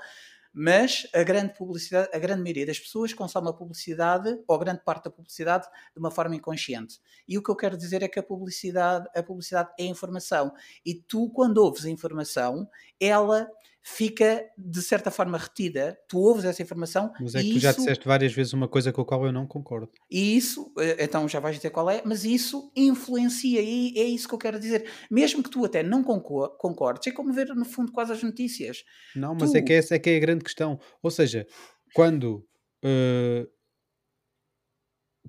mas 0.52 1.06
a 1.14 1.22
grande 1.22 1.54
publicidade, 1.54 2.08
a 2.12 2.18
grande 2.18 2.42
maioria 2.42 2.66
das 2.66 2.78
pessoas 2.78 3.12
consome 3.12 3.48
a 3.48 3.52
publicidade, 3.52 4.38
ou 4.46 4.58
grande 4.58 4.82
parte 4.84 5.04
da 5.04 5.10
publicidade, 5.10 5.66
de 5.92 5.98
uma 5.98 6.10
forma 6.10 6.34
inconsciente. 6.36 6.98
E 7.26 7.36
o 7.38 7.42
que 7.42 7.50
eu 7.50 7.56
quero 7.56 7.76
dizer 7.76 8.02
é 8.02 8.08
que 8.08 8.18
a 8.18 8.22
publicidade, 8.22 9.06
a 9.14 9.22
publicidade 9.22 9.70
é 9.78 9.84
informação. 9.84 10.52
E 10.84 10.94
tu, 10.94 11.30
quando 11.30 11.58
ouves 11.58 11.84
a 11.84 11.90
informação, 11.90 12.68
ela 13.00 13.48
fica 13.82 14.44
de 14.56 14.82
certa 14.82 15.10
forma 15.10 15.38
retida. 15.38 15.98
Tu 16.08 16.18
ouves 16.18 16.44
essa 16.44 16.62
informação 16.62 17.10
Mas 17.20 17.34
é 17.34 17.42
que 17.42 17.52
tu 17.54 17.58
já 17.58 17.70
isso, 17.70 17.78
disseste 17.80 18.06
várias 18.06 18.32
vezes 18.32 18.52
uma 18.52 18.68
coisa 18.68 18.92
com 18.92 19.00
a 19.00 19.04
qual 19.06 19.24
eu 19.26 19.32
não 19.32 19.46
concordo. 19.46 19.90
e 20.10 20.36
isso, 20.36 20.72
eh, 20.78 20.96
então 21.04 21.26
já 21.28 21.40
vais 21.40 21.56
dizer 21.56 21.70
qual 21.70 21.88
é, 21.88 22.02
mas 22.04 22.24
isso 22.24 22.70
influencia 22.76 23.60
e 23.62 23.98
é 23.98 24.04
isso 24.04 24.28
que 24.28 24.34
eu 24.34 24.38
quero 24.38 24.60
dizer. 24.60 24.90
Mesmo 25.10 25.42
que 25.42 25.50
tu 25.50 25.64
até 25.64 25.82
não 25.82 26.02
concor- 26.04 26.56
concordes, 26.58 27.06
é 27.06 27.12
como 27.12 27.32
ver 27.32 27.48
no 27.54 27.64
fundo 27.64 27.90
quase 27.92 28.12
as 28.12 28.22
notícias. 28.22 28.84
Não, 29.16 29.34
mas 29.34 29.54
é 29.54 29.60
Tu- 29.60 29.64
que 29.66 29.72
essa 29.72 29.94
é 29.94 29.98
que 29.98 30.10
é 30.10 30.16
a 30.16 30.20
grande 30.20 30.44
questão. 30.44 30.78
Ou 31.02 31.10
seja, 31.10 31.46
quando, 31.94 32.46
eh, 32.84 33.46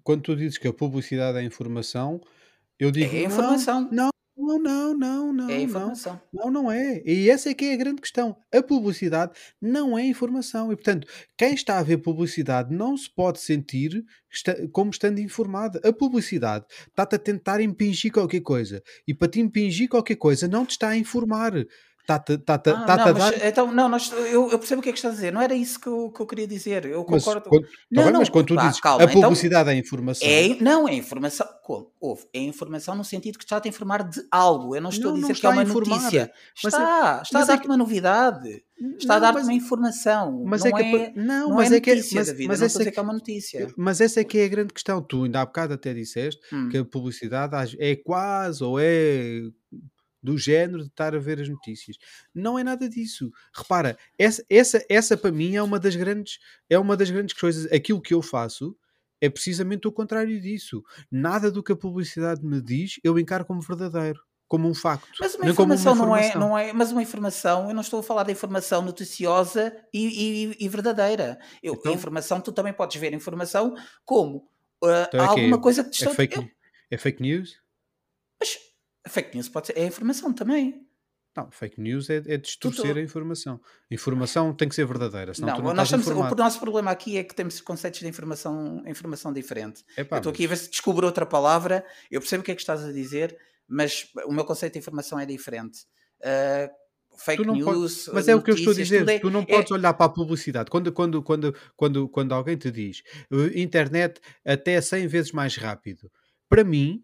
quando 0.04 0.24
tu 0.24 0.36
dizes 0.36 0.58
que 0.58 0.68
a 0.68 0.74
publicidade 0.74 1.38
é 1.38 1.44
informação, 1.44 2.20
eu 2.80 2.92
digo 2.92 3.14
É 3.16 3.20
"Não, 3.20 3.26
informação. 3.26 3.82
Não, 3.84 3.90
Não, 3.92 4.10
não, 4.40 4.58
não, 4.60 4.92
É 4.92 5.34
não, 5.34 5.34
não. 5.34 5.52
informação. 5.52 6.22
Não, 6.32 6.50
não 6.50 6.72
é. 6.72 7.02
E 7.06 7.30
essa 7.30 7.50
é 7.50 7.54
que 7.54 7.66
é 7.66 7.74
a 7.74 7.78
grande 7.78 8.02
questão. 8.02 8.38
A 8.54 8.64
publicidade 8.64 9.34
não 9.62 9.98
é 9.98 10.06
informação. 10.06 10.72
E, 10.72 10.76
portanto, 10.76 11.08
quem 11.38 11.54
está 11.54 11.78
a 11.78 11.84
ver 11.84 11.98
publicidade 11.98 12.74
não 12.74 12.96
se 12.96 13.10
pode 13.10 13.40
sentir 13.42 14.04
como 14.72 14.92
estando 14.92 15.20
informado. 15.20 15.80
A 15.84 15.92
publicidade 15.92 16.66
está-te 16.88 17.16
a 17.16 17.20
tentar 17.20 17.60
impingir 17.62 18.12
qualquer 18.12 18.42
coisa. 18.42 18.82
E 19.08 19.14
para 19.14 19.28
te 19.28 19.40
impingir 19.40 19.90
qualquer 19.90 20.16
coisa, 20.16 20.48
não 20.48 20.66
te 20.66 20.72
está 20.72 20.90
a 20.90 20.98
informar. 20.98 21.54
Está-te 22.10 22.34
está-te- 22.34 22.70
Ah, 22.72 22.82
está-te 22.82 22.98
não, 23.00 23.08
a 23.08 23.14
mas 23.14 23.44
então, 23.44 23.72
não, 23.72 23.88
nós, 23.90 24.12
eu, 24.12 24.50
eu 24.50 24.58
percebo 24.58 24.80
o 24.80 24.84
que 24.84 24.90
é 24.90 24.92
que 24.92 24.98
estás 24.98 25.14
a 25.14 25.16
dizer. 25.18 25.32
Não 25.32 25.42
era 25.42 25.54
isso 25.54 25.80
que 25.80 25.88
eu, 25.88 26.10
que 26.12 26.20
eu 26.20 26.26
queria 26.26 26.48
dizer. 26.48 26.86
Eu 26.86 27.06
Mas 27.08 27.24
concordo. 27.24 27.50
quando, 27.50 27.64
tá 27.66 27.70
Não, 27.92 28.04
bem, 28.04 28.14
não, 28.14 28.20
mas 28.22 28.30
quando 28.30 28.48
tu 28.48 28.56
pá, 28.56 28.66
dizes 28.68 28.82
calma, 28.82 29.02
a 29.04 29.06
então- 29.06 29.22
publicidade 29.22 29.70
é 29.70 29.76
informação. 29.76 30.28
É, 30.28 30.58
não, 30.60 30.88
é 30.88 30.94
informação. 30.96 31.48
Como? 31.64 31.92
Houve. 32.00 32.24
É 32.34 32.40
informação 32.40 32.96
no 32.96 33.04
sentido 33.04 33.38
que 33.38 33.44
está 33.44 33.58
a 33.58 33.62
te 33.62 33.70
informar 33.70 34.04
de 34.10 34.22
algo. 34.32 34.76
Eu 34.76 34.82
não 34.82 34.90
estou 34.90 35.12
Não, 35.12 35.18
a 35.18 35.22
dizer 35.22 35.36
que 35.40 35.46
é 35.46 35.50
uma 35.50 35.62
informar. 35.64 35.96
notícia. 36.00 36.32
Está, 36.56 37.22
está 37.24 37.40
a 37.40 37.42
é 37.44 37.46
dar-te 37.46 37.62
que- 37.62 37.68
uma 37.68 37.78
novidade. 37.78 38.64
Está 38.98 39.18
a 39.18 39.20
dar-te 39.20 39.42
uma 39.44 39.54
informação. 39.54 40.44
Mas 40.46 40.64
não 40.64 40.68
é 40.70 40.72
que 40.84 40.96
é, 40.96 41.10
pa- 41.10 41.12
não, 41.16 41.50
não 41.50 41.56
mas 41.58 41.72
é 41.72 41.76
é 41.76 41.80
que 41.82 41.94
mas, 41.96 42.28
da 42.28 42.34
vida. 42.34 42.48
mas 42.48 42.60
não 42.60 42.66
essa 42.66 42.66
estou 42.66 42.80
a 42.80 42.82
é 42.82 42.86
dizer 42.86 42.92
que- 42.92 43.00
é 43.00 43.02
uma 43.04 43.14
notícia. 43.14 43.74
Mas 43.78 44.02
essa 44.02 44.20
é 44.22 44.24
que 44.24 44.38
é 44.40 44.46
a 44.46 44.48
grande 44.48 44.74
questão. 44.74 45.02
Tu 45.02 45.26
ainda 45.26 45.42
há 45.42 45.46
bocado 45.46 45.74
até 45.74 45.94
disseste 45.94 46.40
Hum. 46.54 46.70
que 46.70 46.78
a 46.78 46.86
publicidade 46.86 47.76
é 47.80 47.96
quase 47.96 48.64
ou 48.64 48.80
é 48.80 49.42
do 50.22 50.38
género 50.38 50.80
de 50.84 50.88
estar 50.90 51.16
a 51.16 51.20
ver 51.20 51.40
as 51.42 51.48
notícias. 51.50 51.98
Não 52.34 52.58
é 52.60 52.64
nada 52.64 52.90
disso. 52.90 53.32
Repara, 53.54 53.98
essa, 54.18 54.44
essa, 54.50 54.86
essa 54.90 55.16
para 55.18 55.32
mim 55.32 55.56
é 55.56 55.64
uma 55.64 55.80
das 55.80 55.96
grandes 55.96 56.40
é 56.70 56.78
uma 56.78 56.98
das 56.98 57.10
grandes 57.10 57.34
coisas. 57.40 57.72
Aquilo 57.72 58.02
que 58.02 58.14
eu 58.14 58.22
faço 58.22 58.76
é 59.22 59.30
precisamente 59.30 59.88
o 59.88 59.92
contrário 59.92 60.40
disso. 60.42 60.84
Nada 61.12 61.52
do 61.52 61.62
que 61.64 61.72
a 61.72 61.76
publicidade 61.76 62.44
me 62.46 62.62
diz 62.62 63.00
eu 63.04 63.18
encaro 63.20 63.46
como 63.46 63.62
verdadeiro, 63.62 64.22
como 64.48 64.68
um 64.68 64.74
facto. 64.74 65.08
Mas 65.20 65.36
uma 65.36 65.54
como 65.54 65.74
uma 65.74 65.76
informação, 65.76 65.96
não, 65.96 66.16
é, 66.16 66.20
informação. 66.28 66.50
não 66.50 66.58
é. 66.58 66.74
Mas 66.74 66.92
uma 66.92 67.02
informação, 67.04 67.68
eu 67.70 67.74
não 67.74 67.82
estou 67.82 68.00
a 68.00 68.04
falar 68.04 68.24
da 68.24 68.32
informação 68.32 68.82
noticiosa 68.82 69.76
e, 69.94 70.52
e- 70.52 70.66
e 70.66 70.70
verdadeira. 70.70 71.38
Eu, 71.64 71.74
Então? 71.76 71.92
a 71.92 71.96
informação, 71.96 72.42
tu 72.42 72.52
também 72.52 72.74
podes 72.74 73.00
ver 73.00 73.14
informação 73.14 73.76
como 74.06 74.48
ah, 74.84 75.06
Então 75.08 75.20
é 75.22 75.28
alguma 75.28 75.60
coisa 75.62 75.84
que 75.84 75.90
te 75.92 76.04
É 76.04 76.08
está. 76.08 76.16
fake, 76.16 76.38
eu- 76.38 76.50
é 76.92 76.98
fake 76.98 77.22
news? 77.22 77.58
mas 78.40 78.58
a 79.10 79.12
fake 79.12 79.36
news 79.36 79.50
pode 79.50 79.68
ser. 79.68 79.78
É 79.78 79.86
informação 79.86 80.32
também. 80.34 80.86
Não, 81.36 81.50
fake 81.52 81.80
news 81.80 82.10
é, 82.10 82.18
é 82.28 82.38
distorcer 82.38 82.98
a 82.98 83.02
informação. 83.02 83.62
Informação 83.90 84.54
tem 84.54 84.68
que 84.68 84.76
ser 84.76 84.86
verdadeira, 84.86 85.34
senão 85.34 85.54
tu 85.56 85.58
Não, 85.60 85.68
não 85.70 85.74
nós 85.76 85.88
estamos, 85.92 86.08
o 86.08 86.36
nosso 86.36 86.60
problema 86.60 86.92
aqui 86.92 87.18
é 87.18 87.24
que 87.24 87.34
temos 87.36 87.62
conceitos 87.62 88.00
de 88.00 88.08
informação, 88.08 88.84
informação 88.88 89.32
diferente. 89.32 89.84
Epá, 89.96 90.18
eu 90.18 90.20
estou 90.20 90.32
aqui 90.32 90.46
a 90.46 90.50
ver 90.50 90.58
se 90.58 90.70
descubro 90.70 91.06
outra 91.06 91.26
palavra, 91.26 91.86
eu 92.12 92.20
percebo 92.20 92.42
o 92.42 92.44
que 92.44 92.52
é 92.52 92.56
que 92.56 92.62
estás 92.62 92.84
a 92.84 92.92
dizer, 92.92 93.38
mas 93.68 94.08
o 94.26 94.34
meu 94.34 94.44
conceito 94.44 94.74
de 94.74 94.80
informação 94.80 95.20
é 95.20 95.26
diferente. 95.26 95.86
Ah, 96.24 96.70
fake 97.18 97.46
não 97.46 97.54
podes- 97.60 97.80
news, 97.80 98.10
Mas 98.12 98.28
é 98.28 98.36
o 98.36 98.42
que 98.42 98.52
eu 98.52 98.56
estou 98.56 98.74
a 98.74 98.76
dizer. 98.76 99.08
é- 99.08 99.20
tu 99.20 99.30
não 99.30 99.42
é- 99.42 99.46
podes 99.46 99.72
olhar 99.72 99.94
para 99.94 100.08
a 100.08 100.10
publicidade. 100.10 100.70
Quando, 100.70 100.92
quando, 100.92 101.22
quando, 101.22 101.56
quando, 101.78 102.10
quando 102.10 102.34
alguém 102.34 102.58
te 102.58 102.72
diz 102.72 103.04
"Uh, 103.32 103.46
internet 103.56 104.20
até 104.44 104.82
100 104.82 105.08
vezes 105.08 105.32
mais 105.32 105.56
rápido, 105.56 106.12
para 106.50 106.64
mim 106.64 107.04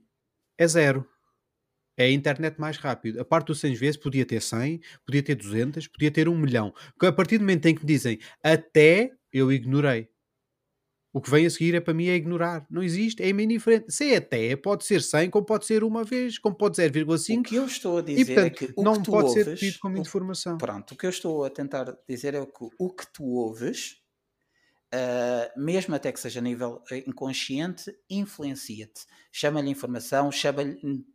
é 0.58 0.68
zero. 0.68 1.08
É 1.98 2.06
a 2.06 2.12
internet 2.12 2.60
mais 2.60 2.78
rápido. 2.78 3.20
A 3.22 3.26
parte 3.26 3.48
dos 3.48 3.60
100 3.60 3.74
vezes 3.74 3.98
podia 3.98 4.26
ter 4.26 4.42
100, 4.42 4.80
podia 5.06 5.24
ter 5.24 5.36
200, 5.36 5.88
podia 5.88 6.12
ter 6.12 6.28
1 6.28 6.38
milhão. 6.38 6.74
Porque 6.94 7.06
a 7.08 7.14
partir 7.14 7.38
do 7.38 7.42
momento 7.42 7.66
em 7.68 7.76
que 7.76 7.86
dizem 7.86 8.20
até, 8.44 9.12
eu 9.32 9.52
ignorei. 9.52 10.10
O 11.14 11.22
que 11.22 11.30
vem 11.32 11.46
a 11.46 11.50
seguir 11.50 11.74
é 11.76 11.80
para 11.80 11.94
mim 11.94 12.08
é 12.08 12.16
ignorar. 12.16 12.68
Não 12.70 12.84
existe, 12.84 13.24
é 13.24 13.30
indiferente. 13.30 13.92
Se 13.94 14.12
é 14.14 14.18
até, 14.18 14.56
pode 14.56 14.84
ser 14.86 15.02
100, 15.02 15.30
como 15.30 15.46
pode 15.46 15.66
ser 15.66 15.84
uma 15.84 16.04
vez, 16.04 16.38
como 16.38 16.56
pode 16.56 16.76
ser 16.76 16.92
O 17.28 17.38
0,5. 17.38 17.42
que 17.42 17.56
eu 17.56 17.66
estou 17.66 17.98
a 17.98 18.02
E 18.16 18.24
dizer 18.24 18.42
é 18.42 18.50
portanto, 18.50 18.58
que 18.58 18.74
o 18.76 18.86
não 18.86 18.94
que 18.94 19.02
tu 19.04 19.14
pode 19.14 19.32
ser 19.32 19.52
ouves, 19.52 19.62
tido 19.62 19.80
como 19.80 19.98
o- 19.98 20.06
informação. 20.06 20.64
Pronto, 20.64 20.94
o 20.94 20.98
que 20.98 21.06
eu 21.06 21.10
estou 21.10 21.44
a 21.44 21.50
tentar 21.50 21.86
dizer 22.08 22.34
é 22.34 22.46
que 22.46 22.70
o 22.80 22.90
que 22.94 23.06
tu 23.14 23.26
ouves, 23.26 23.98
ah, 24.94 25.52
mesmo 25.58 25.96
até 25.96 26.12
que 26.12 26.20
seja 26.20 26.40
a 26.40 26.44
nível 26.44 26.84
eh, 26.92 27.04
inconsciente, 27.08 27.94
influencia-te. 28.10 29.06
Chama-lhe 29.32 29.70
informação, 29.70 30.32
chama-lhe 30.32 31.06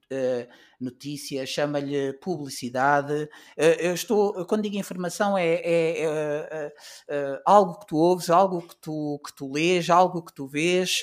notícia, 0.80 1.46
chama-lhe 1.46 2.12
publicidade. 2.14 3.28
Eh, 3.56 3.88
eu 3.88 3.94
estou, 3.94 4.44
quando 4.46 4.62
digo 4.62 4.76
informação, 4.76 5.36
é, 5.36 5.54
é, 5.54 6.02
eh, 6.02 6.48
eh, 6.50 6.74
eh, 7.08 7.42
algo 7.44 7.78
que 7.78 7.86
tu 7.86 7.96
ouves, 7.96 8.30
algo 8.30 8.62
que 8.66 8.76
tu, 8.80 9.20
que 9.24 9.34
tu 9.34 9.52
lês, 9.52 9.90
algo 9.90 10.24
que 10.24 10.34
tu 10.34 10.46
vês 10.46 11.00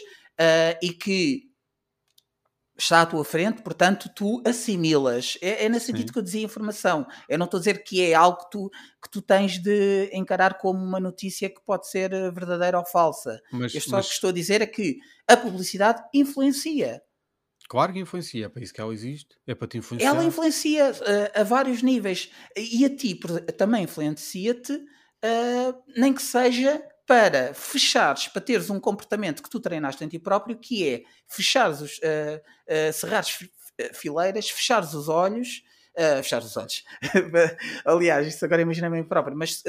e 0.82 0.90
que 0.92 1.48
está 2.78 3.02
à 3.02 3.06
tua 3.06 3.26
frente, 3.26 3.62
portanto, 3.62 4.10
tu 4.16 4.42
assimilas. 4.46 5.38
É, 5.42 5.66
é 5.66 5.70
nesse 5.70 5.88
sentido 5.88 6.08
Sim. 6.08 6.14
que 6.14 6.20
eu 6.20 6.24
dizia 6.24 6.44
informação. 6.44 7.08
Eu 7.28 7.38
não 7.38 7.46
estou 7.46 7.58
a 7.58 7.62
dizer 7.62 7.84
que 7.84 8.02
é 8.02 8.14
algo 8.14 8.38
que 8.38 8.52
tu, 8.52 8.70
que 9.02 9.10
tu 9.10 9.22
tens 9.22 9.58
de 9.58 10.10
encarar 10.14 10.58
como 10.60 10.84
uma 10.84 11.00
notícia 11.00 11.50
que 11.50 11.62
pode 11.66 11.90
ser 11.90 12.14
eh, 12.14 12.30
verdadeira 12.32 12.78
ou 12.78 12.86
falsa. 12.86 13.42
Mas, 13.52 13.74
Eu 13.74 13.82
só 13.82 13.98
mas 13.98 14.08
que 14.08 14.14
estou 14.14 14.30
a 14.30 14.34
dizer 14.34 14.62
é 14.62 14.68
que 14.68 14.98
a 15.28 15.36
publicidade 15.36 16.04
influencia. 16.14 17.02
Claro 17.68 17.94
que 17.94 18.00
influencia. 18.00 18.46
É 18.46 18.50
para 18.50 18.64
isso 18.64 18.74
que 18.74 18.82
ela 18.82 18.94
existe. 18.94 19.36
É 19.46 19.54
para 19.56 19.68
te 19.68 19.78
influenciar. 19.78 20.10
Ela 20.10 20.24
influencia 20.24 20.92
eh, 21.06 21.42
a 21.42 21.44
vários 21.44 21.82
níveis. 21.82 22.32
E 22.56 22.86
a 22.86 22.96
ti 22.96 23.20
também 23.58 23.84
influencia-te, 23.84 24.80
eh, 25.22 25.74
nem 25.96 26.14
que 26.14 26.22
seja 26.22 26.82
para 27.06 27.54
fechares, 27.54 28.28
para 28.28 28.42
teres 28.42 28.70
um 28.70 28.80
comportamento 28.80 29.42
que 29.42 29.50
tu 29.50 29.60
treinaste 29.60 30.04
em 30.04 30.08
ti 30.08 30.20
próprio, 30.20 30.58
que 30.58 30.88
é 30.88 31.04
fechares 31.28 31.82
os, 31.82 32.00
eh, 32.04 32.42
cerrares 32.92 33.30
fi- 33.30 33.52
fileiras, 33.94 34.50
fechares 34.50 34.94
os 34.94 35.08
olhos, 35.08 35.64
fechar 36.22 36.42
os 36.44 36.56
olhos. 36.58 36.84
Aliás, 37.86 38.28
isso 38.28 38.44
agora 38.46 38.62
imagina 38.62 38.88
a 38.88 38.90
mim 38.90 39.04
próprio, 39.04 39.36
mas 39.38 39.64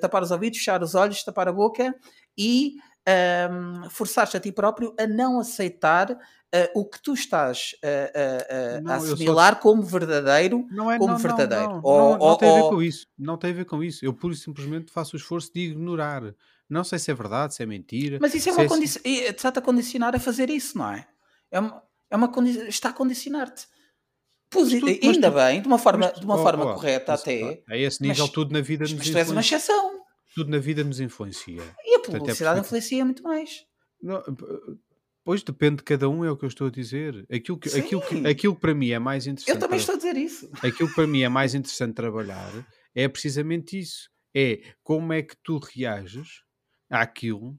tapar 0.00 0.22
os 0.22 0.30
ouvidos, 0.30 0.58
fechar 0.58 0.82
os 0.82 0.94
olhos, 0.94 1.22
tapar 1.22 1.46
a 1.48 1.52
boca 1.52 1.94
e 2.36 2.76
ehm, 3.12 3.88
forçar-te 3.90 4.36
a 4.36 4.40
ti 4.40 4.52
próprio 4.52 4.94
a 4.98 5.06
não 5.06 5.40
aceitar 5.40 6.18
eh, 6.52 6.70
o 6.74 6.84
que 6.84 7.00
tu 7.02 7.12
estás 7.14 7.74
eh, 7.82 8.12
eh, 8.48 8.80
Não, 8.80 8.92
a 8.92 8.96
eu 8.96 9.00
só- 9.06 9.12
assimilar 9.14 9.60
como 9.60 9.82
verdadeiro 9.82 10.66
Não 10.70 10.90
é 10.90 10.98
como 10.98 11.12
não, 11.12 11.18
verdadeiro. 11.18 11.68
Não, 11.68 11.80
Ou- 11.82 11.98
não, 12.12 12.18
não 12.18 12.26
ou- 12.26 12.36
tem 12.36 12.50
a 12.50 12.54
ver 12.54 12.62
ou- 12.62 12.70
com 12.70 12.82
isso. 12.82 13.06
Não 13.18 13.36
tem 13.36 13.50
a 13.50 13.54
ver 13.54 13.64
com 13.64 13.82
isso. 13.82 14.04
Eu 14.04 14.12
pura 14.14 14.32
e 14.34 14.36
simplesmente 14.36 14.92
faço 14.92 15.14
o 15.14 15.18
esforço 15.18 15.50
de 15.52 15.60
ignorar. 15.70 16.22
Não 16.68 16.84
sei 16.84 16.98
se 16.98 17.10
é 17.10 17.14
verdade, 17.14 17.54
se 17.54 17.62
é 17.62 17.66
mentira. 17.66 18.18
Mas 18.20 18.34
isso 18.34 18.48
é 18.48 18.52
uma 18.52 18.60
assim. 18.62 18.68
condição. 18.74 19.02
Está-te 19.04 19.58
a 19.58 19.62
condicionar 19.62 20.14
a 20.14 20.20
fazer 20.20 20.48
isso, 20.50 20.76
não 20.78 20.90
é? 20.92 21.06
É 21.50 21.60
uma, 21.60 21.82
é 22.10 22.16
uma 22.16 22.28
condi- 22.28 22.68
está 22.68 22.90
a 22.90 22.92
condicionar-te. 22.92 23.66
Posi- 24.50 24.80
tu- 24.80 24.86
ainda 24.86 25.30
tu- 25.30 25.34
bem, 25.34 25.60
de 25.60 25.66
uma 25.68 25.78
forma, 25.78 26.08
tu- 26.08 26.20
de 26.20 26.24
uma 26.26 26.36
oh, 26.36 26.42
forma 26.42 26.64
oh, 26.64 26.74
correta 26.74 27.12
até. 27.12 27.62
A 27.68 27.76
esse 27.76 28.00
nível 28.02 28.24
mas- 28.24 28.32
tudo 28.32 28.52
na 28.54 28.60
vida 28.62 28.84
Mas, 28.88 29.10
tu 29.10 29.18
és 29.18 29.30
uma 29.30 29.40
exceção. 29.42 29.98
Tudo 30.38 30.50
na 30.50 30.58
vida 30.58 30.84
nos 30.84 31.00
influencia. 31.00 31.62
E 31.84 31.94
a 31.94 31.98
Portanto, 31.98 32.14
é 32.14 32.18
publicidade 32.18 32.60
influencia 32.60 33.04
muito 33.04 33.22
mais. 33.22 33.64
Não, 34.00 34.22
Pois 35.24 35.42
depende 35.42 35.76
de 35.76 35.82
cada 35.82 36.08
um, 36.08 36.24
é 36.24 36.30
o 36.30 36.36
que 36.36 36.44
eu 36.44 36.48
estou 36.48 36.68
a 36.68 36.70
dizer. 36.70 37.26
Aquilo 37.30 37.58
que, 37.58 37.68
aquilo 37.78 38.00
que, 38.00 38.26
aquilo 38.26 38.54
que 38.54 38.60
para 38.60 38.74
mim 38.74 38.88
é 38.90 38.98
mais 38.98 39.26
interessante. 39.26 39.54
Eu 39.54 39.58
também 39.60 39.78
estou 39.78 39.94
a 39.94 39.98
dizer 39.98 40.16
isso. 40.16 40.48
aquilo 40.62 40.88
que 40.88 40.94
para 40.94 41.06
mim 41.06 41.20
é 41.20 41.28
mais 41.28 41.54
interessante 41.54 41.94
trabalhar 41.94 42.50
é 42.94 43.06
precisamente 43.08 43.78
isso. 43.78 44.08
É 44.34 44.60
como 44.82 45.12
é 45.12 45.22
que 45.22 45.36
tu 45.42 45.58
reages 45.58 46.42
àquilo 46.88 47.58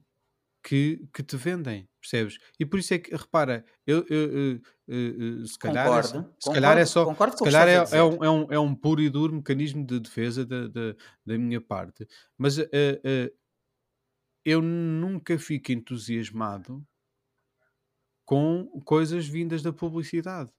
que, 0.64 1.06
que 1.14 1.22
te 1.22 1.36
vendem, 1.36 1.88
percebes? 2.00 2.38
E 2.58 2.66
por 2.66 2.78
isso 2.80 2.92
é 2.94 2.98
que, 2.98 3.14
repara, 3.14 3.64
eu- 3.86 4.04
eu- 4.10 4.32
eu- 4.32 4.60
se 5.46 5.58
calhar, 5.58 5.86
é, 5.86 6.02
só- 6.02 6.12
Concordo. 6.14 6.34
se 6.40 6.52
calhar 6.52 6.72
é 6.78 6.84
concordo, 6.84 6.86
só, 6.90 7.04
Concordo 7.04 7.38
se 7.38 7.44
calhar 7.44 7.68
é, 7.68 7.74
é, 7.98 8.02
um, 8.02 8.24
é, 8.24 8.30
um, 8.30 8.46
é 8.52 8.58
um 8.58 8.74
puro 8.74 9.00
e 9.00 9.08
duro 9.08 9.34
mecanismo 9.34 9.84
de 9.86 10.00
defesa 10.00 10.44
da, 10.44 10.66
da, 10.68 10.94
da 11.24 11.38
minha 11.38 11.60
parte. 11.60 12.06
Mas 12.36 12.58
eh, 12.58 12.68
eh, 12.72 13.32
eu 14.44 14.60
nunca 14.60 15.38
fico 15.38 15.70
entusiasmado 15.72 16.84
com 18.24 18.66
coisas 18.84 19.26
vindas 19.26 19.62
da 19.62 19.72
publicidade. 19.72 20.50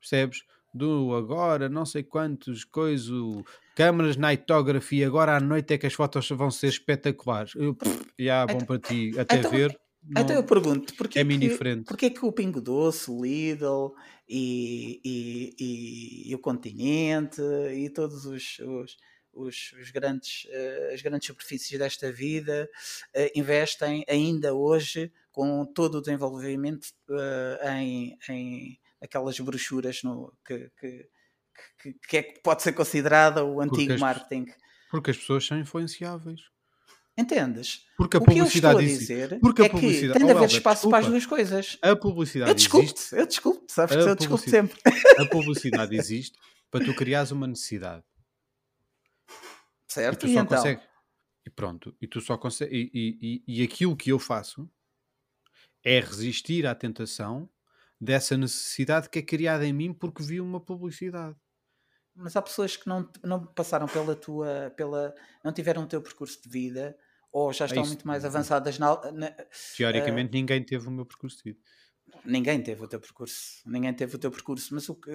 Percebes? 0.00 0.42
Do 0.72 1.14
agora, 1.16 1.68
não 1.68 1.84
sei 1.84 2.02
quantos, 2.04 2.64
coisa, 2.64 3.12
câmaras 3.74 4.16
nightography, 4.16 5.02
agora 5.02 5.36
à 5.36 5.40
noite 5.40 5.74
é 5.74 5.78
que 5.78 5.86
as 5.86 5.92
fotos 5.94 6.28
vão 6.30 6.50
ser 6.50 6.68
espetaculares. 6.68 7.54
Eu, 7.56 7.74
pff, 7.74 8.06
já, 8.18 8.46
bom 8.46 8.54
Então- 8.54 8.66
para 8.66 8.78
ti, 8.78 9.10
até 9.18 9.38
então- 9.38 9.50
ver. 9.50 9.78
Não- 10.02 10.22
Então 10.22 10.34
eu 10.36 10.44
pergunto, 10.44 10.94
porquê 10.96 11.18
é-me 11.20 11.34
que, 11.38 11.56
porquê 11.84 12.10
que 12.10 12.24
o 12.24 12.32
Pingo 12.32 12.60
Doce, 12.60 13.10
o 13.10 13.22
Lidl 13.24 13.94
e, 14.28 15.00
e- 15.04 15.54
e- 15.58 16.30
e 16.30 16.34
o 16.34 16.38
Continente 16.38 17.40
e 17.74 17.90
todos 17.90 18.24
os, 18.26 18.58
os, 18.60 18.96
os- 19.32 19.72
os 19.80 19.90
grandes, 19.90 20.46
eh, 20.50 20.92
as 20.94 21.02
grandes 21.02 21.26
superfícies 21.26 21.78
desta 21.78 22.10
vida 22.12 22.68
eh, 23.14 23.32
investem 23.36 24.04
ainda 24.08 24.54
hoje 24.54 25.12
com 25.32 25.64
todo 25.66 25.96
o 25.98 26.00
desenvolvimento 26.00 26.88
eh, 27.10 27.78
em, 27.80 28.18
em 28.28 28.80
aquelas 29.00 29.38
brochuras 29.40 30.02
no, 30.02 30.32
que, 30.44 30.70
que, 30.78 31.08
que, 31.82 31.92
que 32.08 32.16
é 32.16 32.22
que 32.22 32.40
pode 32.42 32.62
ser 32.62 32.72
considerada 32.72 33.44
o 33.44 33.60
antigo 33.60 33.92
as- 33.92 34.00
marketing. 34.00 34.46
Porque 34.90 35.10
as 35.12 35.16
pessoas 35.18 35.46
são 35.46 35.58
influenciáveis. 35.58 36.40
Entendes? 37.18 37.84
Porque 37.96 38.16
a 38.16 38.20
O 38.20 38.24
que 38.24 38.30
eu 38.30 38.44
estou 38.46 38.70
a 38.70 38.72
publicidade 38.74 38.84
existe. 38.84 39.00
dizer 39.00 39.40
Porque 39.40 39.62
a 39.62 39.64
é 39.66 39.68
que 39.68 39.74
publicidade. 39.74 40.18
tem 40.18 40.26
de 40.26 40.32
Oh, 40.32 40.36
haver 40.36 40.48
espaço 40.50 40.88
para 40.88 40.98
as 40.98 41.04
desculpa. 41.04 41.10
duas 41.10 41.26
coisas. 41.26 41.78
A 41.82 41.96
publicidade 41.96 42.50
Eu 42.50 42.54
desculpo, 42.54 42.86
existe. 42.86 43.14
eu 43.14 43.26
desculpo, 43.26 43.64
sabes 43.68 43.96
que 43.96 44.02
eu 44.02 44.14
desculpo 44.16 44.42
publicidade- 44.44 44.72
sempre. 44.72 45.22
A 45.22 45.26
publicidade 45.28 45.96
existe 45.96 46.38
para 46.70 46.84
tu 46.84 46.94
criares 46.94 47.30
uma 47.30 47.46
necessidade. 47.46 48.02
E 49.28 49.92
Certo? 49.92 50.20
tu 50.20 50.26
E 50.28 50.34
só 50.34 50.40
então? 50.40 50.56
consegues. 50.56 50.84
E 51.46 51.50
pronto. 51.50 51.96
E 52.00 52.06
tu 52.06 52.20
só 52.20 52.38
consegues. 52.38 52.72
E, 52.72 52.90
e, 52.94 53.42
e, 53.46 53.60
e 53.60 53.62
aquilo 53.64 53.96
que 53.96 54.10
eu 54.10 54.18
faço 54.18 54.70
é 55.84 56.00
resistir 56.00 56.66
à 56.66 56.74
tentação 56.74 57.50
dessa 58.00 58.36
necessidade 58.36 59.10
que 59.10 59.18
é 59.18 59.22
criada 59.22 59.66
em 59.66 59.72
mim 59.72 59.92
porque 59.92 60.22
vi 60.22 60.40
uma 60.40 60.60
publicidade. 60.60 61.36
Mas 62.14 62.36
há 62.36 62.42
pessoas 62.42 62.76
que 62.76 62.88
não, 62.88 63.08
não 63.22 63.46
passaram 63.46 63.86
pela 63.86 64.14
tua. 64.14 64.72
Pela, 64.76 65.14
não 65.44 65.52
tiveram 65.52 65.82
o 65.82 65.86
teu 65.86 66.02
percurso 66.02 66.40
de 66.42 66.48
vida 66.48 66.96
ou 67.32 67.52
já 67.52 67.64
estão 67.66 67.82
isso. 67.82 67.92
muito 67.92 68.06
mais 68.06 68.24
avançadas 68.24 68.78
na, 68.78 68.88
na- 69.12 69.34
Teoricamente, 69.76 70.32
ninguém 70.32 70.62
teve 70.64 70.86
o 70.88 70.90
meu 70.90 71.06
percurso 71.06 71.36
de 71.38 71.44
vida. 71.52 71.60
Ninguém 72.24 72.60
teve 72.60 72.82
o 72.82 72.88
teu 72.88 72.98
percurso, 72.98 73.62
ninguém 73.64 73.94
teve 73.94 74.16
o 74.16 74.18
teu 74.18 74.32
percurso, 74.32 74.74
mas 74.74 74.88
o 74.88 74.96
que 74.96 75.12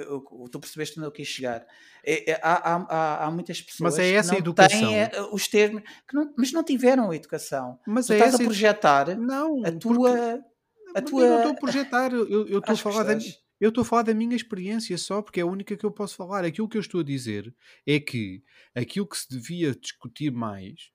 tu 0.50 0.60
percebeste 0.62 0.98
onde 0.98 1.08
eu 1.08 1.12
quis 1.12 1.28
chegar. 1.28 1.68
É- 2.06 2.32
é- 2.32 2.40
há, 2.42 2.74
há- 2.74 3.26
há- 3.26 3.32
muitas 3.32 3.62
pessoas 3.62 4.00
é 4.00 4.12
essa 4.14 4.30
que 4.30 4.36
a 4.36 4.40
não 4.40 4.46
educação. 4.46 4.80
têm 4.80 4.96
eh, 5.02 5.12
os 5.30 5.46
termos, 5.50 5.82
que 6.08 6.16
não, 6.16 6.34
mas 6.38 6.54
não 6.54 6.64
tiveram 6.64 7.12
a 7.12 7.16
educação. 7.16 7.78
Mas 7.86 8.08
Tu 8.08 8.14
é 8.14 8.16
estás 8.16 8.34
essa 8.36 8.44
a 8.44 8.46
projetar 8.46 9.18
Não, 9.18 9.60
a 9.60 9.64
porque- 9.64 9.80
tua. 9.80 10.36
A 10.96 11.02
Mas 11.02 11.10
tua 11.12 11.22
Eu 11.24 11.30
não 11.30 11.38
estou 11.40 11.52
a 11.52 11.56
projetar, 11.56 12.14
eu 12.14 12.60
estou 12.60 12.74
a 12.74 12.78
falar 12.78 13.04
da. 13.04 13.18
Eu 13.60 13.70
estou 13.70 13.82
a 13.84 13.86
falar 13.86 14.04
da 14.04 14.14
minha 14.14 14.36
experiência 14.36 14.98
só, 14.98 15.22
porque 15.22 15.40
é 15.40 15.44
a 15.44 15.46
única 15.48 15.76
que 15.78 15.86
eu 15.86 15.92
posso 15.92 16.16
falar. 16.16 16.44
Aquilo 16.46 16.68
que 16.70 16.78
eu 16.78 16.82
estou 16.82 17.02
a 17.02 17.04
dizer 17.04 17.54
é 17.86 18.00
que 18.00 18.44
aquilo 18.76 19.08
que 19.08 19.18
se 19.18 19.30
devia 19.30 19.74
discutir 19.76 20.32
mais 20.32 20.92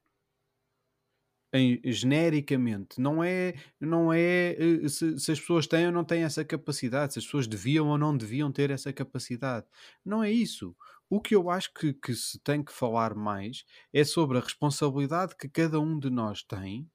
em- 1.53 1.81
genericamente 1.85 3.01
não 3.01 3.23
é, 3.25 3.55
não 3.81 4.13
é 4.13 4.53
eh, 4.85 4.89
se, 4.89 5.19
se 5.19 5.33
as 5.33 5.41
pessoas 5.41 5.67
têm 5.67 5.87
ou 5.87 5.93
não 5.93 6.05
têm 6.05 6.23
essa 6.23 6.45
capacidade, 6.45 7.13
se 7.15 7.19
as 7.19 7.25
pessoas 7.25 7.47
deviam 7.49 7.89
ou 7.89 7.99
não 7.99 8.17
deviam 8.17 8.53
ter 8.53 8.71
essa 8.71 8.93
capacidade. 8.93 9.67
Não 10.05 10.23
é 10.23 10.31
isso. 10.31 10.77
O 11.09 11.21
que 11.21 11.35
eu 11.35 11.51
acho 11.51 11.73
que, 11.75 11.93
que 11.93 12.15
se 12.15 12.39
tem 12.41 12.63
que 12.65 12.73
falar 12.73 13.15
mais 13.17 13.65
é 13.93 14.05
sobre 14.05 14.39
a 14.39 14.41
responsabilidade 14.41 15.35
que 15.37 15.49
cada 15.49 15.81
um 15.81 15.99
de 15.99 16.09
nós 16.11 16.43
tem 16.43 16.89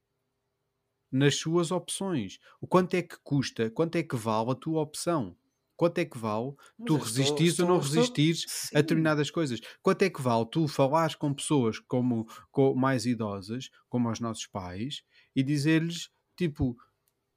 nas 1.11 1.35
suas 1.37 1.71
opções. 1.71 2.39
O 2.61 2.67
quanto 2.67 2.93
é 2.93 3.01
que 3.01 3.17
custa, 3.23 3.71
quanto 3.71 3.95
é 3.95 4.03
que 4.03 4.15
vale 4.15 4.51
a 4.51 4.55
tua 4.55 4.81
opção? 4.81 5.35
Quanto 5.77 5.97
é 5.97 6.05
que 6.05 6.17
vale 6.17 6.53
Mas 6.77 6.87
tu 6.87 6.93
eu 6.93 6.97
estou- 6.97 6.97
resistires 6.99 7.59
ou 7.59 7.67
não 7.67 7.79
estou- 7.79 7.95
resistires 7.95 8.45
a 8.73 8.77
determinadas 8.81 9.29
coisas? 9.29 9.59
Quanto 9.81 10.01
é 10.03 10.09
que 10.09 10.21
vale 10.21 10.45
tu 10.49 10.67
falares 10.67 11.15
com 11.15 11.33
pessoas 11.33 11.79
como, 11.79 12.25
com 12.51 12.73
mais 12.75 13.05
idosas, 13.05 13.69
como 13.89 14.09
os 14.09 14.19
nossos 14.19 14.47
pais, 14.47 15.03
e 15.35 15.43
dizer-lhes, 15.43 16.09
tipo, 16.37 16.77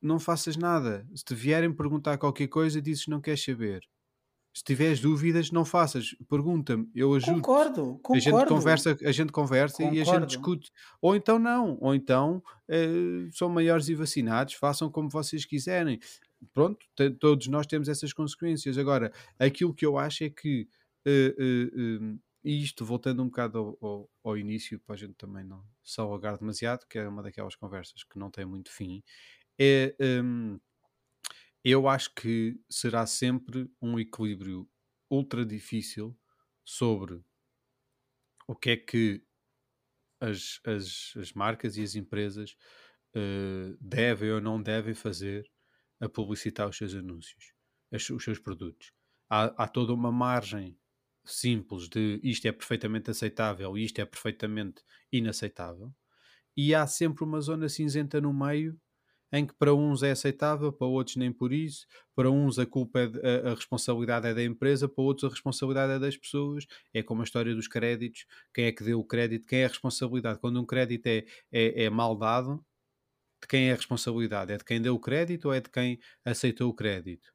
não 0.00 0.20
faças 0.20 0.56
nada. 0.56 1.04
Se 1.14 1.24
te 1.24 1.34
vierem 1.34 1.72
perguntar 1.72 2.16
qualquer 2.18 2.46
coisa, 2.48 2.80
dizes 2.80 3.06
não 3.08 3.20
queres 3.20 3.42
saber. 3.44 3.80
Se 4.56 4.64
tiveres 4.64 4.98
dúvidas, 5.00 5.50
não 5.52 5.64
faças. 5.64 6.16
Pergunta-me, 6.28 6.88
eu 6.94 7.14
ajudo. 7.14 7.34
Concordo, 7.42 8.00
A 8.10 8.14
gente 8.18 8.30
concordo. 8.32 8.54
conversa, 8.54 8.96
a 9.04 9.12
gente 9.12 9.30
conversa 9.32 9.82
e 9.82 9.86
a 9.86 9.90
gente 9.92 10.04
Concordo. 10.06 10.26
discute. 10.26 10.72
Ou 11.00 11.14
então 11.14 11.38
não, 11.38 11.76
ou 11.80 11.94
então 11.94 12.42
eh, 12.68 13.28
são 13.32 13.48
maiores 13.48 13.88
e 13.88 13.94
vacinados, 13.94 14.54
façam 14.54 14.90
como 14.90 15.08
vocês 15.10 15.44
quiserem. 15.44 16.00
Pronto, 16.54 16.78
todos 17.20 17.46
nós 17.48 17.66
temos 17.66 17.88
essas 17.88 18.12
consequências. 18.12 18.78
Agora, 18.78 19.12
aquilo 19.38 19.74
que 19.74 19.84
eu 19.84 19.98
acho 19.98 20.24
é 20.24 20.30
que, 20.30 20.68
eh, 21.04 21.34
eh, 21.38 21.70
eh, 21.74 22.18
e 22.44 22.62
isto 22.62 22.84
voltando 22.84 23.22
um 23.22 23.26
bocado 23.26 23.58
ao, 23.58 23.78
ao- 23.88 24.10
ao 24.24 24.38
início, 24.38 24.78
para 24.80 24.94
a 24.94 24.98
gente 24.98 25.14
também 25.14 25.44
não 25.44 25.64
se 25.82 26.00
alagar 26.00 26.38
demasiado, 26.38 26.86
que 26.88 26.98
é 26.98 27.08
uma 27.08 27.22
daquelas 27.22 27.56
conversas 27.56 28.04
que 28.04 28.18
não 28.18 28.30
tem 28.30 28.44
muito 28.44 28.70
fim, 28.70 29.02
é. 29.60 29.96
hum, 30.24 30.58
eu 31.64 31.88
acho 31.88 32.14
que 32.14 32.60
será 32.70 33.06
sempre 33.06 33.70
um 33.80 33.98
equilíbrio 33.98 34.68
ultra 35.10 35.44
difícil 35.44 36.16
sobre 36.64 37.22
o 38.46 38.54
que 38.56 38.70
é 38.70 38.76
que 38.76 39.22
as, 40.20 40.60
as, 40.66 41.14
as 41.16 41.32
marcas 41.32 41.76
e 41.76 41.82
as 41.82 41.94
empresas 41.94 42.56
eh, 43.14 43.76
devem 43.80 44.32
ou 44.32 44.40
não 44.40 44.62
devem 44.62 44.94
fazer 44.94 45.50
a 46.00 46.08
publicitar 46.08 46.68
os 46.68 46.76
seus 46.76 46.94
anúncios, 46.94 47.52
os 47.92 48.24
seus 48.24 48.38
produtos. 48.38 48.92
Há, 49.28 49.64
há 49.64 49.68
toda 49.68 49.92
uma 49.92 50.12
margem 50.12 50.76
simples 51.24 51.88
de 51.88 52.20
isto 52.22 52.46
é 52.46 52.52
perfeitamente 52.52 53.10
aceitável 53.10 53.76
e 53.76 53.84
isto 53.84 54.00
é 54.00 54.04
perfeitamente 54.06 54.82
inaceitável, 55.12 55.94
e 56.56 56.74
há 56.74 56.86
sempre 56.86 57.24
uma 57.24 57.40
zona 57.40 57.68
cinzenta 57.68 58.20
no 58.20 58.32
meio 58.32 58.80
em 59.30 59.46
que 59.46 59.54
para 59.54 59.74
uns 59.74 60.02
é 60.02 60.10
aceitável, 60.10 60.72
para 60.72 60.86
outros 60.86 61.16
nem 61.16 61.30
por 61.30 61.52
isso, 61.52 61.86
para 62.14 62.30
uns 62.30 62.58
a 62.58 62.64
culpa 62.66 63.00
é 63.00 63.06
de- 63.08 63.20
a, 63.20 63.50
a 63.52 63.54
responsabilidade 63.54 64.26
é 64.26 64.34
da 64.34 64.42
empresa, 64.42 64.88
para 64.88 65.04
outros 65.04 65.30
a 65.30 65.34
responsabilidade 65.34 65.92
é 65.92 65.98
das 65.98 66.16
pessoas. 66.16 66.66
É 66.94 67.02
como 67.02 67.20
a 67.20 67.24
história 67.24 67.54
dos 67.54 67.68
créditos, 67.68 68.24
quem 68.54 68.64
é 68.64 68.72
que 68.72 68.82
deu 68.82 68.98
o 68.98 69.04
crédito, 69.04 69.46
quem 69.46 69.60
é 69.60 69.64
a 69.66 69.68
responsabilidade. 69.68 70.40
Quando 70.40 70.60
um 70.60 70.64
crédito 70.64 71.06
é, 71.06 71.26
é, 71.52 71.84
é 71.84 71.90
mal 71.90 72.16
dado, 72.16 72.64
de 73.40 73.46
quem 73.48 73.68
é 73.68 73.72
a 73.72 73.76
responsabilidade? 73.76 74.52
É 74.52 74.56
de 74.56 74.64
quem 74.64 74.80
deu 74.80 74.94
o 74.94 75.00
crédito 75.00 75.46
ou 75.46 75.54
é 75.54 75.60
de 75.60 75.70
quem 75.70 75.98
aceitou 76.24 76.68
o 76.70 76.74
crédito? 76.74 77.28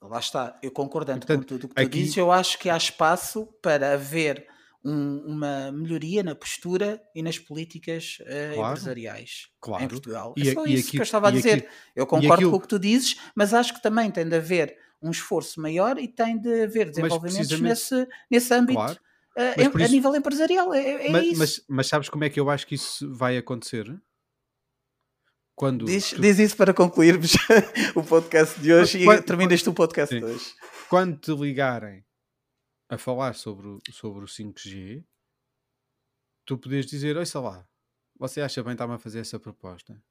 Lá 0.00 0.18
está, 0.18 0.58
eu 0.62 0.70
concordando 0.70 1.20
Portanto, 1.20 1.40
com 1.40 1.46
tudo 1.46 1.64
o 1.64 1.68
que 1.68 1.74
tu 1.74 1.80
aqui- 1.80 1.98
dizes, 2.00 2.16
eu 2.16 2.30
acho 2.30 2.58
que 2.58 2.68
há 2.68 2.76
espaço 2.76 3.46
para 3.62 3.94
haver 3.94 4.46
um- 4.84 5.20
uma 5.26 5.72
melhoria 5.72 6.22
na 6.22 6.34
postura 6.34 7.02
e 7.14 7.22
nas 7.22 7.38
políticas 7.38 8.18
eh, 8.26 8.52
Claro, 8.54 8.72
empresariais 8.72 9.48
claro. 9.58 9.82
em 9.82 9.88
Portugal. 9.88 10.34
E 10.36 10.50
é 10.50 10.52
só 10.52 10.66
e 10.66 10.74
isso 10.74 10.88
aqui- 10.88 10.90
que 10.90 10.98
eu 10.98 11.02
estava 11.04 11.28
a 11.28 11.30
dizer. 11.30 11.58
aqui- 11.60 11.68
eu 11.96 12.06
concordo 12.06 12.50
com 12.50 12.56
o 12.56 12.60
que 12.60 12.68
tu 12.68 12.78
dizes, 12.78 13.16
mas 13.34 13.54
acho 13.54 13.72
que 13.72 13.80
também 13.82 14.10
tem 14.10 14.28
de 14.28 14.36
haver 14.36 14.76
um 15.00 15.10
esforço 15.10 15.58
maior 15.58 15.98
e 15.98 16.06
tem 16.06 16.38
de 16.38 16.64
haver 16.64 16.90
desenvolvimentos 16.90 17.58
nesse, 17.60 18.06
nesse 18.30 18.52
âmbito 18.52 18.74
Claro. 18.78 19.00
Eh, 19.36 19.68
Mas 19.68 19.76
a 19.76 19.84
isso- 19.84 19.92
nível 19.94 20.14
empresarial. 20.14 20.72
É, 20.74 21.06
é 21.06 21.10
mas, 21.10 21.24
isso. 21.26 21.38
mas, 21.38 21.64
mas 21.68 21.86
sabes 21.86 22.08
como 22.08 22.24
é 22.24 22.30
que 22.30 22.38
eu 22.40 22.48
acho 22.50 22.66
que 22.66 22.74
isso 22.74 23.12
vai 23.12 23.36
acontecer? 23.36 23.86
Quando 25.56 25.84
Diz, 25.84 26.10
tu- 26.10 26.20
diz 26.20 26.38
isso 26.38 26.56
para 26.56 26.74
concluirmos 26.74 27.32
o 27.94 28.02
podcast 28.02 28.60
de 28.60 28.72
hoje 28.72 29.04
Quando- 29.04 29.20
e 29.20 29.22
terminas 29.24 29.62
tu 29.62 29.70
o 29.70 29.74
podcast 29.74 30.12
Sim. 30.14 30.20
de 30.20 30.24
hoje. 30.26 30.52
quando 30.90 31.16
te 31.18 31.32
ligarem 31.32 32.04
a 32.88 32.98
falar 32.98 33.34
sobre, 33.34 33.68
o- 33.68 33.80
sobre 33.92 34.24
o 34.24 34.28
5G, 34.28 35.04
tu 36.44 36.58
podes 36.58 36.86
dizer: 36.86 37.16
Oi, 37.16 37.24
sei 37.26 37.40
lá, 37.40 37.68
você 38.18 38.40
acha 38.40 38.62
bem 38.64 38.72
estar-me 38.72 38.94
a 38.94 38.98
fazer 38.98 39.20
essa 39.20 39.38
proposta? 39.38 40.02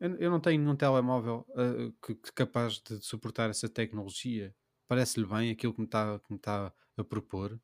Eu, 0.00 0.16
eu 0.16 0.30
não 0.30 0.40
tenho 0.40 0.60
nenhum 0.62 0.76
telemóvel 0.76 1.44
ah, 1.56 1.92
que, 2.06 2.14
que 2.14 2.32
capaz 2.32 2.80
de 2.80 3.00
suportar 3.04 3.50
essa 3.50 3.68
tecnologia. 3.68 4.54
Parece-lhe 4.86 5.26
bem 5.26 5.50
aquilo 5.50 5.74
que 5.74 5.80
me 5.80 5.86
está 5.86 6.18
que 6.20 6.30
me 6.32 6.36
está 6.38 6.72
a 6.96 7.04
propor? 7.04 7.60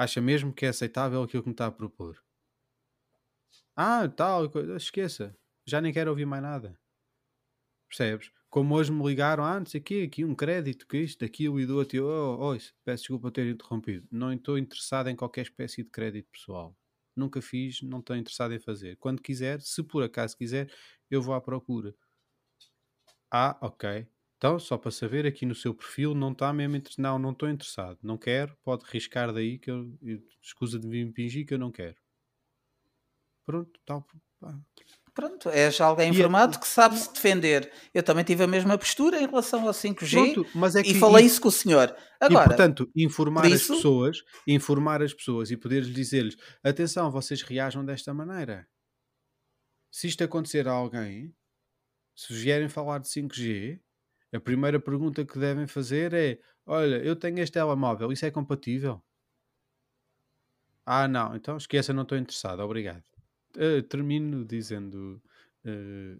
Acha 0.00 0.18
mesmo 0.18 0.50
que 0.50 0.64
é 0.64 0.70
aceitável 0.70 1.22
aquilo 1.22 1.42
que 1.42 1.50
me 1.50 1.52
está 1.52 1.66
a 1.66 1.70
propor? 1.70 2.24
Ah, 3.76 4.08
tal, 4.08 4.50
esqueça. 4.74 5.36
Já 5.66 5.78
nem 5.78 5.92
quero 5.92 6.08
ouvir 6.08 6.24
mais 6.24 6.42
nada. 6.42 6.80
Percebes? 7.86 8.30
Como 8.48 8.74
hoje 8.74 8.90
me 8.90 9.06
ligaram, 9.06 9.44
ah, 9.44 9.58
não 9.58 9.66
sei 9.66 9.78
o 9.78 9.84
quê, 9.84 10.06
aqui 10.08 10.24
um 10.24 10.34
crédito, 10.34 10.86
que 10.86 10.96
isto, 10.96 11.22
aquilo 11.22 11.60
e 11.60 11.66
do 11.66 11.76
outro, 11.76 12.02
oh, 12.02 12.54
oh, 12.54 12.58
peço 12.82 13.02
desculpa 13.02 13.30
ter 13.30 13.46
interrompido. 13.46 14.08
Não 14.10 14.32
estou 14.32 14.56
interessado 14.56 15.10
em 15.10 15.14
qualquer 15.14 15.42
espécie 15.42 15.84
de 15.84 15.90
crédito 15.90 16.30
pessoal. 16.32 16.74
Nunca 17.14 17.42
fiz, 17.42 17.82
não 17.82 17.98
estou 17.98 18.16
interessado 18.16 18.54
em 18.54 18.58
fazer. 18.58 18.96
Quando 18.96 19.20
quiser, 19.20 19.60
se 19.60 19.82
por 19.82 20.02
acaso 20.02 20.34
quiser, 20.34 20.72
eu 21.10 21.20
vou 21.20 21.34
à 21.34 21.42
procura. 21.42 21.94
Ah, 23.30 23.58
ok. 23.60 24.06
Então, 24.40 24.58
só 24.58 24.78
para 24.78 24.90
saber, 24.90 25.26
aqui 25.26 25.44
no 25.44 25.54
seu 25.54 25.74
perfil 25.74 26.14
não 26.14 26.32
está 26.32 26.50
mesmo 26.50 26.74
interessado. 26.74 27.02
Não, 27.02 27.18
não 27.18 27.32
estou 27.32 27.46
interessado. 27.46 27.98
Não 28.02 28.16
quero, 28.16 28.56
pode 28.64 28.86
riscar 28.86 29.30
daí 29.34 29.58
que 29.58 29.70
eu, 29.70 29.94
eu- 30.00 30.22
escusa 30.42 30.78
de 30.78 30.86
me 30.86 30.98
impingir 30.98 31.46
que 31.46 31.52
eu 31.52 31.58
não 31.58 31.70
quero. 31.70 31.96
Pronto, 33.44 33.78
tal. 33.84 34.06
pá. 34.40 34.58
Pronto, 35.12 35.50
és 35.50 35.78
alguém 35.82 36.06
E 36.06 36.08
a- 36.08 36.14
informado 36.14 36.58
que 36.58 36.66
sabe 36.66 36.96
se 36.96 37.12
defender. 37.12 37.70
Eu 37.92 38.02
também 38.02 38.24
tive 38.24 38.42
a 38.44 38.46
mesma 38.46 38.78
postura 38.78 39.20
em 39.20 39.26
relação 39.26 39.66
ao 39.66 39.74
5G 39.74 40.32
Pronto, 40.32 40.50
mas 40.54 40.74
é 40.74 40.82
que 40.82 40.92
e 40.92 40.94
falei 40.94 41.26
isso- 41.26 41.34
isso 41.34 41.42
com 41.42 41.48
o 41.48 41.52
senhor. 41.52 41.94
e 41.98 42.24
Agora, 42.24 42.48
portanto, 42.48 42.90
informar 42.96 43.42
por 43.42 43.52
as 43.52 43.60
isso- 43.60 43.74
pessoas, 43.74 44.22
informar 44.46 45.02
as 45.02 45.12
pessoas 45.12 45.50
e 45.50 45.56
poderes 45.58 45.92
dizer-lhes: 45.92 46.36
atenção, 46.64 47.10
vocês 47.10 47.42
reajam 47.42 47.84
desta 47.84 48.14
maneira. 48.14 48.66
Se 49.90 50.06
isto 50.06 50.24
acontecer 50.24 50.66
a 50.66 50.72
alguém, 50.72 51.34
se 52.16 52.32
vierem 52.32 52.70
falar 52.70 53.00
de 53.00 53.08
5G, 53.10 53.78
a 54.32 54.40
primeira 54.40 54.78
pergunta 54.80 55.24
que 55.24 55.38
devem 55.38 55.66
fazer 55.66 56.12
é: 56.14 56.38
Olha, 56.66 56.96
eu 56.96 57.16
tenho 57.16 57.38
este 57.40 57.54
telemóvel, 57.54 58.12
isso 58.12 58.26
é 58.26 58.30
compatível? 58.30 59.02
Ah, 60.86 61.06
não, 61.06 61.36
então 61.36 61.56
esqueça, 61.56 61.92
não 61.92 62.02
estou 62.02 62.18
interessado, 62.18 62.60
obrigado. 62.60 63.04
Eh, 63.56 63.82
termino 63.82 64.44
dizendo: 64.44 65.22
eh, 65.64 66.16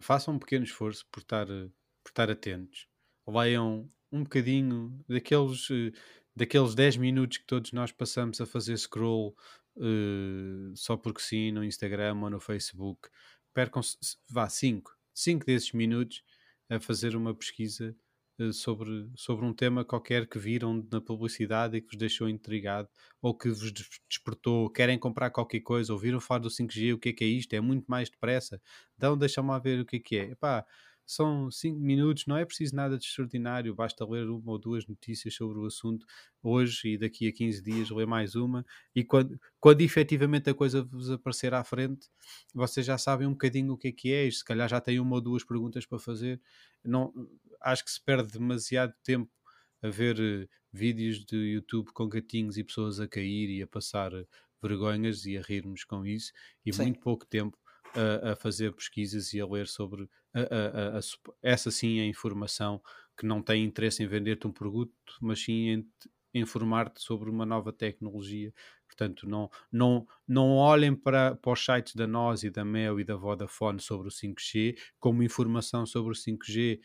façam 0.00 0.34
um 0.34 0.38
pequeno 0.38 0.64
esforço 0.64 1.06
por 1.10 1.20
estar, 1.20 1.46
por 1.46 2.10
estar 2.10 2.30
atentos, 2.30 2.88
leiam 3.26 3.90
um 4.12 4.22
bocadinho 4.22 5.04
daqueles 5.08 5.68
eh, 5.70 5.92
daqueles 6.36 6.74
10 6.74 6.96
minutos 6.96 7.38
que 7.38 7.46
todos 7.46 7.72
nós 7.72 7.92
passamos 7.92 8.40
a 8.40 8.46
fazer 8.46 8.76
scroll 8.76 9.36
uh, 9.76 10.76
só 10.76 10.96
porque 10.96 11.20
sim 11.20 11.52
no 11.52 11.62
Instagram 11.64 12.16
ou 12.22 12.30
no 12.30 12.40
Facebook, 12.40 13.08
percam 13.52 13.80
vá 14.28 14.48
5, 14.48 14.96
5 15.14 15.46
desses 15.46 15.72
minutos 15.72 16.22
a 16.68 16.80
fazer 16.80 17.16
uma 17.16 17.34
pesquisa 17.34 17.96
uh, 18.40 18.52
sobre, 18.52 19.10
sobre 19.16 19.44
um 19.44 19.52
tema 19.52 19.84
qualquer 19.84 20.26
que 20.28 20.38
viram 20.38 20.86
na 20.90 21.00
publicidade 21.00 21.76
e 21.76 21.80
que 21.80 21.88
vos 21.88 21.96
deixou 21.96 22.28
intrigado 22.28 22.88
ou 23.22 23.36
que 23.36 23.48
vos 23.50 23.72
despertou, 24.08 24.70
querem 24.70 24.98
comprar 24.98 25.30
qualquer 25.30 25.60
coisa, 25.60 25.92
ouviram 25.92 26.20
falar 26.20 26.40
do 26.40 26.50
5G, 26.50 26.94
o 26.94 26.98
que 26.98 27.10
é 27.10 27.12
que 27.12 27.24
é 27.24 27.28
isto? 27.28 27.52
É 27.54 27.60
muito 27.60 27.86
mais 27.86 28.10
depressa. 28.10 28.60
Então 28.96 29.16
deixa-me 29.16 29.58
ver 29.60 29.80
o 29.80 29.86
que 29.86 29.96
é 29.96 30.00
que 30.00 30.16
é. 30.16 30.24
Epá, 30.32 30.64
são 31.06 31.50
5 31.50 31.78
minutos, 31.78 32.26
não 32.26 32.36
é 32.36 32.44
preciso 32.44 32.74
nada 32.74 32.96
de 32.96 33.04
extraordinário, 33.04 33.74
basta 33.74 34.04
ler 34.04 34.28
uma 34.28 34.52
ou 34.52 34.58
duas 34.58 34.86
notícias 34.86 35.34
sobre 35.34 35.58
o 35.58 35.66
assunto 35.66 36.06
hoje 36.42 36.94
e 36.94 36.98
daqui 36.98 37.28
a 37.28 37.32
15 37.32 37.62
dias 37.62 37.90
ler 37.90 38.06
mais 38.06 38.34
uma, 38.34 38.64
e 38.94 39.04
quando, 39.04 39.38
quando 39.60 39.80
efetivamente 39.82 40.48
a 40.50 40.54
coisa 40.54 40.82
vos 40.82 41.10
aparecer 41.10 41.52
à 41.54 41.62
frente, 41.62 42.08
vocês 42.54 42.86
já 42.86 42.96
sabem 42.98 43.26
um 43.26 43.32
bocadinho 43.32 43.72
o 43.72 43.78
que 43.78 43.88
é 43.88 43.92
que 43.92 44.12
é, 44.12 44.26
e 44.26 44.32
se 44.32 44.44
calhar 44.44 44.68
já 44.68 44.80
têm 44.80 44.98
uma 45.00 45.16
ou 45.16 45.20
duas 45.20 45.44
perguntas 45.44 45.86
para 45.86 45.98
fazer. 45.98 46.40
Não, 46.84 47.12
acho 47.60 47.84
que 47.84 47.90
se 47.90 48.02
perde 48.02 48.32
demasiado 48.32 48.94
tempo 49.02 49.30
a 49.82 49.88
ver 49.88 50.18
uh, 50.18 50.48
vídeos 50.72 51.24
de 51.24 51.36
YouTube 51.36 51.92
com 51.92 52.08
gatinhos 52.08 52.56
e 52.56 52.64
pessoas 52.64 52.98
a 52.98 53.06
cair 53.06 53.50
e 53.50 53.62
a 53.62 53.66
passar 53.66 54.14
uh, 54.14 54.26
vergonhas 54.62 55.26
e 55.26 55.36
a 55.36 55.42
rirmos 55.42 55.84
com 55.84 56.06
isso, 56.06 56.32
e 56.64 56.72
Sim. 56.72 56.84
muito 56.84 57.00
pouco 57.00 57.26
tempo 57.26 57.58
a, 57.94 58.32
a, 58.32 58.36
fazer 58.36 58.72
pesquisas 58.72 59.32
e 59.34 59.40
a 59.40 59.46
ler 59.46 59.66
sobre 59.68 60.08
a, 60.40 61.00
essa 61.42 61.70
sim 61.70 62.00
a 62.00 62.06
informação 62.06 62.82
que 63.16 63.26
não 63.26 63.42
tem 63.42 63.64
interesse 63.64 64.02
em 64.02 64.06
vender-te 64.06 64.46
um 64.46 64.52
produto, 64.52 64.94
mas 65.20 65.42
sim 65.42 65.68
em 65.68 65.88
informar-te 66.34 67.00
sobre 67.00 67.30
uma 67.30 67.46
nova 67.46 67.72
tecnologia. 67.72 68.52
Portanto, 68.86 69.28
não, 69.28 69.48
não, 69.70 70.06
não 70.26 70.56
olhem 70.56 70.94
para, 70.94 71.36
para 71.36 71.52
os 71.52 71.64
sites 71.64 71.94
da 71.94 72.06
NOS 72.06 72.42
e 72.44 72.50
da 72.50 72.64
Mel 72.64 73.00
e 73.00 73.04
da 73.04 73.16
Vodafone 73.16 73.80
sobre 73.80 74.08
o 74.08 74.10
5G 74.10 74.76
como 74.98 75.22
informação 75.22 75.86
sobre 75.86 76.12
o 76.12 76.14
5G, 76.14 76.80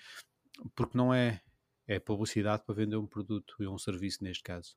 porque 0.76 0.98
não 0.98 1.14
é, 1.14 1.42
é 1.88 2.00
publicidade 2.00 2.64
para 2.64 2.76
vender 2.76 2.96
um 2.96 3.08
produto 3.08 3.56
e 3.60 3.68
um 3.68 3.78
serviço 3.78 4.24
neste 4.24 4.44
caso. 4.44 4.76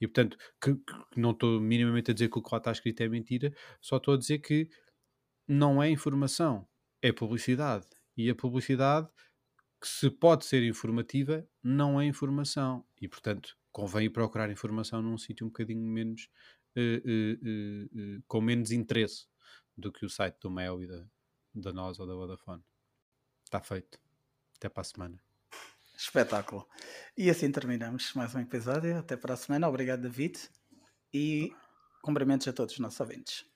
E 0.00 0.06
portanto, 0.06 0.36
que, 0.60 0.74
que 0.74 1.20
não 1.20 1.30
estou 1.30 1.60
minimamente 1.60 2.10
a 2.10 2.14
dizer 2.14 2.28
que 2.28 2.38
o 2.38 2.42
que 2.42 2.48
lá 2.52 2.58
está 2.58 2.72
escrito 2.72 3.00
é 3.02 3.08
mentira, 3.08 3.54
só 3.80 3.96
estou 3.96 4.14
a 4.14 4.18
dizer 4.18 4.38
que 4.38 4.68
não 5.48 5.82
é 5.82 5.88
informação, 5.88 6.66
é 7.00 7.12
publicidade. 7.12 7.86
E 8.16 8.30
a 8.30 8.34
publicidade, 8.34 9.08
que 9.80 9.88
se 9.88 10.10
pode 10.10 10.44
ser 10.44 10.62
informativa, 10.62 11.46
não 11.62 12.00
é 12.00 12.06
informação. 12.06 12.84
E, 13.00 13.06
portanto, 13.08 13.56
convém 13.70 14.10
procurar 14.10 14.50
informação 14.50 15.02
num 15.02 15.18
sítio 15.18 15.46
um 15.46 15.50
bocadinho 15.50 15.82
menos. 15.82 16.28
Uh, 16.78 17.00
uh, 17.08 18.18
uh, 18.18 18.22
com 18.28 18.38
menos 18.38 18.70
interesse 18.70 19.26
do 19.74 19.90
que 19.90 20.04
o 20.04 20.10
site 20.10 20.36
do 20.42 20.50
Mel 20.50 20.82
e 20.82 20.86
da, 20.86 21.06
da 21.54 21.72
NOS 21.72 21.98
ou 21.98 22.06
da 22.06 22.14
Vodafone. 22.14 22.62
Está 23.44 23.62
feito. 23.62 23.98
Até 24.56 24.68
para 24.68 24.82
a 24.82 24.84
semana. 24.84 25.22
Espetáculo. 25.96 26.68
E 27.16 27.30
assim 27.30 27.50
terminamos 27.50 28.12
mais 28.14 28.34
um 28.34 28.40
episódio. 28.40 28.98
Até 28.98 29.16
para 29.16 29.34
a 29.34 29.36
semana. 29.36 29.68
Obrigado, 29.68 30.02
David. 30.02 30.38
E 31.12 31.50
cumprimentos 32.02 32.46
a 32.48 32.52
todos 32.52 32.74
os 32.74 32.80
nossos 32.80 33.00
ouvintes. 33.00 33.46